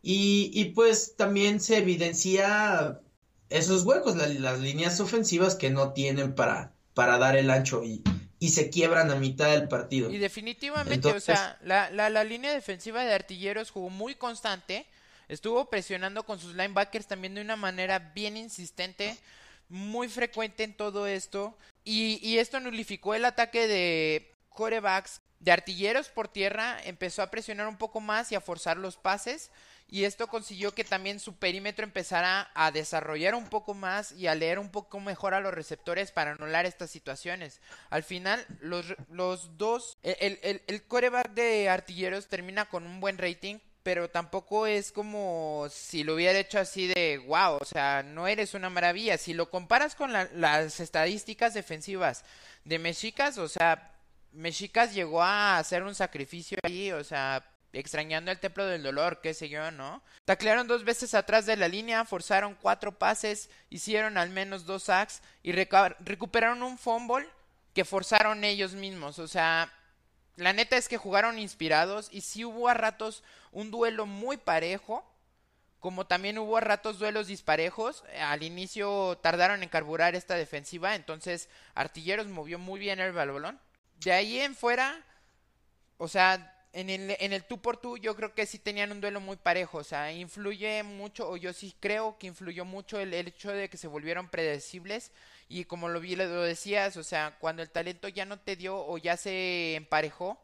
Y, 0.00 0.72
pues 0.74 1.14
también 1.14 1.60
se 1.60 1.76
evidencia 1.76 3.02
esos 3.50 3.84
huecos, 3.84 4.16
las 4.16 4.60
líneas 4.60 4.98
ofensivas 5.00 5.54
que 5.54 5.68
no 5.68 5.92
tienen 5.92 6.34
para, 6.34 6.72
para 6.94 7.18
dar 7.18 7.36
el 7.36 7.50
ancho 7.50 7.84
y, 7.84 8.02
y 8.38 8.48
se 8.48 8.70
quiebran 8.70 9.10
a 9.10 9.16
mitad 9.16 9.50
del 9.50 9.68
partido. 9.68 10.10
Y 10.10 10.16
definitivamente, 10.16 11.12
o 11.12 11.20
sea, 11.20 11.58
la, 11.62 11.90
la, 11.90 12.08
la 12.08 12.24
línea 12.24 12.54
defensiva 12.54 13.04
de 13.04 13.12
artilleros 13.12 13.70
jugó 13.70 13.90
muy 13.90 14.14
constante, 14.14 14.86
estuvo 15.28 15.68
presionando 15.68 16.22
con 16.22 16.38
sus 16.40 16.54
linebackers 16.54 17.06
también 17.06 17.34
de 17.34 17.42
una 17.42 17.56
manera 17.56 17.98
bien 18.14 18.38
insistente 18.38 19.18
muy 19.68 20.08
frecuente 20.08 20.64
en 20.64 20.76
todo 20.76 21.06
esto. 21.06 21.56
Y, 21.84 22.18
y 22.22 22.38
esto 22.38 22.60
nulificó 22.60 23.14
el 23.14 23.24
ataque 23.24 23.66
de 23.66 24.32
corebacks 24.48 25.20
de 25.40 25.52
artilleros 25.52 26.08
por 26.08 26.28
tierra, 26.28 26.78
empezó 26.84 27.22
a 27.22 27.30
presionar 27.30 27.68
un 27.68 27.76
poco 27.76 28.00
más 28.00 28.32
y 28.32 28.34
a 28.34 28.40
forzar 28.40 28.78
los 28.78 28.96
pases 28.96 29.50
y 29.88 30.04
esto 30.04 30.26
consiguió 30.26 30.74
que 30.74 30.82
también 30.82 31.20
su 31.20 31.36
perímetro 31.36 31.84
empezara 31.84 32.50
a 32.54 32.72
desarrollar 32.72 33.34
un 33.34 33.48
poco 33.48 33.72
más 33.72 34.12
y 34.12 34.26
a 34.26 34.34
leer 34.34 34.58
un 34.58 34.70
poco 34.70 34.98
mejor 34.98 35.34
a 35.34 35.40
los 35.40 35.54
receptores 35.54 36.10
para 36.10 36.32
anular 36.32 36.66
estas 36.66 36.90
situaciones. 36.90 37.60
Al 37.88 38.02
final, 38.02 38.44
los, 38.60 38.96
los 39.10 39.56
dos, 39.56 39.98
el, 40.02 40.40
el, 40.42 40.62
el 40.66 40.82
coreback 40.84 41.32
de 41.34 41.68
artilleros 41.68 42.26
termina 42.26 42.64
con 42.64 42.84
un 42.84 42.98
buen 42.98 43.18
rating, 43.18 43.58
pero 43.86 44.10
tampoco 44.10 44.66
es 44.66 44.90
como 44.90 45.68
si 45.70 46.02
lo 46.02 46.16
hubiera 46.16 46.36
hecho 46.36 46.58
así 46.58 46.88
de 46.88 47.22
wow, 47.24 47.58
o 47.60 47.64
sea, 47.64 48.02
no 48.02 48.26
eres 48.26 48.54
una 48.54 48.68
maravilla. 48.68 49.16
Si 49.16 49.32
lo 49.32 49.48
comparas 49.48 49.94
con 49.94 50.12
la, 50.12 50.28
las 50.34 50.80
estadísticas 50.80 51.54
defensivas 51.54 52.24
de 52.64 52.80
Mexicas, 52.80 53.38
o 53.38 53.46
sea, 53.46 53.92
Mexicas 54.32 54.92
llegó 54.92 55.22
a 55.22 55.58
hacer 55.58 55.84
un 55.84 55.94
sacrificio 55.94 56.58
ahí, 56.64 56.90
o 56.90 57.04
sea, 57.04 57.48
extrañando 57.72 58.32
el 58.32 58.40
templo 58.40 58.66
del 58.66 58.82
dolor, 58.82 59.20
qué 59.20 59.34
sé 59.34 59.48
yo, 59.48 59.70
¿no? 59.70 60.02
Taclearon 60.24 60.66
dos 60.66 60.82
veces 60.82 61.14
atrás 61.14 61.46
de 61.46 61.54
la 61.54 61.68
línea, 61.68 62.04
forzaron 62.04 62.56
cuatro 62.60 62.98
pases, 62.98 63.50
hicieron 63.70 64.18
al 64.18 64.30
menos 64.30 64.66
dos 64.66 64.82
sacks 64.82 65.22
y 65.44 65.52
recuperaron 65.52 66.64
un 66.64 66.76
fumble 66.76 67.28
que 67.72 67.84
forzaron 67.84 68.42
ellos 68.42 68.72
mismos. 68.72 69.20
O 69.20 69.28
sea, 69.28 69.72
la 70.36 70.52
neta 70.52 70.76
es 70.76 70.88
que 70.88 70.98
jugaron 70.98 71.38
inspirados 71.38 72.08
y 72.12 72.20
sí 72.20 72.44
hubo 72.44 72.68
a 72.68 72.74
ratos 72.74 73.22
un 73.56 73.70
duelo 73.70 74.04
muy 74.04 74.36
parejo, 74.36 75.02
como 75.80 76.06
también 76.06 76.36
hubo 76.36 76.58
a 76.58 76.60
ratos 76.60 76.98
duelos 76.98 77.26
disparejos. 77.26 78.04
Al 78.20 78.42
inicio 78.42 79.18
tardaron 79.22 79.62
en 79.62 79.70
carburar 79.70 80.14
esta 80.14 80.34
defensiva, 80.34 80.94
entonces 80.94 81.48
Artilleros 81.74 82.26
movió 82.26 82.58
muy 82.58 82.78
bien 82.78 83.00
el 83.00 83.12
balón. 83.12 83.58
De 84.00 84.12
ahí 84.12 84.40
en 84.40 84.54
fuera, 84.54 85.02
o 85.96 86.06
sea, 86.06 86.54
en 86.74 86.90
el, 86.90 87.16
en 87.18 87.32
el 87.32 87.44
tú 87.44 87.62
por 87.62 87.78
tú 87.78 87.96
yo 87.96 88.14
creo 88.14 88.34
que 88.34 88.44
sí 88.44 88.58
tenían 88.58 88.92
un 88.92 89.00
duelo 89.00 89.22
muy 89.22 89.38
parejo, 89.38 89.78
o 89.78 89.84
sea, 89.84 90.12
influye 90.12 90.82
mucho, 90.82 91.26
o 91.26 91.38
yo 91.38 91.54
sí 91.54 91.74
creo 91.80 92.18
que 92.18 92.26
influyó 92.26 92.66
mucho 92.66 93.00
el, 93.00 93.14
hecho 93.14 93.50
de 93.52 93.70
que 93.70 93.78
se 93.78 93.88
volvieron 93.88 94.28
predecibles 94.28 95.12
y 95.48 95.64
como 95.64 95.88
lo, 95.88 95.98
vi, 96.00 96.14
lo 96.14 96.42
decías, 96.42 96.98
o 96.98 97.02
sea, 97.02 97.38
cuando 97.40 97.62
el 97.62 97.70
talento 97.70 98.08
ya 98.08 98.26
no 98.26 98.38
te 98.38 98.54
dio 98.54 98.76
o 98.76 98.98
ya 98.98 99.16
se 99.16 99.76
emparejó, 99.76 100.38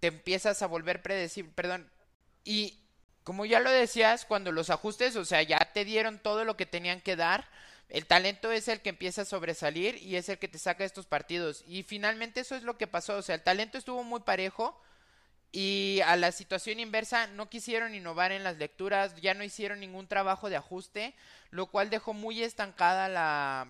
te 0.00 0.08
empiezas 0.08 0.60
a 0.60 0.66
volver 0.66 1.00
predecible, 1.00 1.52
perdón, 1.54 1.90
y 2.48 2.78
como 3.24 3.44
ya 3.44 3.60
lo 3.60 3.70
decías, 3.70 4.24
cuando 4.24 4.52
los 4.52 4.70
ajustes, 4.70 5.16
o 5.16 5.26
sea, 5.26 5.42
ya 5.42 5.58
te 5.74 5.84
dieron 5.84 6.18
todo 6.18 6.46
lo 6.46 6.56
que 6.56 6.64
tenían 6.64 7.02
que 7.02 7.14
dar, 7.14 7.46
el 7.90 8.06
talento 8.06 8.50
es 8.50 8.68
el 8.68 8.80
que 8.80 8.88
empieza 8.88 9.22
a 9.22 9.26
sobresalir 9.26 10.02
y 10.02 10.16
es 10.16 10.30
el 10.30 10.38
que 10.38 10.48
te 10.48 10.58
saca 10.58 10.82
estos 10.82 11.04
partidos. 11.04 11.62
Y 11.66 11.82
finalmente 11.82 12.40
eso 12.40 12.56
es 12.56 12.62
lo 12.62 12.78
que 12.78 12.86
pasó, 12.86 13.18
o 13.18 13.22
sea, 13.22 13.34
el 13.34 13.42
talento 13.42 13.76
estuvo 13.76 14.02
muy 14.02 14.20
parejo, 14.20 14.80
y 15.52 16.00
a 16.06 16.16
la 16.16 16.32
situación 16.32 16.80
inversa, 16.80 17.26
no 17.26 17.50
quisieron 17.50 17.94
innovar 17.94 18.32
en 18.32 18.44
las 18.44 18.56
lecturas, 18.56 19.14
ya 19.20 19.34
no 19.34 19.44
hicieron 19.44 19.80
ningún 19.80 20.06
trabajo 20.06 20.48
de 20.48 20.56
ajuste, 20.56 21.14
lo 21.50 21.66
cual 21.66 21.90
dejó 21.90 22.14
muy 22.14 22.42
estancada 22.42 23.10
la 23.10 23.68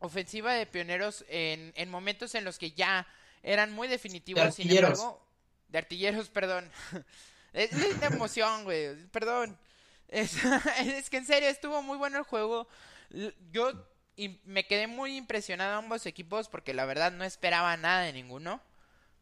ofensiva 0.00 0.52
de 0.52 0.66
pioneros 0.66 1.24
en, 1.28 1.72
en 1.76 1.90
momentos 1.90 2.34
en 2.34 2.44
los 2.44 2.58
que 2.58 2.72
ya 2.72 3.06
eran 3.42 3.72
muy 3.72 3.88
definitivos. 3.88 4.44
De. 4.44 4.52
Sin 4.52 4.70
embargo, 4.70 5.22
de 5.68 5.78
artilleros, 5.78 6.28
perdón. 6.30 6.70
Es, 7.52 8.00
de 8.00 8.06
emoción, 8.06 8.64
güey, 8.64 8.96
perdón. 9.08 9.58
Es, 10.08 10.34
es 10.84 11.10
que 11.10 11.18
en 11.18 11.26
serio, 11.26 11.48
estuvo 11.48 11.82
muy 11.82 11.98
bueno 11.98 12.18
el 12.18 12.24
juego. 12.24 12.68
Yo 13.52 13.72
me 14.44 14.66
quedé 14.66 14.86
muy 14.86 15.16
impresionado 15.16 15.74
a 15.74 15.78
ambos 15.78 16.06
equipos 16.06 16.48
porque 16.48 16.74
la 16.74 16.84
verdad 16.84 17.12
no 17.12 17.24
esperaba 17.24 17.76
nada 17.76 18.02
de 18.02 18.12
ninguno 18.12 18.60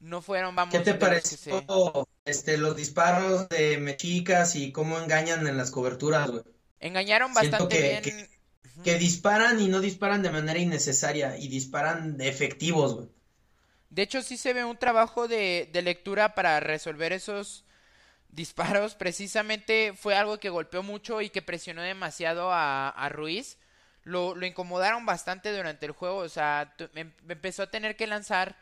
no 0.00 0.22
fueron, 0.22 0.54
vamos. 0.54 0.72
¿Qué 0.72 0.80
te 0.80 0.94
pareció 0.94 2.08
este, 2.24 2.56
los 2.58 2.76
disparos 2.76 3.48
de 3.48 3.78
Mechicas 3.78 4.54
y 4.54 4.72
cómo 4.72 4.98
engañan 4.98 5.46
en 5.46 5.56
las 5.56 5.70
coberturas, 5.70 6.30
güey? 6.30 6.42
Engañaron 6.80 7.34
bastante 7.34 7.80
bien. 7.80 8.02
Que, 8.02 8.28
que, 8.84 8.98
disparan 8.98 9.60
y 9.60 9.68
no 9.68 9.80
disparan 9.80 10.22
de 10.22 10.30
manera 10.30 10.58
innecesaria 10.58 11.36
y 11.36 11.48
disparan 11.48 12.20
efectivos, 12.20 12.94
güey. 12.94 13.08
De 13.90 14.02
hecho, 14.02 14.22
sí 14.22 14.36
se 14.36 14.52
ve 14.52 14.64
un 14.64 14.76
trabajo 14.76 15.26
de, 15.26 15.68
de 15.72 15.82
lectura 15.82 16.34
para 16.34 16.60
resolver 16.60 17.12
esos 17.12 17.64
disparos. 18.28 18.94
Precisamente 18.94 19.92
fue 19.94 20.16
algo 20.16 20.38
que 20.38 20.50
golpeó 20.50 20.82
mucho 20.82 21.20
y 21.20 21.30
que 21.30 21.42
presionó 21.42 21.82
demasiado 21.82 22.52
a, 22.52 22.88
a 22.88 23.08
Ruiz. 23.08 23.58
Lo, 24.04 24.34
lo, 24.34 24.46
incomodaron 24.46 25.04
bastante 25.04 25.54
durante 25.54 25.86
el 25.86 25.92
juego. 25.92 26.18
O 26.18 26.28
sea, 26.28 26.74
em, 26.94 27.12
empezó 27.28 27.64
a 27.64 27.70
tener 27.70 27.96
que 27.96 28.06
lanzar 28.06 28.56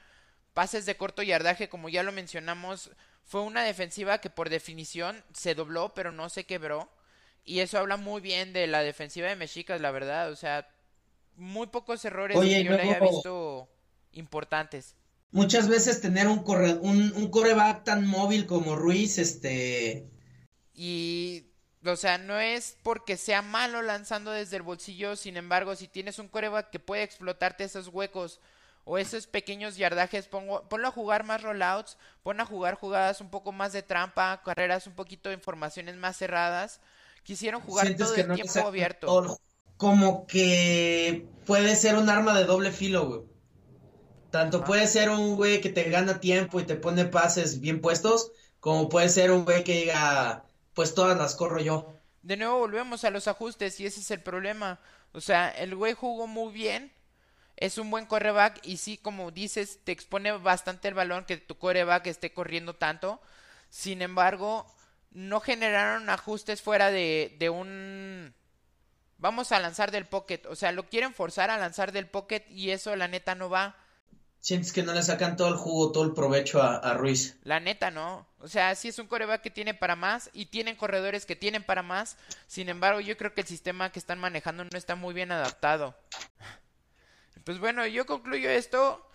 pases 0.55 0.87
de 0.87 0.97
corto 0.97 1.23
yardaje, 1.23 1.69
como 1.69 1.89
ya 1.89 2.03
lo 2.03 2.13
mencionamos, 2.13 2.91
fue 3.27 3.43
una 3.43 3.63
defensiva 3.63 4.19
que 4.23 4.31
por 4.31 4.49
definición 4.49 5.23
se 5.33 5.55
dobló, 5.55 5.93
pero 5.95 6.13
no 6.13 6.29
se 6.29 6.45
quebró. 6.45 6.89
Y 7.45 7.61
eso 7.61 7.79
habla 7.79 7.97
muy 7.97 8.21
bien 8.21 8.53
de 8.53 8.67
la 8.67 8.83
defensiva 8.83 9.29
de 9.29 9.37
Mexicas, 9.37 9.81
la 9.81 9.91
verdad. 9.91 10.31
O 10.31 10.37
sea, 10.37 10.69
muy 11.37 11.67
pocos 11.67 12.05
errores 12.05 12.39
que 12.41 12.65
yo 12.65 12.73
le 12.73 12.83
haya 12.83 13.01
visto 13.01 13.69
importantes. 14.13 14.97
Muchas 15.33 15.69
veces 15.69 16.01
tener 16.01 16.29
un, 16.29 16.43
corre, 16.43 16.75
un, 16.75 17.13
un 17.15 17.31
coreback 17.31 17.85
tan 17.85 18.07
móvil 18.07 18.47
como 18.47 18.77
Ruiz, 18.77 19.19
este... 19.19 20.09
Y, 20.73 21.47
o 21.85 21.97
sea, 21.97 22.19
no 22.19 22.39
es 22.39 22.77
porque 22.83 23.17
sea 23.17 23.43
malo 23.43 23.83
lanzando 23.83 24.31
desde 24.31 24.57
el 24.57 24.63
bolsillo, 24.63 25.17
sin 25.17 25.37
embargo, 25.37 25.75
si 25.77 25.89
tienes 25.89 26.19
un 26.19 26.29
coreback 26.29 26.71
que 26.71 26.79
puede 26.79 27.03
explotarte 27.03 27.65
esos 27.65 27.89
huecos 27.89 28.41
o 28.85 28.99
esos 28.99 29.27
pequeños 29.27 29.77
yardajes, 29.77 30.29
pongo, 30.29 30.69
ponlo 30.69 30.89
a 30.89 30.93
jugar 30.93 31.25
más 31.25 31.43
rollouts, 31.43 31.99
pon 32.23 32.41
a 32.41 32.47
jugar 32.47 32.75
jugadas 32.77 33.21
un 33.21 33.31
poco 33.31 33.51
más 33.51 33.73
de 33.73 33.83
trampa, 33.83 34.41
carreras 34.45 34.87
un 34.87 34.95
poquito 34.95 35.29
de 35.29 35.35
informaciones 35.35 35.97
más 35.97 36.17
cerradas. 36.17 36.81
Quisieron 37.25 37.61
jugar 37.61 37.97
todo 37.97 38.15
el 38.15 38.33
tiempo 38.35 38.61
abierto. 38.61 39.41
como 39.77 40.27
que 40.29 41.27
puede 41.45 41.75
ser 41.75 41.97
un 41.97 42.09
arma 42.09 42.39
de 42.39 42.45
doble 42.45 42.71
filo, 42.71 43.09
güey. 43.09 43.36
Tanto 44.37 44.65
puede 44.65 44.87
ser 44.87 45.09
un 45.09 45.35
güey 45.35 45.63
que 45.63 45.71
te 45.71 45.85
gana 45.85 46.21
tiempo 46.21 46.61
y 46.61 46.65
te 46.65 46.77
pone 46.77 47.07
pases 47.07 47.59
bien 47.59 47.81
puestos, 47.81 48.33
como 48.61 48.91
puede 48.91 49.09
ser 49.09 49.31
un 49.31 49.47
güey 49.47 49.65
que 49.65 49.73
diga, 49.73 50.45
pues 50.75 50.95
todas 50.95 51.17
las 51.17 51.35
corro 51.35 51.59
yo. 51.59 51.95
De 52.21 52.37
nuevo 52.37 52.59
volvemos 52.59 53.03
a 53.05 53.11
los 53.11 53.29
ajustes 53.29 53.81
y 53.81 53.87
ese 53.87 54.01
es 54.01 54.11
el 54.11 54.21
problema. 54.21 54.79
O 55.13 55.23
sea, 55.23 55.49
el 55.49 55.75
güey 55.75 55.95
jugó 55.95 56.27
muy 56.27 56.53
bien, 56.53 56.93
es 57.57 57.79
un 57.79 57.91
buen 57.91 58.05
coreback 58.05 58.61
y 58.63 58.77
sí, 58.77 58.99
como 58.99 59.31
dices, 59.31 59.81
te 59.85 59.93
expone 59.93 60.33
bastante 60.33 60.89
el 60.89 60.95
balón 60.95 61.25
que 61.25 61.39
tu 61.39 61.57
coreback 61.57 62.07
esté 62.07 62.35
corriendo 62.35 62.77
tanto. 62.77 63.23
Sin 63.71 64.03
embargo, 64.03 64.67
no 65.13 65.41
generaron 65.41 66.11
ajustes 66.11 66.61
fuera 66.61 66.91
de, 66.91 67.35
de 67.39 67.49
un... 67.49 68.35
Vamos 69.17 69.51
a 69.51 69.61
lanzar 69.61 69.91
del 69.93 70.05
pocket. 70.05 70.43
O 70.51 70.57
sea, 70.57 70.73
lo 70.73 70.91
quieren 70.91 71.15
forzar 71.15 71.51
a 71.51 71.57
lanzar 71.57 71.91
del 71.91 72.07
pocket 72.07 72.45
y 72.51 72.73
eso 72.73 72.95
la 72.97 73.09
neta 73.09 73.35
no 73.35 73.49
va. 73.49 73.79
Sientes 74.41 74.73
que 74.73 74.83
no 74.83 74.93
le 74.93 75.03
sacan 75.03 75.37
todo 75.37 75.49
el 75.49 75.57
jugo, 75.57 75.91
todo 75.91 76.05
el 76.05 76.15
provecho 76.15 76.63
a, 76.63 76.77
a 76.77 76.95
Ruiz. 76.95 77.37
La 77.43 77.59
neta 77.59 77.91
no. 77.91 78.27
O 78.39 78.49
sea, 78.49 78.75
sí 78.77 78.89
es 78.89 78.99
un 78.99 79.09
coreback 79.09 79.43
que 79.43 79.51
tiene 79.51 79.75
para 79.75 79.97
más 79.97 80.31
y 80.33 80.47
tienen 80.47 80.77
corredores 80.77 81.27
que 81.27 81.35
tienen 81.35 81.65
para 81.65 81.83
más. 81.83 82.17
Sin 82.47 82.69
embargo, 82.69 83.01
yo 83.01 83.17
creo 83.17 83.35
que 83.35 83.41
el 83.41 83.47
sistema 83.47 83.91
que 83.91 83.99
están 83.99 84.21
manejando 84.21 84.65
no 84.65 84.79
está 84.79 84.95
muy 84.95 85.15
bien 85.15 85.33
adaptado. 85.33 85.97
Pues 87.45 87.59
bueno, 87.59 87.87
yo 87.87 88.07
concluyo 88.07 88.51
esto 88.51 89.07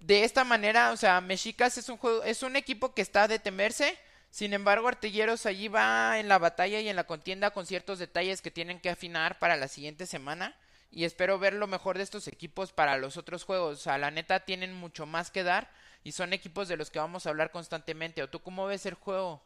de 0.00 0.24
esta 0.24 0.44
manera, 0.44 0.92
o 0.92 0.96
sea, 0.96 1.20
Mexicas 1.20 1.78
es 1.78 1.88
un 1.88 1.98
juego, 1.98 2.24
es 2.24 2.42
un 2.42 2.56
equipo 2.56 2.94
que 2.94 3.02
está 3.02 3.28
de 3.28 3.38
temerse. 3.38 3.96
Sin 4.30 4.52
embargo, 4.54 4.88
Artilleros 4.88 5.46
allí 5.46 5.68
va 5.68 6.18
en 6.18 6.28
la 6.28 6.38
batalla 6.38 6.80
y 6.80 6.88
en 6.88 6.96
la 6.96 7.04
contienda 7.04 7.50
con 7.50 7.66
ciertos 7.66 7.98
detalles 7.98 8.42
que 8.42 8.50
tienen 8.50 8.80
que 8.80 8.90
afinar 8.90 9.38
para 9.38 9.56
la 9.56 9.68
siguiente 9.68 10.06
semana. 10.06 10.56
Y 10.90 11.04
espero 11.04 11.38
ver 11.38 11.54
lo 11.54 11.66
mejor 11.66 11.96
de 11.96 12.02
estos 12.02 12.26
equipos 12.26 12.72
para 12.72 12.96
los 12.98 13.16
otros 13.16 13.44
juegos. 13.44 13.78
O 13.78 13.82
sea, 13.82 13.98
la 13.98 14.10
neta 14.10 14.40
tienen 14.40 14.74
mucho 14.74 15.06
más 15.06 15.30
que 15.30 15.42
dar 15.42 15.70
y 16.02 16.12
son 16.12 16.32
equipos 16.32 16.68
de 16.68 16.76
los 16.76 16.90
que 16.90 16.98
vamos 16.98 17.26
a 17.26 17.30
hablar 17.30 17.50
constantemente. 17.50 18.22
¿O 18.22 18.28
tú 18.28 18.40
cómo 18.40 18.66
ves 18.66 18.86
el 18.86 18.94
juego? 18.94 19.42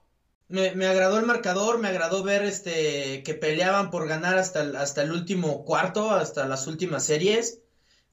Me, 0.49 0.69
agradó 0.87 1.19
el 1.19 1.25
marcador, 1.25 1.79
me 1.79 1.89
agradó 1.89 2.23
ver 2.23 2.43
este 2.43 3.23
que 3.23 3.35
peleaban 3.35 3.91
por 3.91 4.07
ganar 4.07 4.37
hasta 4.37 4.61
el, 4.61 4.77
hasta 4.77 5.03
el 5.03 5.11
último 5.11 5.65
cuarto, 5.65 6.11
hasta 6.11 6.47
las 6.47 6.67
últimas 6.67 7.05
series, 7.05 7.61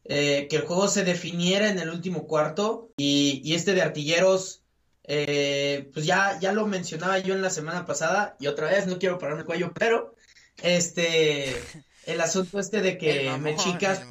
eh, 0.05 0.47
que 0.49 0.55
el 0.55 0.61
juego 0.63 0.88
se 0.88 1.03
definiera 1.03 1.69
en 1.69 1.79
el 1.79 1.89
último 1.89 2.27
cuarto 2.27 2.89
y, 2.95 3.41
y 3.43 3.53
este 3.53 3.73
de 3.73 3.82
artilleros, 3.82 4.63
eh, 5.03 5.89
pues 5.93 6.05
ya, 6.05 6.39
ya 6.39 6.53
lo 6.53 6.65
mencionaba 6.67 7.19
yo 7.19 7.36
en 7.36 7.41
la 7.41 7.49
semana 7.49 7.86
pasada 7.86 8.38
y 8.39 8.47
otra 8.47 8.69
vez 8.69 8.88
no 8.88 8.97
quiero 8.97 9.19
pararme 9.19 9.41
el 9.41 9.45
cuello, 9.45 9.73
pero 9.73 10.15
este 10.63 11.53
el 12.12 12.22
asunto 12.22 12.59
este 12.59 12.82
de 12.82 12.97
que 12.97 13.32
me 13.39 13.55
chicas 13.55 14.01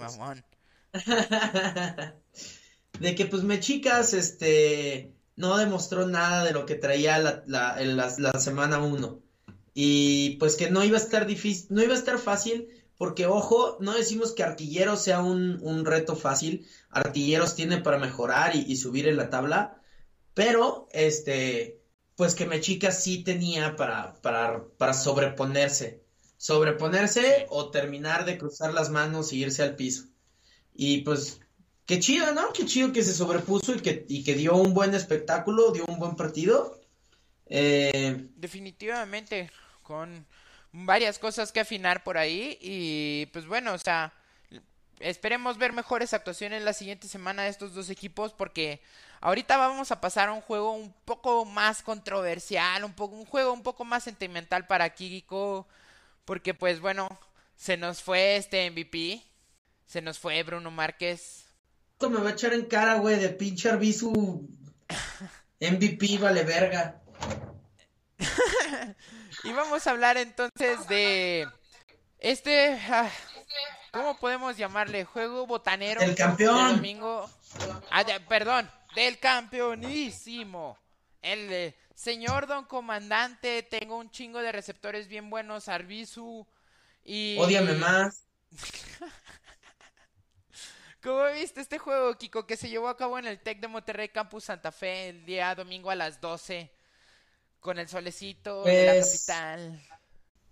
de 3.00 3.14
que 3.14 3.26
pues 3.26 3.42
me 3.42 3.60
chicas 3.60 4.12
este 4.14 5.14
no 5.36 5.56
demostró 5.56 6.06
nada 6.06 6.44
de 6.44 6.52
lo 6.52 6.66
que 6.66 6.74
traía 6.74 7.18
la, 7.18 7.42
la, 7.46 7.76
la, 8.18 8.40
semana 8.40 8.78
1. 8.78 9.22
Y 9.72 10.36
pues 10.36 10.56
que 10.56 10.70
no 10.70 10.84
iba 10.84 10.98
a 10.98 11.00
estar 11.00 11.26
difícil, 11.26 11.68
no 11.70 11.82
iba 11.82 11.94
a 11.94 11.98
estar 11.98 12.18
fácil 12.18 12.68
porque 13.00 13.24
ojo, 13.24 13.78
no 13.80 13.94
decimos 13.94 14.32
que 14.32 14.42
Artilleros 14.42 15.00
sea 15.00 15.22
un, 15.22 15.86
reto 15.86 16.16
fácil, 16.16 16.68
Artilleros 16.90 17.54
tiene 17.54 17.78
para 17.78 17.96
mejorar 17.96 18.54
y, 18.54 18.76
subir 18.76 19.08
en 19.08 19.16
la 19.16 19.30
tabla, 19.30 19.80
pero 20.34 20.86
este, 20.92 21.80
pues 22.14 22.34
que 22.34 22.44
Mechica 22.44 22.92
sí 22.92 23.24
tenía 23.24 23.74
para, 23.74 24.20
para, 24.20 24.66
para 24.76 24.92
sobreponerse, 24.92 25.99
sobreponerse 26.40 27.46
o 27.50 27.70
terminar 27.70 28.24
de 28.24 28.38
cruzar 28.38 28.72
las 28.72 28.88
manos 28.88 29.34
y 29.34 29.42
irse 29.42 29.62
al 29.62 29.76
piso. 29.76 30.06
Y 30.72 31.02
pues 31.02 31.40
Qué 31.90 31.98
chido, 31.98 32.32
¿no? 32.32 32.52
Qué 32.52 32.64
chido 32.66 32.92
que 32.92 33.02
se 33.02 33.12
sobrepuso 33.12 33.74
y 33.74 33.80
que, 33.80 34.06
y 34.08 34.22
que 34.22 34.34
dio 34.34 34.54
un 34.54 34.74
buen 34.74 34.94
espectáculo, 34.94 35.72
dio 35.72 35.84
un 35.86 35.98
buen 35.98 36.14
partido. 36.14 36.80
Eh, 37.46 38.28
Definitivamente, 38.36 39.50
con 39.82 40.24
varias 40.70 41.18
cosas 41.18 41.50
que 41.50 41.58
afinar 41.58 42.04
por 42.04 42.16
ahí 42.16 42.56
y 42.60 43.26
pues 43.32 43.44
bueno, 43.44 43.72
o 43.72 43.78
sea, 43.78 44.12
esperemos 45.00 45.58
ver 45.58 45.72
mejores 45.72 46.14
actuaciones 46.14 46.62
la 46.62 46.74
siguiente 46.74 47.08
semana 47.08 47.42
de 47.42 47.48
estos 47.48 47.74
dos 47.74 47.90
equipos 47.90 48.32
porque 48.32 48.80
ahorita 49.20 49.56
vamos 49.56 49.90
a 49.90 50.00
pasar 50.00 50.28
a 50.28 50.32
un 50.32 50.42
juego 50.42 50.70
un 50.70 50.94
poco 51.04 51.44
más 51.44 51.82
controversial, 51.82 52.84
un 52.84 52.92
poco 52.92 53.16
un 53.16 53.26
juego 53.26 53.52
un 53.52 53.64
poco 53.64 53.84
más 53.84 54.04
sentimental 54.04 54.68
para 54.68 54.94
Kiriko 54.94 55.66
porque 56.30 56.54
pues 56.54 56.78
bueno, 56.78 57.08
se 57.56 57.76
nos 57.76 58.04
fue 58.04 58.36
este 58.36 58.70
MVP, 58.70 59.20
se 59.84 60.00
nos 60.00 60.20
fue 60.20 60.40
Bruno 60.44 60.70
Márquez 60.70 61.44
me 61.98 62.20
va 62.20 62.28
a 62.28 62.32
echar 62.34 62.54
en 62.54 62.66
cara, 62.66 62.94
güey, 62.94 63.18
de 63.18 63.30
pinche 63.30 63.68
Arbizu 63.68 64.48
MVP, 65.60 66.18
vale 66.18 66.44
verga. 66.44 67.02
y 69.42 69.52
vamos 69.52 69.84
a 69.84 69.90
hablar 69.90 70.18
entonces 70.18 70.86
de 70.86 71.48
este, 72.20 72.78
ah, 72.88 73.10
¿cómo 73.90 74.16
podemos 74.20 74.56
llamarle? 74.56 75.04
Juego 75.04 75.48
botanero. 75.48 76.00
El 76.00 76.14
campeón. 76.14 76.76
domingo. 76.76 77.28
Ah, 77.90 78.04
perdón, 78.28 78.70
del 78.94 79.18
campeonísimo. 79.18 80.78
El 81.22 81.52
eh, 81.52 81.76
señor 81.94 82.46
don 82.46 82.64
comandante, 82.64 83.62
tengo 83.62 83.96
un 83.96 84.10
chingo 84.10 84.40
de 84.40 84.52
receptores 84.52 85.08
bien 85.08 85.30
buenos, 85.30 85.68
Arbizu 85.68 86.46
y... 87.04 87.36
Ódiame 87.38 87.74
más. 87.74 88.26
¿Cómo 91.02 91.24
viste 91.32 91.60
este 91.60 91.78
juego, 91.78 92.16
Kiko, 92.18 92.46
que 92.46 92.56
se 92.56 92.68
llevó 92.68 92.88
a 92.88 92.96
cabo 92.96 93.18
en 93.18 93.26
el 93.26 93.40
TEC 93.40 93.60
de 93.60 93.68
Monterrey 93.68 94.08
Campus 94.10 94.44
Santa 94.44 94.70
Fe 94.70 95.08
el 95.08 95.24
día 95.24 95.54
domingo 95.54 95.90
a 95.90 95.94
las 95.94 96.20
12? 96.20 96.70
Con 97.58 97.78
el 97.78 97.88
solecito 97.88 98.64
de 98.64 98.86
la 98.86 98.92
pues, 98.92 99.26
capital. 99.26 99.82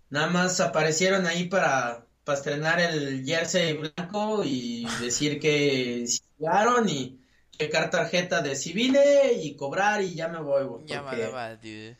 Nada 0.09 0.27
más 0.27 0.59
aparecieron 0.59 1.25
ahí 1.27 1.45
para, 1.45 2.05
para 2.23 2.37
estrenar 2.37 2.79
el 2.79 3.25
jersey 3.25 3.73
blanco 3.73 4.43
y 4.43 4.87
decir 5.01 5.39
que 5.39 6.05
sí 6.07 6.21
jugaron 6.37 6.87
y 6.87 7.19
checar 7.59 7.89
tarjeta 7.89 8.41
de 8.41 8.55
civile 8.55 9.33
y 9.33 9.55
cobrar 9.55 10.01
y 10.01 10.15
ya 10.15 10.29
me 10.29 10.39
voy, 10.39 10.65
Ya 10.85 11.01
va, 11.01 11.55
dude. 11.55 11.97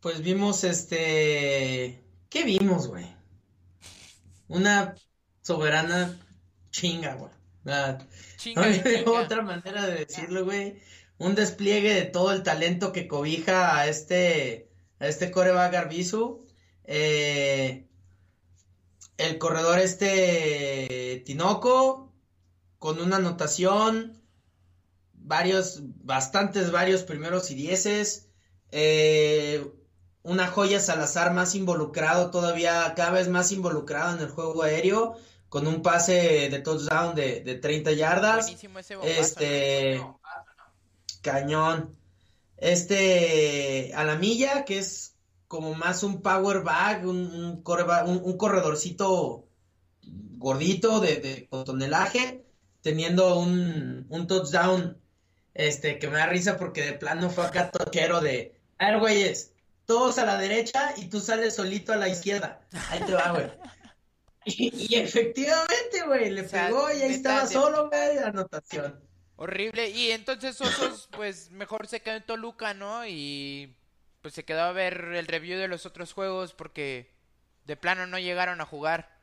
Pues 0.00 0.22
vimos 0.22 0.64
este... 0.64 2.02
¿Qué 2.30 2.44
vimos, 2.44 2.88
güey? 2.88 3.06
Una 4.48 4.94
soberana 5.42 6.18
chinga, 6.70 7.14
güey. 7.14 7.30
Ah, 7.66 7.98
otra 9.06 9.42
manera 9.42 9.86
de 9.86 10.06
decirlo, 10.06 10.44
güey. 10.44 10.80
Un 11.18 11.34
despliegue 11.34 11.92
de 11.92 12.04
todo 12.04 12.32
el 12.32 12.42
talento 12.42 12.92
que 12.92 13.06
cobija 13.06 13.78
a 13.78 13.88
este, 13.88 14.70
a 14.98 15.08
este 15.08 15.30
coreback 15.30 15.72
Garbizu. 15.72 16.46
Eh, 16.84 17.86
el 19.18 19.38
corredor 19.38 19.78
este 19.78 21.22
Tinoco, 21.26 22.12
con 22.78 23.00
una 23.00 23.16
anotación, 23.16 24.22
varios, 25.26 25.80
bastantes, 26.04 26.70
varios 26.70 27.02
primeros 27.02 27.50
y 27.50 27.54
dieces. 27.54 28.28
Eh, 28.70 29.70
una 30.22 30.46
joya 30.46 30.80
Salazar 30.80 31.34
más 31.34 31.54
involucrado, 31.54 32.30
todavía 32.30 32.94
cada 32.96 33.10
vez 33.10 33.28
más 33.28 33.52
involucrado 33.52 34.16
en 34.16 34.22
el 34.22 34.30
juego 34.30 34.62
aéreo 34.62 35.16
con 35.48 35.66
un 35.66 35.82
pase 35.82 36.48
de 36.50 36.58
touchdown 36.60 37.14
de, 37.14 37.40
de 37.40 37.54
30 37.54 37.92
yardas. 37.92 38.48
este 39.02 40.04
cañón. 41.22 41.96
Este 42.56 43.92
a 43.94 44.04
la 44.04 44.16
milla, 44.16 44.64
que 44.64 44.78
es 44.78 45.14
como 45.46 45.74
más 45.74 46.02
un 46.02 46.22
power 46.22 46.62
bag, 46.62 47.06
un, 47.06 47.62
un, 47.64 48.36
corredorcito 48.36 49.46
gordito 50.38 51.00
de, 51.00 51.16
de 51.16 51.48
tonelaje, 51.64 52.44
teniendo 52.80 53.38
un, 53.38 54.06
un, 54.08 54.26
touchdown 54.26 54.98
este 55.58 55.98
que 55.98 56.08
me 56.08 56.18
da 56.18 56.26
risa 56.26 56.58
porque 56.58 56.82
de 56.82 56.92
plano 56.92 57.30
fue 57.30 57.46
acá 57.46 57.70
toquero 57.70 58.20
de, 58.20 58.54
a 58.78 58.90
ver, 58.90 59.00
güeyes, 59.00 59.52
todos 59.86 60.18
a 60.18 60.26
la 60.26 60.36
derecha 60.36 60.94
y 60.96 61.06
tú 61.06 61.20
sales 61.20 61.54
solito 61.54 61.92
a 61.92 61.96
la 61.96 62.08
izquierda. 62.08 62.60
Ahí 62.90 63.00
te 63.00 63.14
va, 63.14 63.30
güey. 63.32 63.50
Y, 64.48 64.94
efectivamente, 64.94 66.04
güey, 66.06 66.30
le 66.30 66.44
pegó 66.44 66.88
y 66.92 67.02
ahí 67.02 67.14
estaba 67.14 67.48
solo, 67.48 67.88
güey, 67.88 68.18
anotación. 68.18 69.00
Horrible. 69.34 69.90
Y 69.90 70.12
entonces 70.12 70.60
Osos, 70.60 71.08
pues 71.10 71.50
mejor 71.50 71.88
se 71.88 72.00
quedó 72.00 72.14
en 72.14 72.26
Toluca, 72.26 72.72
¿no? 72.72 73.04
Y 73.08 73.74
pues 74.22 74.34
se 74.34 74.44
quedó 74.44 74.60
a 74.62 74.70
ver 74.70 75.12
el 75.14 75.26
review 75.26 75.58
de 75.58 75.66
los 75.66 75.84
otros 75.84 76.12
juegos 76.12 76.52
porque 76.54 77.12
de 77.64 77.76
plano 77.76 78.06
no 78.06 78.20
llegaron 78.20 78.60
a 78.60 78.66
jugar. 78.66 79.18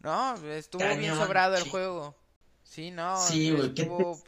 ¿No? 0.00 0.34
Estuvo 0.50 0.84
bien 0.96 1.16
sobrado 1.16 1.56
el 1.56 1.68
juego. 1.70 2.14
Sí, 2.62 2.90
no. 2.90 3.16
Sí, 3.26 3.52
güey, 3.52 3.68
estuvo... 3.68 4.22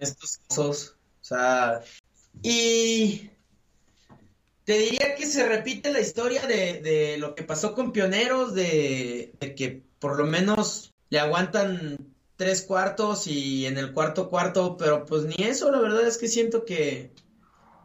estos 0.00 0.40
osos. 0.48 0.96
O 1.20 1.24
sea. 1.24 1.82
Y 2.42 3.30
te 4.64 4.78
diría 4.78 5.14
que 5.16 5.26
se 5.26 5.48
repite 5.48 5.90
la 5.92 6.00
historia 6.00 6.46
de, 6.46 7.16
lo 7.18 7.34
que 7.34 7.42
pasó 7.42 7.74
con 7.74 7.92
Pioneros, 7.92 8.54
de, 8.54 9.32
que 9.56 9.82
por 9.98 10.16
lo 10.16 10.26
menos 10.26 10.92
le 11.08 11.18
aguantan 11.18 11.96
tres 12.36 12.62
cuartos 12.62 13.26
y 13.26 13.66
en 13.66 13.78
el 13.78 13.92
cuarto 13.92 14.30
cuarto, 14.30 14.76
pero 14.76 15.04
pues 15.06 15.24
ni 15.24 15.44
eso, 15.44 15.72
la 15.72 15.80
verdad 15.80 16.06
es 16.06 16.18
que 16.18 16.28
siento 16.28 16.64
que, 16.64 17.10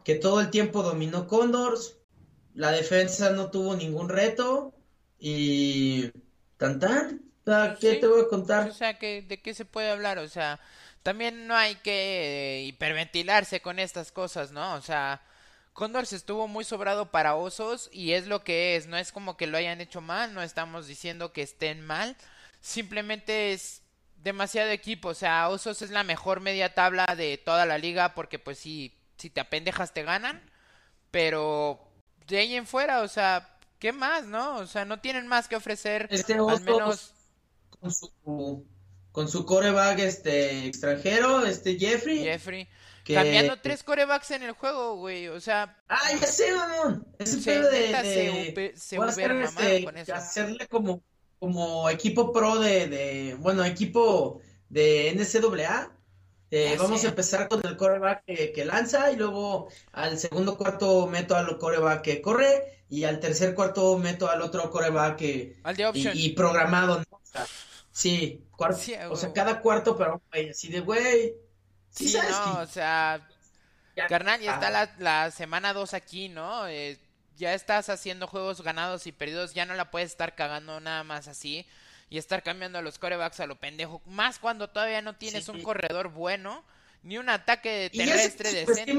que 0.04 0.16
todo 0.16 0.40
el 0.40 0.52
tiempo 0.52 0.84
dominó 0.84 1.28
Condors, 1.28 1.98
la 2.54 2.72
defensa 2.72 3.32
no 3.32 3.50
tuvo 3.50 3.76
ningún 3.76 4.08
reto 4.08 4.74
y 5.20 6.12
tan 6.58 6.80
tan, 6.80 7.20
¿qué 7.80 7.96
te 7.96 8.08
voy 8.08 8.22
a 8.22 8.28
contar? 8.28 8.70
O 8.70 8.74
sea, 8.74 8.94
¿de 8.94 9.42
qué 9.44 9.54
se 9.54 9.66
puede 9.66 9.90
hablar? 9.90 10.20
O 10.20 10.28
sea, 10.28 10.60
también 11.06 11.46
no 11.46 11.56
hay 11.56 11.76
que 11.76 12.64
hiperventilarse 12.66 13.62
con 13.62 13.78
estas 13.78 14.12
cosas, 14.12 14.52
¿no? 14.52 14.74
O 14.74 14.82
sea, 14.82 15.22
Condors 15.72 16.14
estuvo 16.14 16.48
muy 16.48 16.64
sobrado 16.64 17.12
para 17.12 17.36
Osos 17.36 17.92
y 17.94 18.14
es 18.14 18.26
lo 18.26 18.44
que 18.44 18.76
es, 18.76 18.88
no 18.88 18.98
es 18.98 19.12
como 19.12 19.38
que 19.38 19.46
lo 19.46 19.56
hayan 19.56 19.82
hecho 19.82 20.02
mal, 20.02 20.34
no 20.34 20.42
estamos 20.42 20.88
diciendo 20.88 21.32
que 21.32 21.44
estén 21.44 21.86
mal, 21.86 22.18
simplemente 22.60 23.54
es 23.54 23.84
demasiado 24.16 24.72
equipo, 24.72 25.10
o 25.10 25.14
sea, 25.14 25.48
Osos 25.50 25.84
es 25.84 25.92
la 25.92 26.04
mejor 26.04 26.40
media 26.40 26.74
tabla 26.74 27.06
de 27.16 27.38
toda 27.38 27.68
la 27.68 27.78
liga 27.78 28.16
porque 28.16 28.40
pues 28.40 28.58
si, 28.58 28.98
si 29.16 29.30
te 29.30 29.42
apendejas 29.42 29.94
te 29.94 30.02
ganan, 30.02 30.42
pero 31.12 31.88
de 32.26 32.40
ahí 32.40 32.56
en 32.56 32.66
fuera, 32.66 33.02
o 33.02 33.08
sea, 33.08 33.60
¿qué 33.78 33.92
más, 33.92 34.26
no? 34.26 34.56
O 34.56 34.66
sea, 34.66 34.86
no 34.86 35.00
tienen 35.00 35.28
más 35.28 35.48
que 35.48 35.56
ofrecer, 35.56 36.08
este 36.10 36.34
al 36.34 36.62
menos... 36.62 37.14
Con 37.80 37.94
su, 37.94 38.66
con 39.16 39.30
su 39.30 39.46
coreback 39.46 40.00
este, 40.00 40.66
extranjero, 40.66 41.46
este 41.46 41.80
Jeffrey. 41.80 42.20
Jeffrey. 42.20 42.68
Cambiando 43.06 43.58
tres 43.62 43.82
corebacks 43.82 44.32
en 44.32 44.44
el 44.44 44.52
juego, 44.52 44.98
güey. 44.98 45.30
O 45.30 45.40
sea. 45.40 45.82
¡Ay, 45.88 46.18
ya 46.20 46.28
sé, 46.28 46.54
mamón! 46.54 47.08
Ese 47.18 47.38
pedo 47.38 47.70
de. 47.72 47.94
de... 47.94 48.74
Se, 48.76 48.98
este, 48.98 49.86
con 49.86 49.98
eso. 49.98 50.14
Hacerle 50.14 50.68
como, 50.68 51.02
como 51.40 51.90
equipo 51.90 52.34
pro 52.34 52.60
de, 52.60 52.88
de. 52.90 53.36
Bueno, 53.40 53.64
equipo 53.64 54.42
de 54.68 55.14
NCAA. 55.16 55.94
Eh, 56.52 56.76
vamos 56.78 57.06
a 57.06 57.08
empezar 57.08 57.48
con 57.48 57.66
el 57.66 57.78
coreback 57.78 58.26
que, 58.26 58.66
lanza 58.66 59.12
y 59.12 59.16
luego 59.16 59.70
al 59.94 60.20
segundo 60.20 60.58
cuarto 60.58 61.08
meto 61.08 61.38
al 61.38 61.58
coreback 61.58 62.02
que 62.02 62.22
corre 62.22 62.84
y 62.90 63.06
al 63.06 63.20
tercer 63.20 63.56
cuarto 63.56 63.98
meto 63.98 64.30
al 64.30 64.42
otro 64.42 64.70
coreback 64.70 65.16
que 65.16 65.56
al 65.64 65.76
de 65.76 65.90
y, 65.94 66.30
programado 66.34 67.00
¿no? 67.00 67.20
Sí, 67.96 68.44
cuarto, 68.52 68.80
o 69.10 69.16
sea 69.16 69.34
cada 69.34 69.62
cuarto 69.62 69.98
pero 69.98 70.22
así 70.52 70.68
de 70.68 70.82
güey 70.82 71.34
Sí, 71.96 72.14
no, 72.30 72.60
o 72.60 72.68
sea, 72.68 73.26
carnal, 74.10 74.42
ya 74.42 74.56
está 74.56 74.70
la, 74.70 74.94
la 75.00 75.32
semana 75.32 75.72
2 75.72 75.94
aquí, 75.94 76.28
¿no? 76.28 76.68
Eh, 76.68 77.00
ya 77.38 77.54
estás 77.54 77.90
haciendo 77.90 78.28
juegos 78.28 78.62
ganados 78.62 79.08
y 79.08 79.14
perdidos, 79.14 79.54
ya 79.54 79.66
no 79.66 79.76
la 79.76 79.92
puedes 79.92 80.12
estar 80.12 80.36
cagando 80.36 80.80
nada 80.82 81.04
más 81.04 81.28
así 81.28 81.66
y 82.10 82.18
estar 82.18 82.44
cambiando 82.44 82.80
a 82.80 82.82
los 82.82 83.00
corebacks 83.00 83.40
a 83.40 83.48
lo 83.48 83.56
pendejo, 83.56 84.02
más 84.06 84.40
cuando 84.40 84.70
todavía 84.70 85.02
no 85.02 85.16
tienes 85.16 85.48
un 85.48 85.62
corredor 85.62 86.10
bueno 86.10 86.64
ni 87.02 87.18
un 87.18 87.30
ataque 87.30 87.90
terrestre 87.94 88.52
decente. 88.52 88.98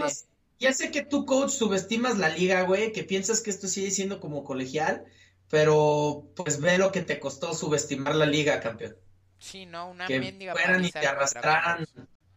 Ya 0.58 0.72
sé 0.72 0.90
que 0.90 1.02
tú, 1.02 1.26
coach, 1.26 1.50
subestimas 1.50 2.16
la 2.16 2.30
liga, 2.30 2.62
güey, 2.62 2.90
que 2.92 3.04
piensas 3.04 3.42
que 3.42 3.50
esto 3.50 3.68
sigue 3.68 3.90
siendo 3.90 4.20
como 4.20 4.42
colegial, 4.42 5.04
pero 5.50 6.28
pues 6.34 6.60
ve 6.60 6.78
lo 6.78 6.92
que 6.92 7.02
te 7.02 7.20
costó 7.20 7.54
subestimar 7.54 8.14
la 8.14 8.26
liga, 8.26 8.60
campeón. 8.60 8.96
Sí, 9.38 9.66
no, 9.66 9.90
una 9.90 10.06
Que 10.06 10.18
mendiga 10.18 10.54
fueran 10.54 10.84
y 10.84 10.90
te 10.90 11.06
arrastraran, 11.06 11.86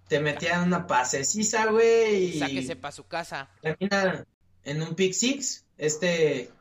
te 0.08 0.20
metían 0.20 0.64
una 0.64 0.86
pasecisa, 0.86 1.68
güey, 1.68 2.36
y 2.36 2.40
Sáquese 2.40 2.76
pa' 2.76 2.92
su 2.92 3.08
casa. 3.08 3.50
termina 3.62 4.26
en 4.64 4.82
un 4.82 4.96
pick 4.96 5.14
six, 5.14 5.66
este, 5.78 6.52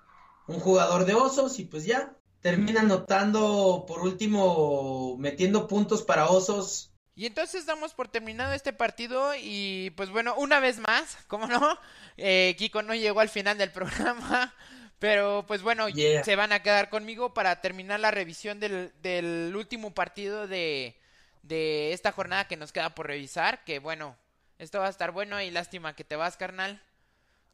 un 0.47 0.61
jugador 0.61 1.05
de 1.05 1.15
osos, 1.15 1.59
y 1.59 1.65
pues 1.65 1.85
ya, 1.85 2.15
termina 2.41 2.81
anotando, 2.81 3.85
por 3.87 4.01
último, 4.01 5.17
metiendo 5.19 5.67
puntos 5.67 6.03
para 6.03 6.29
osos. 6.29 6.93
Y 7.15 7.27
entonces 7.27 7.67
damos 7.67 7.95
por 7.95 8.07
terminado 8.07 8.53
este 8.53 8.73
partido 8.73 9.33
y 9.35 9.91
pues 9.97 10.11
bueno, 10.11 10.37
una 10.37 10.61
vez 10.61 10.79
más, 10.79 11.19
¿cómo 11.27 11.49
no? 11.49 11.79
Eh, 12.17 12.55
Kiko 12.59 12.83
no 12.83 12.95
llegó 12.95 13.19
al 13.21 13.29
final 13.29 13.59
del 13.59 13.73
programa, 13.73 14.55
pero 14.99 15.45
pues 15.47 15.63
bueno, 15.63 15.89
Yeah. 15.89 16.25
se 16.25 16.37
van 16.37 16.53
a 16.53 16.63
quedar 16.63 16.91
conmigo 16.91 17.35
para 17.35 17.61
terminar 17.61 18.01
la 18.01 18.11
revisión 18.11 18.61
del, 18.61 18.93
del 19.03 19.55
último 19.57 19.95
partido 19.95 20.47
de, 20.49 20.97
de 21.43 21.93
esta 21.93 22.13
jornada 22.13 22.47
que 22.49 22.57
nos 22.57 22.73
queda 22.73 22.95
por 22.95 23.07
revisar, 23.07 23.65
que 23.65 23.79
bueno, 23.79 24.17
esto 24.59 24.81
va 24.81 24.87
a 24.87 24.91
estar 24.91 25.13
bueno 25.13 25.41
y 25.41 25.51
lástima 25.51 25.95
que 25.95 26.05
te 26.05 26.17
vas, 26.17 26.37
carnal. 26.37 26.83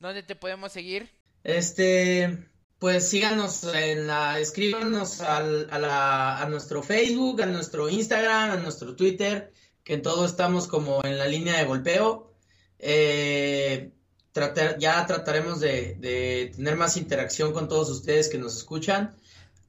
¿Dónde 0.00 0.22
te 0.22 0.34
podemos 0.36 0.72
seguir? 0.72 1.10
Este, 1.44 2.38
pues 2.78 3.08
síganos 3.08 3.62
en 3.74 4.06
la, 4.06 4.38
escríbanos 4.38 5.20
al- 5.20 5.68
a, 5.70 5.78
la, 5.78 6.42
a 6.42 6.48
nuestro 6.48 6.82
Facebook, 6.82 7.42
a 7.42 7.46
nuestro 7.46 7.88
Instagram, 7.88 8.50
a 8.52 8.56
nuestro 8.56 8.96
Twitter, 8.96 9.52
que 9.84 9.94
en 9.94 10.02
todo 10.02 10.24
estamos 10.26 10.66
como 10.66 11.02
en 11.04 11.18
la 11.18 11.26
línea 11.26 11.58
de 11.58 11.64
golpeo. 11.64 12.32
Eh, 12.78 13.92
tratar, 14.34 14.78
ya 14.78 15.06
trataremos 15.06 15.60
de, 15.60 15.96
de 16.00 16.52
tener 16.56 16.76
más 16.76 16.98
interacción 16.98 17.54
con 17.54 17.68
todos 17.70 17.88
ustedes 17.90 18.28
que 18.28 18.38
nos 18.38 18.56
escuchan. 18.58 19.16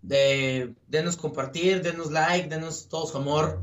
De, 0.02 0.76
denos 0.88 1.18
compartir, 1.18 1.82
denos 1.84 2.12
like, 2.12 2.50
denos 2.50 2.90
todo 2.90 3.08
su 3.08 3.18
amor. 3.18 3.62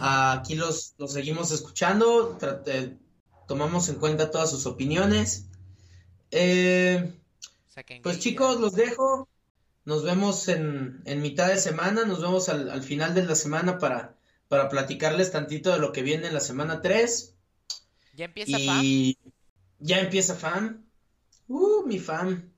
Aquí 0.00 0.54
los, 0.54 0.94
los 0.98 1.12
seguimos 1.12 1.52
escuchando, 1.52 2.36
trate- 2.38 2.96
tomamos 3.46 3.88
en 3.90 3.96
cuenta 3.96 4.30
todas 4.30 4.50
sus 4.50 4.66
opiniones. 4.66 5.46
Eh, 6.30 7.12
pues 8.02 8.18
chicos, 8.20 8.60
los 8.60 8.74
dejo. 8.74 9.28
Nos 9.84 10.04
vemos 10.04 10.48
en, 10.48 11.02
en 11.06 11.22
mitad 11.22 11.48
de 11.48 11.58
semana, 11.58 12.04
nos 12.04 12.20
vemos 12.22 12.48
al, 12.48 12.70
al 12.70 12.82
final 12.82 13.14
de 13.14 13.24
la 13.24 13.34
semana 13.34 13.78
para, 13.78 14.16
para 14.48 14.68
platicarles 14.68 15.32
tantito 15.32 15.72
de 15.72 15.78
lo 15.80 15.92
que 15.92 16.02
viene 16.02 16.28
en 16.28 16.34
la 16.34 16.40
semana 16.40 16.80
3. 16.82 17.34
¿Ya 18.14 18.26
empieza? 18.26 18.58
Y 18.58 19.18
ya 19.82 19.98
empieza 19.98 20.34
FAM. 20.34 20.84
Uh, 21.48 21.86
mi 21.86 21.98
FAM. 21.98 22.52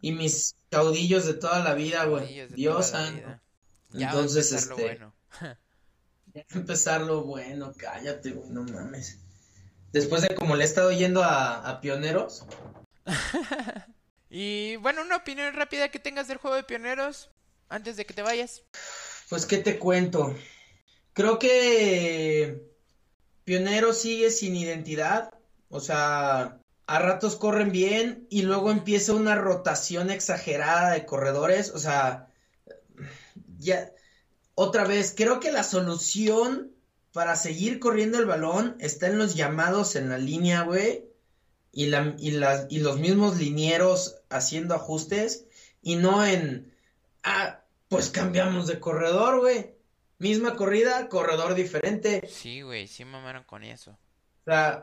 Y 0.00 0.12
mis 0.12 0.56
caudillos 0.70 1.24
de 1.26 1.34
toda 1.34 1.60
la 1.60 1.74
vida, 1.74 2.04
güey. 2.04 2.46
Dios 2.48 2.88
santo. 2.88 3.26
va 3.26 3.40
a 3.94 4.02
Entonces, 4.02 4.50
empezar 4.50 4.68
lo 4.68 4.76
este, 4.76 4.82
bueno. 4.82 5.14
ya 6.34 6.40
va 6.40 6.46
a 6.54 6.58
empezar 6.58 7.00
lo 7.02 7.24
bueno, 7.24 7.72
cállate, 7.76 8.32
güey, 8.32 8.50
no 8.50 8.64
mames. 8.64 9.18
Después 9.92 10.22
de 10.22 10.34
como 10.34 10.56
le 10.56 10.64
he 10.64 10.66
estado 10.66 10.90
yendo 10.90 11.22
a, 11.22 11.68
a 11.68 11.80
Pioneros, 11.80 12.44
Y 14.36 14.74
bueno, 14.78 15.02
una 15.02 15.14
opinión 15.14 15.54
rápida 15.54 15.92
que 15.92 16.00
tengas 16.00 16.26
del 16.26 16.38
juego 16.38 16.56
de 16.56 16.64
pioneros 16.64 17.30
antes 17.68 17.96
de 17.96 18.04
que 18.04 18.14
te 18.14 18.22
vayas. 18.22 18.64
Pues, 19.28 19.46
¿qué 19.46 19.58
te 19.58 19.78
cuento? 19.78 20.34
Creo 21.12 21.38
que 21.38 22.68
Pionero 23.44 23.92
sigue 23.92 24.30
sin 24.30 24.56
identidad. 24.56 25.33
O 25.74 25.80
sea, 25.80 26.60
a 26.86 26.98
ratos 27.00 27.34
corren 27.34 27.72
bien 27.72 28.28
y 28.30 28.42
luego 28.42 28.70
empieza 28.70 29.12
una 29.12 29.34
rotación 29.34 30.08
exagerada 30.08 30.92
de 30.92 31.04
corredores. 31.04 31.70
O 31.70 31.80
sea, 31.80 32.28
ya, 33.58 33.90
otra 34.54 34.84
vez, 34.84 35.12
creo 35.16 35.40
que 35.40 35.50
la 35.50 35.64
solución 35.64 36.70
para 37.12 37.34
seguir 37.34 37.80
corriendo 37.80 38.20
el 38.20 38.26
balón 38.26 38.76
está 38.78 39.08
en 39.08 39.18
los 39.18 39.34
llamados 39.34 39.96
en 39.96 40.10
la 40.10 40.18
línea, 40.18 40.62
güey. 40.62 41.06
Y, 41.72 41.92
y 41.92 42.78
los 42.78 43.00
mismos 43.00 43.38
linieros 43.38 44.22
haciendo 44.30 44.76
ajustes 44.76 45.46
y 45.82 45.96
no 45.96 46.24
en, 46.24 46.72
ah, 47.24 47.64
pues 47.88 48.10
cambiamos 48.10 48.68
de 48.68 48.78
corredor, 48.78 49.40
güey. 49.40 49.74
Misma 50.18 50.54
corrida, 50.54 51.08
corredor 51.08 51.56
diferente. 51.56 52.22
Sí, 52.28 52.62
güey, 52.62 52.86
sí 52.86 53.04
mamaron 53.04 53.42
con 53.42 53.64
eso. 53.64 53.98
O 54.46 54.50
sea, 54.50 54.82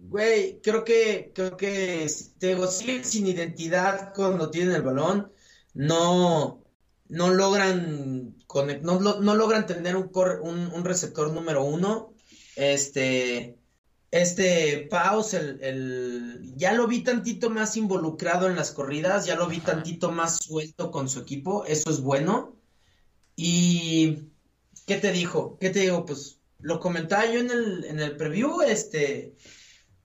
güey, 0.00 0.60
creo 0.62 0.84
que, 0.84 1.30
creo 1.34 1.56
que, 1.56 2.06
te 2.38 2.48
digo, 2.48 2.66
siguen 2.66 3.04
sin 3.04 3.26
identidad 3.26 4.12
cuando 4.14 4.50
tienen 4.50 4.74
el 4.74 4.82
balón. 4.82 5.32
No, 5.74 6.64
no 7.08 7.30
logran, 7.30 8.36
no, 8.82 9.00
no 9.20 9.34
logran 9.36 9.66
tener 9.66 9.94
un, 9.96 10.08
cor- 10.08 10.40
un, 10.42 10.58
un 10.72 10.84
receptor 10.84 11.30
número 11.32 11.62
uno. 11.64 12.14
Este, 12.56 13.58
este 14.10 14.88
Paus, 14.90 15.34
el, 15.34 15.62
el, 15.62 16.54
ya 16.56 16.72
lo 16.72 16.86
vi 16.88 17.04
tantito 17.04 17.48
más 17.50 17.76
involucrado 17.76 18.48
en 18.48 18.56
las 18.56 18.72
corridas, 18.72 19.26
ya 19.26 19.36
lo 19.36 19.46
vi 19.46 19.60
tantito 19.60 20.10
más 20.10 20.38
suelto 20.38 20.90
con 20.90 21.08
su 21.08 21.20
equipo, 21.20 21.64
eso 21.66 21.90
es 21.90 22.00
bueno. 22.00 22.56
Y, 23.36 24.30
¿qué 24.86 24.96
te 24.96 25.12
dijo? 25.12 25.58
¿Qué 25.60 25.70
te 25.70 25.80
digo? 25.80 26.04
Pues 26.06 26.35
lo 26.66 26.80
comentaba 26.80 27.26
yo 27.26 27.40
en 27.40 27.50
el, 27.50 27.84
en 27.84 28.00
el 28.00 28.16
preview, 28.16 28.60
este, 28.62 29.34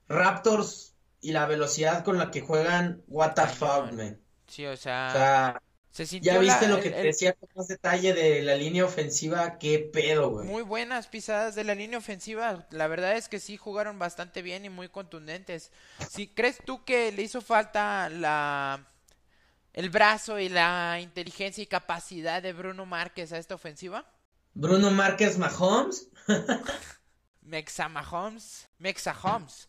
Raptors 0.08 0.94
y 1.20 1.32
la 1.32 1.46
velocidad 1.46 2.04
con 2.04 2.18
la 2.18 2.30
que 2.30 2.40
juegan, 2.40 3.02
what 3.08 3.34
the 3.34 3.46
fuck, 3.46 3.92
man. 3.92 4.20
Sí, 4.46 4.66
o 4.66 4.72
O 4.72 4.76
sea, 4.76 5.10
sea, 5.12 5.62
se 5.90 6.06
sintió 6.06 6.32
ya 6.32 6.38
viste 6.38 6.68
la- 6.68 6.76
lo 6.76 6.80
que 6.80 6.88
el- 6.88 6.94
te 6.94 7.02
decía 7.02 7.32
con 7.32 7.48
más 7.54 7.68
detalle 7.68 8.12
de 8.14 8.42
la 8.42 8.54
línea 8.54 8.84
ofensiva, 8.84 9.58
qué 9.58 9.78
pedo, 9.78 10.30
güey. 10.30 10.46
muy 10.46 10.62
buenas 10.62 11.06
pisadas 11.08 11.54
de 11.54 11.64
la 11.64 11.74
línea 11.74 11.98
ofensiva. 11.98 12.66
La 12.70 12.86
verdad 12.86 13.16
es 13.16 13.28
que 13.28 13.40
sí 13.40 13.56
jugaron 13.56 13.98
bastante 13.98 14.42
bien 14.42 14.64
y 14.64 14.70
muy 14.70 14.88
contundentes. 14.88 15.70
Si 16.10 16.28
crees 16.28 16.58
tú 16.64 16.84
que 16.84 17.10
le 17.12 17.22
hizo 17.22 17.40
falta 17.40 18.08
la 18.08 18.86
el 19.74 19.88
brazo 19.90 20.38
y 20.38 20.48
la 20.50 20.98
inteligencia 21.00 21.62
y 21.62 21.66
capacidad 21.66 22.42
de 22.42 22.52
Bruno 22.52 22.84
Márquez 22.84 23.32
a 23.32 23.38
esta 23.38 23.54
ofensiva? 23.54 24.04
Bruno 24.54 24.90
Márquez 24.90 25.36
Mahomes, 25.38 26.08
Mexa 27.42 27.88
Mahomes, 27.90 28.68
Mexa 28.78 29.12
Holmes. 29.12 29.68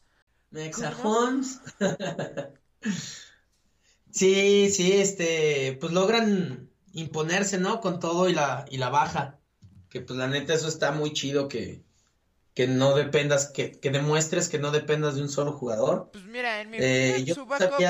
Mexa 0.54 0.92
¿Cómo 0.96 1.04
Holmes. 1.04 1.60
Sí, 4.12 4.70
sí, 4.70 4.94
este, 4.94 5.78
pues 5.80 5.92
logran 5.92 6.70
imponerse, 6.94 7.58
¿no? 7.58 7.82
Con 7.82 8.00
todo 8.00 8.30
y 8.30 8.34
la, 8.34 8.66
y 8.70 8.78
la 8.78 8.90
baja. 8.90 9.40
Que 9.90 10.02
pues 10.02 10.18
la 10.20 10.28
neta 10.28 10.54
eso 10.54 10.68
está 10.68 10.92
muy 10.92 11.14
chido 11.14 11.48
que, 11.48 11.84
que 12.56 12.68
no 12.68 12.96
dependas, 12.96 13.52
que, 13.52 13.72
que 13.80 13.92
demuestres 13.92 14.50
que 14.50 14.60
no 14.60 14.72
dependas 14.72 15.16
de 15.16 15.24
un 15.24 15.30
solo 15.30 15.54
jugador. 15.54 16.12
Pues 16.12 16.26
mira, 16.26 16.62
en 16.62 16.70
mi 16.70 16.78
Eh, 16.78 16.82
opinión, 16.82 17.26
yo 17.26 17.36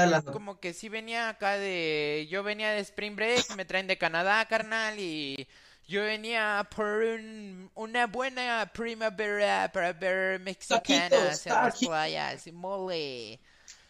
la- 0.07 0.23
como 0.29 0.59
que 0.59 0.73
sí 0.73 0.87
venía 0.89 1.27
acá 1.29 1.57
de... 1.57 2.27
Yo 2.29 2.41
venía 2.43 2.71
de 2.71 2.79
Spring 2.79 3.15
Break, 3.15 3.49
me 3.51 3.65
traen 3.65 3.87
de 3.87 3.97
Canadá, 3.97 4.45
carnal, 4.47 4.97
y 4.99 5.47
yo 5.87 6.01
venía 6.03 6.67
por 6.75 6.85
un- 6.87 7.69
una 7.75 8.07
buena 8.07 8.69
primavera 8.73 9.69
para 9.71 9.93
ver 9.93 10.39
mexicanas 10.39 11.09
Taquitos, 11.09 11.45
en 11.47 11.53
las 11.53 11.77
playas, 11.77 12.47
y 12.47 12.51
mole. 12.51 13.39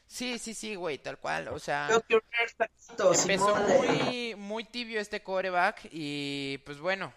Sí, 0.08 0.38
sí, 0.38 0.54
sí, 0.54 0.76
güey, 0.76 1.00
tal 1.00 1.18
cual, 1.18 1.48
o 1.48 1.58
sea... 1.60 1.88
Taquitos, 1.89 3.22
Empezó 3.22 3.56
muy, 3.56 4.36
muy 4.36 4.64
tibio 4.64 5.00
este 5.00 5.22
coreback 5.24 5.88
y 5.91 6.60
pues 6.66 6.80
bueno, 6.80 7.12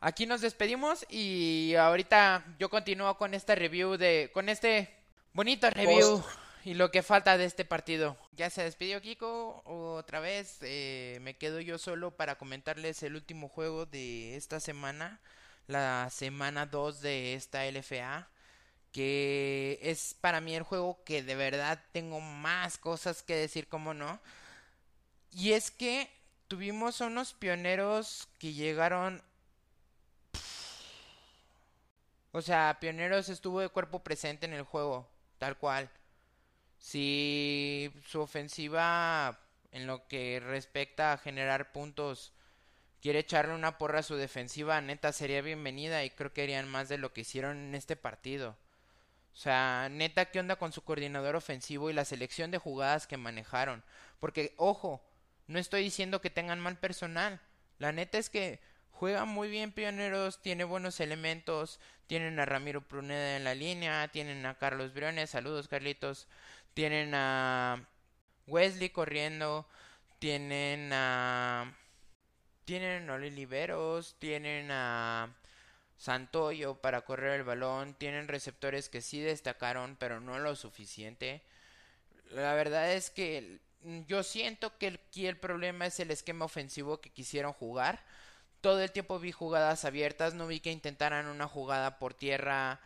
aquí 0.00 0.26
nos 0.26 0.40
despedimos 0.40 1.06
y 1.08 1.74
ahorita 1.76 2.44
yo 2.58 2.68
continúo 2.68 3.16
con 3.16 3.34
esta 3.34 3.54
review 3.54 3.96
de, 3.96 4.30
con 4.34 4.48
este 4.48 4.92
bonito 5.32 5.70
review 5.70 6.24
y 6.64 6.74
lo 6.74 6.90
que 6.90 7.02
falta 7.02 7.38
de 7.38 7.44
este 7.44 7.64
partido. 7.64 8.16
Ya 8.32 8.50
se 8.50 8.62
despidió 8.62 9.00
Kiko 9.00 9.62
otra 9.64 10.20
vez, 10.20 10.58
eh, 10.62 11.18
me 11.22 11.36
quedo 11.36 11.60
yo 11.60 11.78
solo 11.78 12.10
para 12.16 12.36
comentarles 12.36 13.02
el 13.02 13.16
último 13.16 13.48
juego 13.48 13.86
de 13.86 14.36
esta 14.36 14.60
semana, 14.60 15.20
la 15.66 16.08
semana 16.10 16.66
2 16.66 17.00
de 17.00 17.34
esta 17.34 17.66
LFA 17.66 18.28
que 18.92 19.78
es 19.82 20.14
para 20.20 20.40
mí 20.40 20.54
el 20.54 20.62
juego 20.62 21.02
que 21.04 21.22
de 21.22 21.34
verdad 21.34 21.82
tengo 21.92 22.20
más 22.20 22.78
cosas 22.78 23.22
que 23.22 23.36
decir, 23.36 23.68
como 23.68 23.94
no. 23.94 24.20
Y 25.32 25.52
es 25.52 25.70
que 25.70 26.10
tuvimos 26.48 27.00
unos 27.00 27.32
pioneros 27.32 28.28
que 28.38 28.52
llegaron... 28.52 29.22
O 32.32 32.42
sea, 32.42 32.78
Pioneros 32.80 33.28
estuvo 33.28 33.60
de 33.60 33.68
cuerpo 33.68 34.04
presente 34.04 34.46
en 34.46 34.52
el 34.52 34.62
juego, 34.62 35.08
tal 35.38 35.56
cual. 35.58 35.90
Si 36.80 37.92
su 38.06 38.20
ofensiva, 38.20 39.38
en 39.70 39.86
lo 39.86 40.08
que 40.08 40.40
respecta 40.40 41.12
a 41.12 41.18
generar 41.18 41.72
puntos, 41.72 42.32
quiere 43.02 43.20
echarle 43.20 43.54
una 43.54 43.78
porra 43.78 44.00
a 44.00 44.02
su 44.02 44.16
defensiva, 44.16 44.80
neta 44.80 45.12
sería 45.12 45.42
bienvenida 45.42 46.04
y 46.04 46.10
creo 46.10 46.32
que 46.32 46.42
harían 46.42 46.68
más 46.68 46.88
de 46.88 46.98
lo 46.98 47.12
que 47.12 47.20
hicieron 47.20 47.58
en 47.58 47.74
este 47.74 47.96
partido. 47.96 48.56
O 49.34 49.36
sea, 49.36 49.88
neta, 49.90 50.26
¿qué 50.30 50.40
onda 50.40 50.56
con 50.56 50.72
su 50.72 50.82
coordinador 50.82 51.36
ofensivo 51.36 51.90
y 51.90 51.92
la 51.92 52.04
selección 52.04 52.50
de 52.50 52.58
jugadas 52.58 53.06
que 53.06 53.16
manejaron? 53.16 53.84
Porque, 54.18 54.54
ojo, 54.56 55.02
No 55.46 55.58
estoy 55.58 55.82
diciendo 55.82 56.20
que 56.20 56.30
tengan 56.30 56.60
mal 56.60 56.78
personal. 56.78 57.40
La 57.78 57.90
neta 57.90 58.18
es 58.18 58.30
que 58.30 58.60
juega 58.92 59.24
muy 59.24 59.48
bien 59.50 59.72
Pioneros, 59.72 60.40
tiene 60.42 60.62
buenos 60.62 61.00
elementos, 61.00 61.80
tienen 62.06 62.38
a 62.38 62.44
Ramiro 62.44 62.82
Pruneda 62.86 63.36
en 63.36 63.44
la 63.44 63.56
línea, 63.56 64.06
tienen 64.08 64.46
a 64.46 64.58
Carlos 64.58 64.94
Briones, 64.94 65.30
saludos 65.30 65.66
Carlitos, 65.66 66.28
tienen 66.74 67.14
a 67.14 67.86
Wesley 68.46 68.90
corriendo, 68.90 69.66
tienen 70.18 70.92
a 70.92 71.76
tienen 72.64 73.10
a 73.10 73.14
Oliveros, 73.14 74.14
tienen 74.20 74.70
a 74.70 75.34
Santoyo 75.96 76.76
para 76.76 77.00
correr 77.00 77.40
el 77.40 77.44
balón, 77.44 77.94
tienen 77.94 78.28
receptores 78.28 78.88
que 78.88 79.02
sí 79.02 79.20
destacaron, 79.20 79.96
pero 79.96 80.20
no 80.20 80.38
lo 80.38 80.54
suficiente. 80.54 81.42
La 82.30 82.54
verdad 82.54 82.92
es 82.92 83.10
que 83.10 83.58
yo 84.06 84.22
siento 84.22 84.78
que 84.78 85.00
aquí 85.08 85.26
el 85.26 85.36
problema 85.36 85.86
es 85.86 85.98
el 86.00 86.10
esquema 86.10 86.44
ofensivo 86.44 87.00
que 87.00 87.10
quisieron 87.10 87.52
jugar. 87.52 88.04
Todo 88.60 88.80
el 88.80 88.92
tiempo 88.92 89.18
vi 89.18 89.32
jugadas 89.32 89.84
abiertas, 89.84 90.34
no 90.34 90.46
vi 90.46 90.60
que 90.60 90.70
intentaran 90.70 91.26
una 91.26 91.48
jugada 91.48 91.98
por 91.98 92.14
tierra 92.14 92.80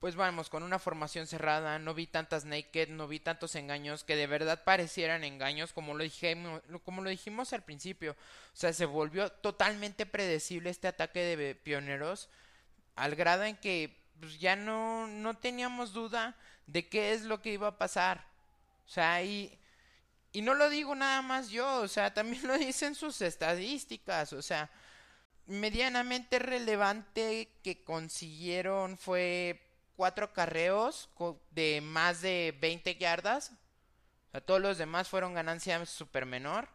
pues 0.00 0.14
vamos, 0.14 0.50
con 0.50 0.62
una 0.62 0.78
formación 0.78 1.26
cerrada, 1.26 1.78
no 1.78 1.94
vi 1.94 2.06
tantas 2.06 2.44
naked, 2.44 2.90
no 2.90 3.08
vi 3.08 3.18
tantos 3.18 3.54
engaños 3.54 4.04
que 4.04 4.14
de 4.14 4.26
verdad 4.26 4.62
parecieran 4.62 5.24
engaños 5.24 5.72
como 5.72 5.94
lo, 5.94 6.04
dijimos, 6.04 6.62
como 6.84 7.02
lo 7.02 7.08
dijimos 7.08 7.52
al 7.52 7.64
principio. 7.64 8.12
O 8.12 8.56
sea, 8.56 8.72
se 8.72 8.84
volvió 8.84 9.30
totalmente 9.30 10.04
predecible 10.04 10.70
este 10.70 10.88
ataque 10.88 11.20
de 11.20 11.54
pioneros 11.54 12.28
al 12.94 13.14
grado 13.14 13.44
en 13.44 13.56
que 13.56 13.96
pues, 14.20 14.38
ya 14.38 14.54
no, 14.54 15.06
no 15.06 15.34
teníamos 15.34 15.92
duda 15.92 16.36
de 16.66 16.88
qué 16.88 17.12
es 17.12 17.22
lo 17.22 17.40
que 17.40 17.52
iba 17.52 17.68
a 17.68 17.78
pasar. 17.78 18.26
O 18.86 18.88
sea, 18.88 19.22
y, 19.22 19.58
y 20.32 20.42
no 20.42 20.54
lo 20.54 20.68
digo 20.68 20.94
nada 20.94 21.22
más 21.22 21.48
yo, 21.48 21.80
o 21.80 21.88
sea, 21.88 22.12
también 22.12 22.46
lo 22.46 22.58
dicen 22.58 22.94
sus 22.94 23.22
estadísticas, 23.22 24.34
o 24.34 24.42
sea, 24.42 24.70
medianamente 25.46 26.38
relevante 26.38 27.48
que 27.62 27.82
consiguieron 27.82 28.98
fue 28.98 29.65
cuatro 29.96 30.32
carreos 30.32 31.08
de 31.50 31.80
más 31.80 32.20
de 32.22 32.56
20 32.60 32.96
yardas. 32.96 33.52
O 34.28 34.30
sea, 34.32 34.40
todos 34.40 34.60
los 34.60 34.78
demás 34.78 35.08
fueron 35.08 35.34
ganancias 35.34 35.88
super 35.88 36.26
menor. 36.26 36.68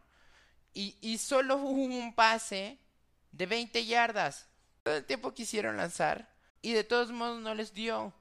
Y, 0.74 0.96
y 1.00 1.18
solo 1.18 1.56
hubo 1.56 1.82
un 1.82 2.14
pase 2.14 2.78
de 3.30 3.46
20 3.46 3.86
yardas. 3.86 4.48
Todo 4.82 4.96
el 4.96 5.04
tiempo 5.04 5.34
quisieron 5.34 5.76
lanzar. 5.76 6.32
Y 6.60 6.72
de 6.72 6.84
todos 6.84 7.12
modos 7.12 7.40
no 7.40 7.54
les 7.54 7.72
dio. 7.72 8.12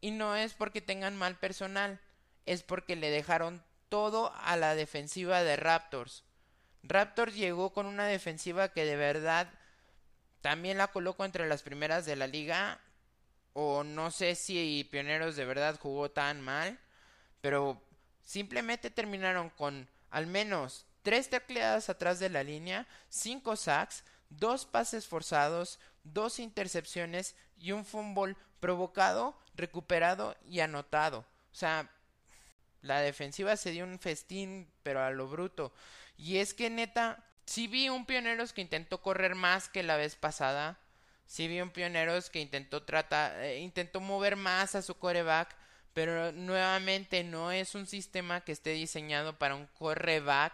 Y 0.00 0.10
no 0.10 0.34
es 0.36 0.54
porque 0.54 0.80
tengan 0.80 1.16
mal 1.16 1.38
personal. 1.38 2.00
Es 2.46 2.62
porque 2.62 2.96
le 2.96 3.10
dejaron 3.10 3.62
todo 3.88 4.32
a 4.34 4.56
la 4.56 4.74
defensiva 4.74 5.42
de 5.42 5.56
Raptors. 5.56 6.24
Raptors 6.82 7.34
llegó 7.34 7.72
con 7.72 7.86
una 7.86 8.06
defensiva 8.06 8.72
que 8.72 8.86
de 8.86 8.96
verdad 8.96 9.50
también 10.40 10.78
la 10.78 10.88
coloco 10.88 11.24
entre 11.24 11.46
las 11.46 11.62
primeras 11.62 12.06
de 12.06 12.16
la 12.16 12.26
liga 12.26 12.80
o 13.52 13.84
no 13.84 14.10
sé 14.10 14.34
si 14.34 14.88
Pioneros 14.90 15.36
de 15.36 15.44
verdad 15.44 15.78
jugó 15.80 16.10
tan 16.10 16.40
mal, 16.40 16.78
pero 17.40 17.82
simplemente 18.24 18.90
terminaron 18.90 19.50
con 19.50 19.88
al 20.10 20.26
menos 20.26 20.86
tres 21.02 21.30
tecleadas 21.30 21.88
atrás 21.88 22.18
de 22.18 22.28
la 22.28 22.42
línea, 22.42 22.86
cinco 23.08 23.56
sacks, 23.56 24.04
dos 24.28 24.66
pases 24.66 25.06
forzados, 25.06 25.78
dos 26.04 26.38
intercepciones 26.38 27.34
y 27.58 27.72
un 27.72 27.84
fumble 27.84 28.36
provocado, 28.60 29.36
recuperado 29.54 30.36
y 30.48 30.60
anotado. 30.60 31.20
O 31.52 31.54
sea, 31.54 31.90
la 32.82 33.00
defensiva 33.00 33.56
se 33.56 33.72
dio 33.72 33.84
un 33.84 33.98
festín, 33.98 34.70
pero 34.82 35.02
a 35.02 35.10
lo 35.10 35.28
bruto. 35.28 35.72
Y 36.16 36.38
es 36.38 36.54
que 36.54 36.70
neta, 36.70 37.24
si 37.46 37.66
vi 37.66 37.88
un 37.88 38.06
Pioneros 38.06 38.52
que 38.52 38.60
intentó 38.60 39.02
correr 39.02 39.34
más 39.34 39.68
que 39.68 39.82
la 39.82 39.96
vez 39.96 40.16
pasada, 40.16 40.78
Sí 41.30 41.46
vi 41.46 41.60
un 41.60 41.70
Pioneros 41.70 42.28
que 42.28 42.40
intentó 42.40 42.82
tratar, 42.82 43.40
eh, 43.40 43.60
intentó 43.60 44.00
mover 44.00 44.34
más 44.34 44.74
a 44.74 44.82
su 44.82 44.96
coreback, 44.96 45.54
pero 45.92 46.32
nuevamente 46.32 47.22
no 47.22 47.52
es 47.52 47.76
un 47.76 47.86
sistema 47.86 48.40
que 48.40 48.50
esté 48.50 48.70
diseñado 48.70 49.38
para 49.38 49.54
un 49.54 49.68
coreback 49.78 50.52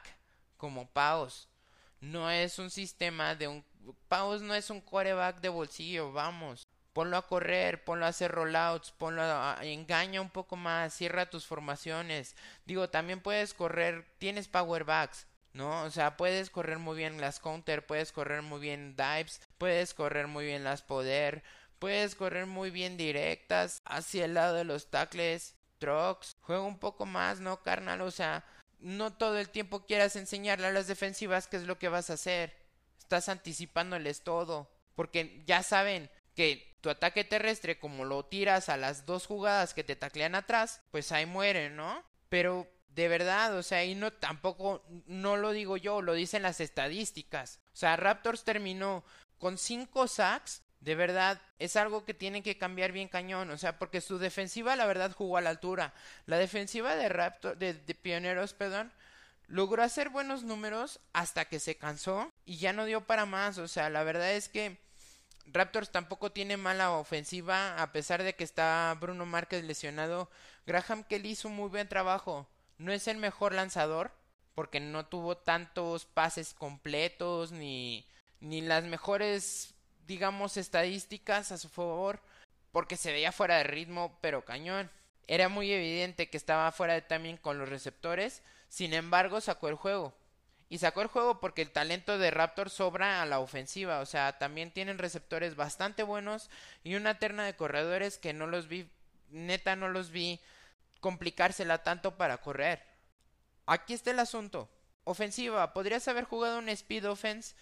como 0.58 0.86
Paus. 0.86 1.48
No 2.02 2.30
es 2.30 2.58
un 2.58 2.68
sistema 2.68 3.34
de 3.34 3.48
un 3.48 3.64
Paus 4.08 4.42
no 4.42 4.54
es 4.54 4.68
un 4.68 4.82
coreback 4.82 5.40
de 5.40 5.48
bolsillo, 5.48 6.12
vamos. 6.12 6.66
Ponlo 6.92 7.16
a 7.16 7.26
correr, 7.26 7.82
ponlo 7.82 8.04
a 8.04 8.10
hacer 8.10 8.30
rollouts, 8.30 8.90
ponlo 8.90 9.22
a, 9.22 9.58
engaña 9.62 10.20
un 10.20 10.28
poco 10.28 10.56
más, 10.56 10.92
cierra 10.92 11.30
tus 11.30 11.46
formaciones. 11.46 12.36
Digo, 12.66 12.90
también 12.90 13.20
puedes 13.20 13.54
correr, 13.54 14.04
tienes 14.18 14.46
powerbacks, 14.46 15.26
¿no? 15.56 15.82
O 15.84 15.90
sea, 15.90 16.16
puedes 16.16 16.50
correr 16.50 16.78
muy 16.78 16.96
bien 16.96 17.20
las 17.20 17.40
counter, 17.40 17.86
puedes 17.86 18.12
correr 18.12 18.42
muy 18.42 18.60
bien 18.60 18.94
dives, 18.96 19.40
puedes 19.58 19.94
correr 19.94 20.26
muy 20.26 20.44
bien 20.44 20.64
las 20.64 20.82
poder, 20.82 21.42
puedes 21.78 22.14
correr 22.14 22.46
muy 22.46 22.70
bien 22.70 22.96
directas 22.96 23.80
hacia 23.84 24.26
el 24.26 24.34
lado 24.34 24.54
de 24.54 24.64
los 24.64 24.90
tackles, 24.90 25.56
trucks, 25.78 26.36
juega 26.40 26.62
un 26.62 26.78
poco 26.78 27.06
más, 27.06 27.40
¿no, 27.40 27.62
carnal? 27.62 28.02
O 28.02 28.10
sea, 28.10 28.44
no 28.78 29.12
todo 29.12 29.38
el 29.38 29.50
tiempo 29.50 29.86
quieras 29.86 30.16
enseñarle 30.16 30.66
a 30.68 30.72
las 30.72 30.86
defensivas 30.86 31.48
qué 31.48 31.56
es 31.56 31.64
lo 31.64 31.78
que 31.78 31.88
vas 31.88 32.10
a 32.10 32.14
hacer. 32.14 32.54
Estás 32.98 33.28
anticipándoles 33.28 34.22
todo, 34.22 34.70
porque 34.94 35.42
ya 35.46 35.62
saben 35.62 36.10
que 36.34 36.76
tu 36.80 36.90
ataque 36.90 37.24
terrestre, 37.24 37.78
como 37.78 38.04
lo 38.04 38.26
tiras 38.26 38.68
a 38.68 38.76
las 38.76 39.06
dos 39.06 39.26
jugadas 39.26 39.74
que 39.74 39.84
te 39.84 39.96
taclean 39.96 40.34
atrás, 40.34 40.82
pues 40.90 41.10
ahí 41.12 41.26
mueren, 41.26 41.76
¿no? 41.76 42.04
Pero 42.28 42.68
de 42.96 43.08
verdad, 43.08 43.54
o 43.54 43.62
sea, 43.62 43.84
y 43.84 43.94
no 43.94 44.10
tampoco, 44.10 44.82
no 45.06 45.36
lo 45.36 45.52
digo 45.52 45.76
yo, 45.76 46.00
lo 46.00 46.14
dicen 46.14 46.40
las 46.40 46.60
estadísticas. 46.60 47.60
O 47.74 47.76
sea, 47.76 47.94
Raptors 47.94 48.42
terminó 48.42 49.04
con 49.38 49.58
cinco 49.58 50.08
sacks. 50.08 50.62
De 50.80 50.94
verdad, 50.94 51.42
es 51.58 51.76
algo 51.76 52.06
que 52.06 52.14
tienen 52.14 52.42
que 52.42 52.56
cambiar 52.56 52.92
bien 52.92 53.08
cañón. 53.08 53.50
O 53.50 53.58
sea, 53.58 53.78
porque 53.78 54.00
su 54.00 54.18
defensiva, 54.18 54.76
la 54.76 54.86
verdad, 54.86 55.12
jugó 55.12 55.36
a 55.36 55.42
la 55.42 55.50
altura. 55.50 55.92
La 56.24 56.38
defensiva 56.38 56.96
de 56.96 57.10
Raptor, 57.10 57.58
de, 57.58 57.74
de 57.74 57.94
Pioneros, 57.94 58.54
perdón, 58.54 58.90
logró 59.46 59.82
hacer 59.82 60.08
buenos 60.08 60.42
números 60.42 60.98
hasta 61.12 61.44
que 61.44 61.60
se 61.60 61.76
cansó 61.76 62.32
y 62.46 62.56
ya 62.56 62.72
no 62.72 62.86
dio 62.86 63.06
para 63.06 63.26
más. 63.26 63.58
O 63.58 63.68
sea, 63.68 63.90
la 63.90 64.04
verdad 64.04 64.32
es 64.32 64.48
que 64.48 64.78
Raptors 65.48 65.92
tampoco 65.92 66.32
tiene 66.32 66.56
mala 66.56 66.92
ofensiva, 66.92 67.76
a 67.76 67.92
pesar 67.92 68.22
de 68.22 68.34
que 68.34 68.44
está 68.44 68.96
Bruno 68.98 69.26
Márquez 69.26 69.64
lesionado. 69.64 70.30
Graham 70.66 71.04
Kelly 71.04 71.32
hizo 71.32 71.48
un 71.48 71.56
muy 71.56 71.68
buen 71.68 71.88
trabajo. 71.88 72.48
No 72.78 72.92
es 72.92 73.08
el 73.08 73.16
mejor 73.16 73.54
lanzador 73.54 74.12
porque 74.54 74.80
no 74.80 75.06
tuvo 75.06 75.36
tantos 75.36 76.06
pases 76.06 76.54
completos 76.54 77.52
ni, 77.52 78.06
ni 78.40 78.60
las 78.60 78.84
mejores, 78.84 79.74
digamos, 80.06 80.56
estadísticas 80.56 81.52
a 81.52 81.58
su 81.58 81.68
favor 81.68 82.20
porque 82.72 82.96
se 82.96 83.10
veía 83.10 83.32
fuera 83.32 83.56
de 83.56 83.64
ritmo, 83.64 84.18
pero 84.20 84.44
cañón. 84.44 84.90
Era 85.26 85.48
muy 85.48 85.72
evidente 85.72 86.28
que 86.28 86.36
estaba 86.36 86.70
fuera 86.72 86.92
de 86.92 87.02
timing 87.02 87.38
con 87.38 87.58
los 87.58 87.68
receptores, 87.68 88.42
sin 88.68 88.92
embargo 88.92 89.40
sacó 89.40 89.68
el 89.68 89.74
juego. 89.76 90.14
Y 90.68 90.78
sacó 90.78 91.00
el 91.00 91.08
juego 91.08 91.40
porque 91.40 91.62
el 91.62 91.70
talento 91.70 92.18
de 92.18 92.30
Raptor 92.30 92.70
sobra 92.70 93.22
a 93.22 93.26
la 93.26 93.38
ofensiva, 93.38 94.00
o 94.00 94.06
sea, 94.06 94.38
también 94.38 94.72
tienen 94.72 94.98
receptores 94.98 95.56
bastante 95.56 96.02
buenos 96.02 96.50
y 96.84 96.96
una 96.96 97.18
terna 97.18 97.46
de 97.46 97.56
corredores 97.56 98.18
que 98.18 98.32
no 98.32 98.46
los 98.46 98.68
vi, 98.68 98.90
neta 99.30 99.74
no 99.76 99.88
los 99.88 100.10
vi 100.10 100.40
complicársela 101.06 101.84
tanto 101.84 102.16
para 102.16 102.38
correr. 102.38 102.82
Aquí 103.64 103.94
está 103.94 104.10
el 104.10 104.18
asunto. 104.18 104.68
Ofensiva, 105.04 105.72
podrías 105.72 106.08
haber 106.08 106.24
jugado 106.24 106.58
un 106.58 106.68
speed 106.68 107.08
offense, 107.08 107.54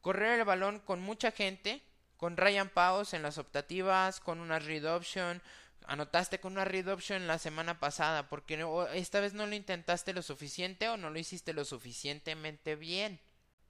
correr 0.00 0.38
el 0.38 0.44
balón 0.44 0.78
con 0.78 1.00
mucha 1.00 1.32
gente, 1.32 1.82
con 2.16 2.36
Ryan 2.36 2.68
Paus 2.68 3.12
en 3.12 3.22
las 3.22 3.38
optativas, 3.38 4.20
con 4.20 4.38
una 4.38 4.60
read 4.60 4.84
option, 4.84 5.42
anotaste 5.88 6.38
con 6.38 6.52
una 6.52 6.64
read 6.64 6.86
option 6.86 7.26
la 7.26 7.40
semana 7.40 7.80
pasada, 7.80 8.28
porque 8.28 8.64
esta 8.94 9.18
vez 9.18 9.34
no 9.34 9.48
lo 9.48 9.56
intentaste 9.56 10.12
lo 10.12 10.22
suficiente 10.22 10.88
o 10.88 10.96
no 10.96 11.10
lo 11.10 11.18
hiciste 11.18 11.54
lo 11.54 11.64
suficientemente 11.64 12.76
bien. 12.76 13.20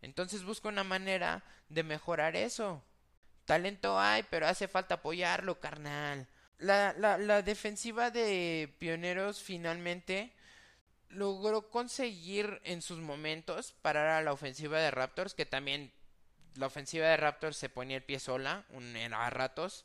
Entonces 0.02 0.44
busca 0.44 0.68
una 0.68 0.84
manera 0.84 1.42
de 1.70 1.84
mejorar 1.84 2.36
eso. 2.36 2.84
Talento 3.46 3.98
hay, 3.98 4.24
pero 4.24 4.46
hace 4.46 4.68
falta 4.68 4.96
apoyarlo, 4.96 5.58
carnal 5.58 6.28
la, 6.62 6.94
la, 6.96 7.18
la 7.18 7.42
defensiva 7.42 8.10
de 8.10 8.74
Pioneros 8.78 9.42
finalmente 9.42 10.32
logró 11.08 11.70
conseguir 11.70 12.60
en 12.64 12.82
sus 12.82 12.98
momentos 12.98 13.72
parar 13.82 14.08
a 14.08 14.22
la 14.22 14.32
ofensiva 14.32 14.78
de 14.78 14.90
Raptors, 14.90 15.34
que 15.34 15.46
también 15.46 15.92
la 16.54 16.66
ofensiva 16.66 17.06
de 17.06 17.16
Raptors 17.16 17.56
se 17.56 17.68
ponía 17.68 17.96
el 17.96 18.02
pie 18.02 18.18
sola 18.18 18.64
un, 18.70 18.96
a 18.96 19.30
ratos. 19.30 19.84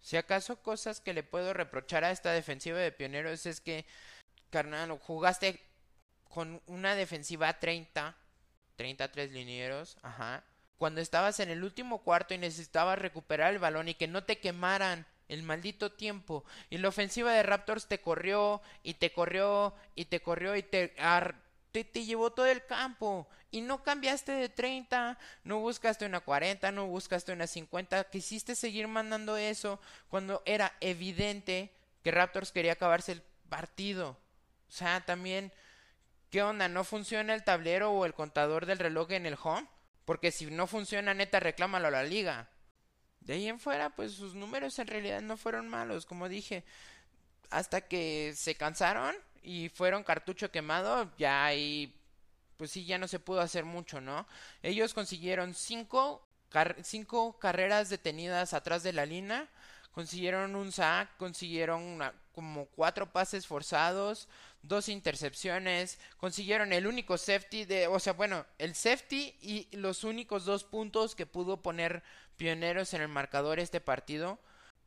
Si 0.00 0.16
acaso 0.16 0.62
cosas 0.62 1.00
que 1.00 1.14
le 1.14 1.22
puedo 1.22 1.52
reprochar 1.52 2.04
a 2.04 2.10
esta 2.10 2.32
defensiva 2.32 2.78
de 2.78 2.92
Pioneros 2.92 3.46
es 3.46 3.60
que, 3.60 3.86
carnal, 4.50 4.98
jugaste 4.98 5.60
con 6.28 6.62
una 6.66 6.94
defensiva 6.94 7.58
30, 7.58 8.16
33 8.76 9.30
linieros, 9.32 9.98
ajá, 10.02 10.44
cuando 10.78 11.00
estabas 11.02 11.40
en 11.40 11.50
el 11.50 11.62
último 11.62 12.02
cuarto 12.02 12.32
y 12.32 12.38
necesitabas 12.38 12.98
recuperar 12.98 13.52
el 13.52 13.58
balón 13.58 13.88
y 13.88 13.94
que 13.94 14.08
no 14.08 14.24
te 14.24 14.38
quemaran 14.38 15.06
el 15.30 15.42
maldito 15.42 15.92
tiempo. 15.92 16.44
Y 16.68 16.78
la 16.78 16.88
ofensiva 16.88 17.32
de 17.32 17.42
Raptors 17.42 17.86
te 17.86 18.00
corrió 18.00 18.60
y 18.82 18.94
te 18.94 19.12
corrió 19.12 19.74
y 19.94 20.06
te 20.06 20.20
corrió 20.20 20.56
y 20.56 20.62
te 20.62 20.94
te, 21.72 22.04
llevó 22.04 22.32
todo 22.32 22.46
el 22.46 22.64
campo 22.66 23.28
y 23.50 23.60
no 23.60 23.82
cambiaste 23.82 24.32
de 24.32 24.48
30, 24.48 25.18
no 25.44 25.60
buscaste 25.60 26.04
una 26.04 26.20
40, 26.20 26.72
no 26.72 26.86
buscaste 26.86 27.32
una 27.32 27.46
50, 27.46 28.04
quisiste 28.10 28.54
seguir 28.54 28.88
mandando 28.88 29.36
eso 29.36 29.80
cuando 30.08 30.42
era 30.46 30.72
evidente 30.80 31.72
que 32.02 32.10
Raptors 32.10 32.52
quería 32.52 32.72
acabarse 32.72 33.12
el 33.12 33.22
partido. 33.48 34.18
O 34.68 34.72
sea, 34.72 35.04
también, 35.04 35.52
¿qué 36.30 36.42
onda? 36.42 36.68
¿No 36.68 36.84
funciona 36.84 37.34
el 37.34 37.44
tablero 37.44 37.92
o 37.92 38.04
el 38.04 38.14
contador 38.14 38.66
del 38.66 38.78
reloj 38.78 39.12
en 39.12 39.26
el 39.26 39.38
home? 39.40 39.66
Porque 40.04 40.32
si 40.32 40.46
no 40.46 40.66
funciona, 40.66 41.14
neta, 41.14 41.40
reclámalo 41.40 41.88
a 41.88 41.92
la 41.92 42.02
liga. 42.02 42.48
De 43.20 43.34
ahí 43.34 43.48
en 43.48 43.60
fuera, 43.60 43.90
pues 43.90 44.12
sus 44.12 44.34
números 44.34 44.78
en 44.78 44.86
realidad 44.86 45.20
no 45.20 45.36
fueron 45.36 45.68
malos, 45.68 46.06
como 46.06 46.28
dije. 46.28 46.64
Hasta 47.50 47.82
que 47.82 48.32
se 48.36 48.54
cansaron 48.54 49.14
y 49.42 49.68
fueron 49.70 50.04
cartucho 50.04 50.50
quemado, 50.50 51.10
ya 51.18 51.44
ahí, 51.44 51.94
pues 52.56 52.70
sí, 52.70 52.84
ya 52.84 52.98
no 52.98 53.08
se 53.08 53.18
pudo 53.18 53.40
hacer 53.40 53.64
mucho, 53.64 54.00
¿no? 54.00 54.26
Ellos 54.62 54.94
consiguieron 54.94 55.54
cinco, 55.54 56.26
cinco 56.82 57.38
carreras 57.38 57.88
detenidas 57.88 58.54
atrás 58.54 58.82
de 58.82 58.92
la 58.92 59.04
línea, 59.04 59.48
consiguieron 59.92 60.54
un 60.54 60.70
sack, 60.70 61.16
consiguieron 61.16 61.98
como 62.32 62.66
cuatro 62.66 63.12
pases 63.12 63.46
forzados, 63.46 64.28
dos 64.62 64.88
intercepciones, 64.88 65.98
consiguieron 66.18 66.72
el 66.72 66.86
único 66.86 67.18
safety 67.18 67.64
de, 67.64 67.86
o 67.86 67.98
sea, 67.98 68.12
bueno, 68.12 68.46
el 68.58 68.74
safety 68.74 69.34
y 69.40 69.68
los 69.76 70.04
únicos 70.04 70.44
dos 70.44 70.64
puntos 70.64 71.14
que 71.14 71.26
pudo 71.26 71.62
poner 71.62 72.02
pioneros 72.40 72.94
en 72.94 73.02
el 73.02 73.08
marcador 73.08 73.60
este 73.60 73.82
partido. 73.82 74.38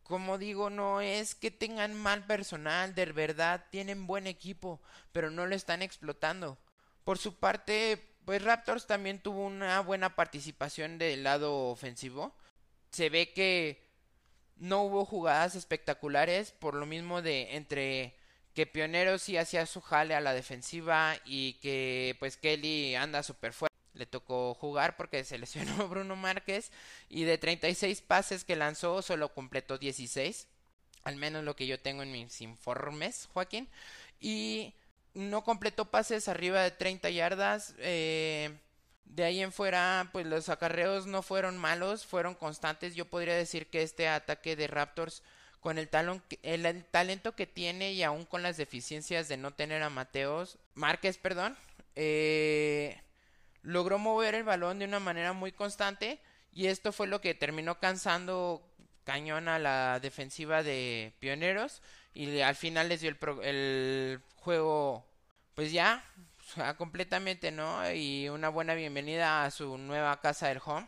Como 0.01 0.39
digo, 0.39 0.71
no 0.71 1.01
es 1.01 1.35
que 1.35 1.51
tengan 1.51 1.93
mal 1.93 2.25
personal, 2.25 2.95
de 2.95 3.05
verdad 3.05 3.67
tienen 3.69 4.07
buen 4.07 4.25
equipo, 4.25 4.81
pero 5.11 5.29
no 5.29 5.45
lo 5.45 5.53
están 5.53 5.83
explotando. 5.83 6.57
Por 7.03 7.19
su 7.19 7.35
parte, 7.35 8.03
pues 8.25 8.41
Raptors 8.41 8.87
también 8.87 9.19
tuvo 9.19 9.45
una 9.45 9.81
buena 9.81 10.15
participación 10.15 10.97
del 10.97 11.23
lado 11.23 11.67
ofensivo. 11.67 12.35
Se 12.89 13.11
ve 13.11 13.33
que 13.33 13.87
no 14.55 14.81
hubo 14.81 15.05
jugadas 15.05 15.53
espectaculares, 15.53 16.53
por 16.53 16.73
lo 16.73 16.87
mismo 16.87 17.21
de 17.21 17.55
entre 17.55 18.17
que 18.55 18.65
Pioneros 18.65 19.21
sí 19.21 19.37
hacía 19.37 19.67
su 19.67 19.79
jale 19.79 20.15
a 20.15 20.21
la 20.21 20.33
defensiva 20.33 21.17
y 21.23 21.53
que 21.59 22.15
pues 22.17 22.35
Kelly 22.35 22.95
anda 22.95 23.21
súper 23.21 23.53
fuerte 23.53 23.72
le 23.93 24.05
tocó 24.05 24.53
jugar 24.53 24.97
porque 24.97 25.23
se 25.23 25.37
lesionó 25.37 25.87
Bruno 25.89 26.15
Márquez 26.15 26.71
y 27.09 27.23
de 27.23 27.37
36 27.37 28.01
pases 28.01 28.43
que 28.43 28.55
lanzó 28.55 29.01
solo 29.01 29.33
completó 29.33 29.77
16, 29.77 30.47
al 31.03 31.15
menos 31.15 31.43
lo 31.43 31.55
que 31.55 31.67
yo 31.67 31.79
tengo 31.79 32.03
en 32.03 32.11
mis 32.11 32.41
informes, 32.41 33.29
Joaquín, 33.33 33.69
y 34.19 34.73
no 35.13 35.43
completó 35.43 35.85
pases 35.91 36.27
arriba 36.27 36.61
de 36.61 36.71
30 36.71 37.09
yardas. 37.09 37.75
Eh, 37.77 38.51
de 39.05 39.23
ahí 39.23 39.41
en 39.41 39.51
fuera, 39.51 40.09
pues 40.11 40.25
los 40.25 40.49
acarreos 40.49 41.05
no 41.05 41.21
fueron 41.21 41.57
malos, 41.57 42.05
fueron 42.05 42.33
constantes. 42.33 42.95
Yo 42.95 43.05
podría 43.05 43.35
decir 43.35 43.67
que 43.67 43.83
este 43.83 44.07
ataque 44.07 44.55
de 44.55 44.67
Raptors, 44.67 45.21
con 45.59 45.77
el, 45.77 45.89
el 46.41 46.85
talento 46.85 47.35
que 47.35 47.45
tiene 47.47 47.93
y 47.93 48.03
aún 48.03 48.25
con 48.25 48.41
las 48.41 48.57
deficiencias 48.57 49.27
de 49.27 49.37
no 49.37 49.53
tener 49.53 49.83
a 49.83 49.89
Mateos, 49.89 50.57
Márquez, 50.73 51.17
perdón, 51.17 51.55
eh, 51.95 52.99
logró 53.63 53.97
mover 53.97 54.35
el 54.35 54.43
balón 54.43 54.79
de 54.79 54.85
una 54.85 54.99
manera 54.99 55.33
muy 55.33 55.51
constante 55.51 56.19
y 56.51 56.67
esto 56.67 56.91
fue 56.91 57.07
lo 57.07 57.21
que 57.21 57.33
terminó 57.33 57.79
cansando 57.79 58.61
cañón 59.03 59.47
a 59.47 59.59
la 59.59 59.99
defensiva 59.99 60.63
de 60.63 61.13
Pioneros 61.19 61.81
y 62.13 62.41
al 62.41 62.55
final 62.55 62.89
les 62.89 63.01
dio 63.01 63.09
el, 63.09 63.17
el 63.43 64.21
juego 64.35 65.05
pues 65.55 65.71
ya 65.71 66.05
completamente 66.77 67.51
no 67.51 67.91
y 67.91 68.29
una 68.29 68.49
buena 68.49 68.75
bienvenida 68.75 69.45
a 69.45 69.51
su 69.51 69.77
nueva 69.77 70.19
casa 70.21 70.47
del 70.47 70.61
home. 70.63 70.87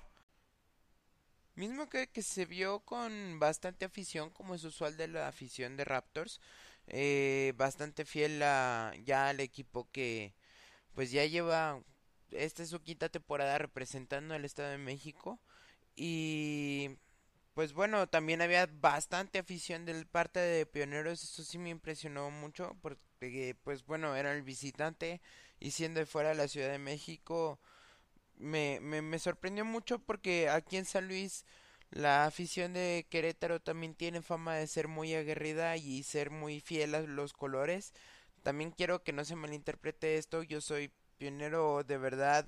Mismo 1.55 1.89
que, 1.89 2.09
se 2.21 2.45
vio 2.45 2.81
con 2.81 3.39
bastante 3.39 3.85
afición 3.85 4.29
como 4.29 4.55
es 4.55 4.63
usual 4.65 4.97
de 4.97 5.07
la 5.07 5.27
afición 5.29 5.77
de 5.77 5.85
Raptors 5.85 6.41
eh, 6.87 7.53
bastante 7.55 8.03
fiel 8.05 8.39
ya 8.39 9.29
al 9.29 9.39
equipo 9.39 9.89
que 9.91 10.33
pues 10.93 11.11
ya 11.11 11.25
lleva 11.25 11.81
esta 12.37 12.63
es 12.63 12.69
su 12.69 12.81
quinta 12.81 13.09
temporada 13.09 13.57
representando 13.57 14.33
al 14.35 14.45
Estado 14.45 14.69
de 14.69 14.77
México. 14.77 15.39
Y 15.95 16.91
pues 17.55 17.73
bueno, 17.73 18.07
también 18.07 18.41
había 18.41 18.67
bastante 18.67 19.39
afición 19.39 19.85
del 19.85 20.07
parte 20.07 20.39
de 20.39 20.65
Pioneros, 20.65 21.23
eso 21.23 21.43
sí 21.43 21.57
me 21.57 21.69
impresionó 21.69 22.31
mucho 22.31 22.77
porque 22.81 23.55
pues 23.63 23.85
bueno, 23.85 24.15
era 24.15 24.33
el 24.33 24.43
visitante 24.43 25.21
y 25.59 25.71
siendo 25.71 25.99
de 26.01 26.05
fuera 26.05 26.29
de 26.29 26.35
la 26.35 26.47
Ciudad 26.49 26.71
de 26.71 26.79
México 26.79 27.59
me, 28.37 28.79
me, 28.81 29.01
me 29.01 29.19
sorprendió 29.19 29.65
mucho 29.65 29.99
porque 29.99 30.49
aquí 30.49 30.77
en 30.77 30.85
San 30.85 31.07
Luis 31.07 31.45
la 31.91 32.25
afición 32.25 32.73
de 32.73 33.07
Querétaro 33.09 33.61
también 33.61 33.95
tiene 33.95 34.21
fama 34.21 34.55
de 34.55 34.67
ser 34.67 34.87
muy 34.87 35.13
aguerrida 35.13 35.77
y 35.77 36.03
ser 36.03 36.29
muy 36.31 36.59
fiel 36.59 36.95
a 36.95 37.01
los 37.01 37.33
colores. 37.33 37.93
También 38.43 38.71
quiero 38.71 39.03
que 39.03 39.13
no 39.13 39.23
se 39.25 39.35
malinterprete 39.35 40.17
esto, 40.17 40.43
yo 40.43 40.61
soy 40.61 40.91
pionero 41.17 41.83
de 41.83 41.97
verdad, 41.97 42.47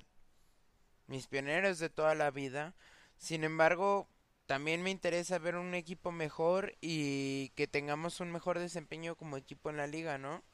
mis 1.06 1.26
pioneros 1.26 1.78
de 1.78 1.90
toda 1.90 2.14
la 2.14 2.30
vida. 2.30 2.74
Sin 3.16 3.44
embargo, 3.44 4.08
también 4.46 4.82
me 4.82 4.90
interesa 4.90 5.38
ver 5.38 5.56
un 5.56 5.74
equipo 5.74 6.12
mejor 6.12 6.76
y 6.80 7.50
que 7.50 7.66
tengamos 7.66 8.20
un 8.20 8.32
mejor 8.32 8.58
desempeño 8.58 9.16
como 9.16 9.36
equipo 9.36 9.70
en 9.70 9.76
la 9.76 9.86
liga, 9.86 10.18
¿no? 10.18 10.44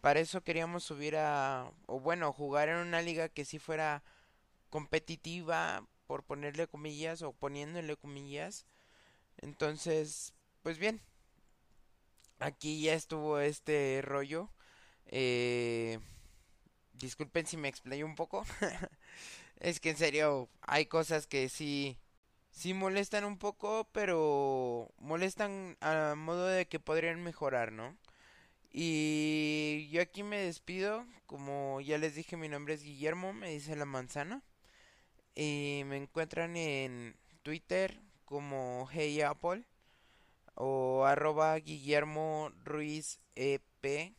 Para 0.00 0.20
eso 0.20 0.42
queríamos 0.42 0.84
subir 0.84 1.16
a, 1.16 1.72
o 1.86 2.00
bueno, 2.00 2.32
jugar 2.32 2.68
en 2.68 2.76
una 2.76 3.02
liga 3.02 3.28
que 3.28 3.44
sí 3.44 3.58
fuera 3.58 4.02
competitiva, 4.70 5.86
por 6.10 6.24
ponerle 6.24 6.66
comillas 6.66 7.22
o 7.22 7.32
poniéndole 7.32 7.96
comillas. 7.96 8.66
Entonces, 9.36 10.34
pues 10.60 10.76
bien, 10.76 11.00
aquí 12.40 12.82
ya 12.82 12.94
estuvo 12.94 13.38
este 13.38 14.02
rollo. 14.02 14.50
Eh, 15.06 16.00
disculpen 17.06 17.46
si 17.46 17.56
me 17.56 17.68
explayo 17.68 18.06
un 18.06 18.14
poco. 18.14 18.44
es 19.60 19.80
que 19.80 19.90
en 19.90 19.96
serio 19.96 20.48
hay 20.62 20.86
cosas 20.86 21.26
que 21.26 21.48
sí 21.48 21.98
sí 22.50 22.74
molestan 22.74 23.24
un 23.24 23.38
poco, 23.38 23.88
pero 23.92 24.88
molestan 24.98 25.76
a 25.80 26.14
modo 26.16 26.46
de 26.46 26.66
que 26.66 26.80
podrían 26.80 27.22
mejorar, 27.22 27.72
¿no? 27.72 27.96
Y 28.72 29.88
yo 29.90 30.02
aquí 30.02 30.22
me 30.22 30.38
despido, 30.38 31.04
como 31.26 31.80
ya 31.80 31.98
les 31.98 32.14
dije, 32.14 32.36
mi 32.36 32.48
nombre 32.48 32.74
es 32.74 32.82
Guillermo, 32.84 33.32
me 33.32 33.50
dice 33.50 33.76
la 33.76 33.84
manzana. 33.84 34.42
Y 35.34 35.82
me 35.86 35.96
encuentran 35.96 36.56
en 36.56 37.16
Twitter 37.42 38.00
como 38.24 38.88
Hey 38.92 39.22
Apple 39.22 39.64
o 40.54 41.04
arroba 41.06 41.56
Guillermo 41.56 42.52
Ruiz 42.64 43.20
EP 43.34 44.14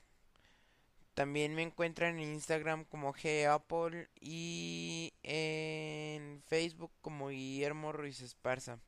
también 1.14 1.56
me 1.56 1.64
encuentran 1.64 2.20
en 2.20 2.34
Instagram 2.34 2.86
como 2.86 3.14
Apple 3.50 4.10
y 4.20 5.14
en 5.24 6.42
Facebook 6.48 6.92
como 7.02 7.30
Guillermo 7.30 7.92
Ruiz 7.92 8.22
Esparza. 8.22 8.80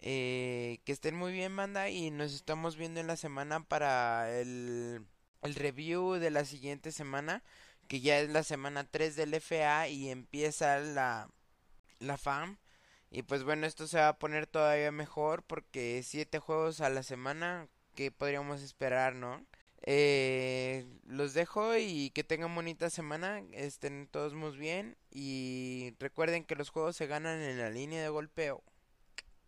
Eh, 0.00 0.80
que 0.84 0.92
estén 0.92 1.14
muy 1.14 1.32
bien, 1.32 1.54
banda, 1.56 1.88
y 1.90 2.10
nos 2.10 2.34
estamos 2.34 2.76
viendo 2.76 3.00
en 3.00 3.06
la 3.06 3.16
semana 3.16 3.64
para 3.64 4.30
el, 4.40 5.06
el 5.42 5.54
review 5.54 6.14
de 6.14 6.30
la 6.30 6.44
siguiente 6.44 6.90
semana, 6.92 7.42
que 7.88 8.00
ya 8.00 8.18
es 8.18 8.30
la 8.30 8.42
semana 8.42 8.84
3 8.84 9.16
del 9.16 9.34
FA 9.34 9.88
y 9.88 10.10
empieza 10.10 10.78
la, 10.80 11.28
la 12.00 12.18
FAM. 12.18 12.58
Y 13.10 13.22
pues 13.22 13.44
bueno, 13.44 13.66
esto 13.66 13.86
se 13.86 13.98
va 13.98 14.08
a 14.08 14.18
poner 14.18 14.46
todavía 14.46 14.90
mejor 14.92 15.44
porque 15.44 16.02
7 16.02 16.38
juegos 16.40 16.80
a 16.80 16.88
la 16.90 17.02
semana, 17.02 17.68
que 17.94 18.10
podríamos 18.10 18.62
esperar, 18.62 19.14
no? 19.14 19.44
Eh, 19.84 20.86
los 21.06 21.34
dejo 21.34 21.76
y 21.76 22.10
que 22.10 22.24
tengan 22.24 22.54
bonita 22.54 22.88
semana, 22.90 23.42
estén 23.52 24.06
todos 24.08 24.34
muy 24.34 24.56
bien 24.56 24.96
y 25.10 25.94
recuerden 25.98 26.44
que 26.44 26.56
los 26.56 26.70
juegos 26.70 26.96
se 26.96 27.06
ganan 27.06 27.40
en 27.40 27.58
la 27.58 27.70
línea 27.70 28.02
de 28.02 28.08
golpeo. 28.08 28.62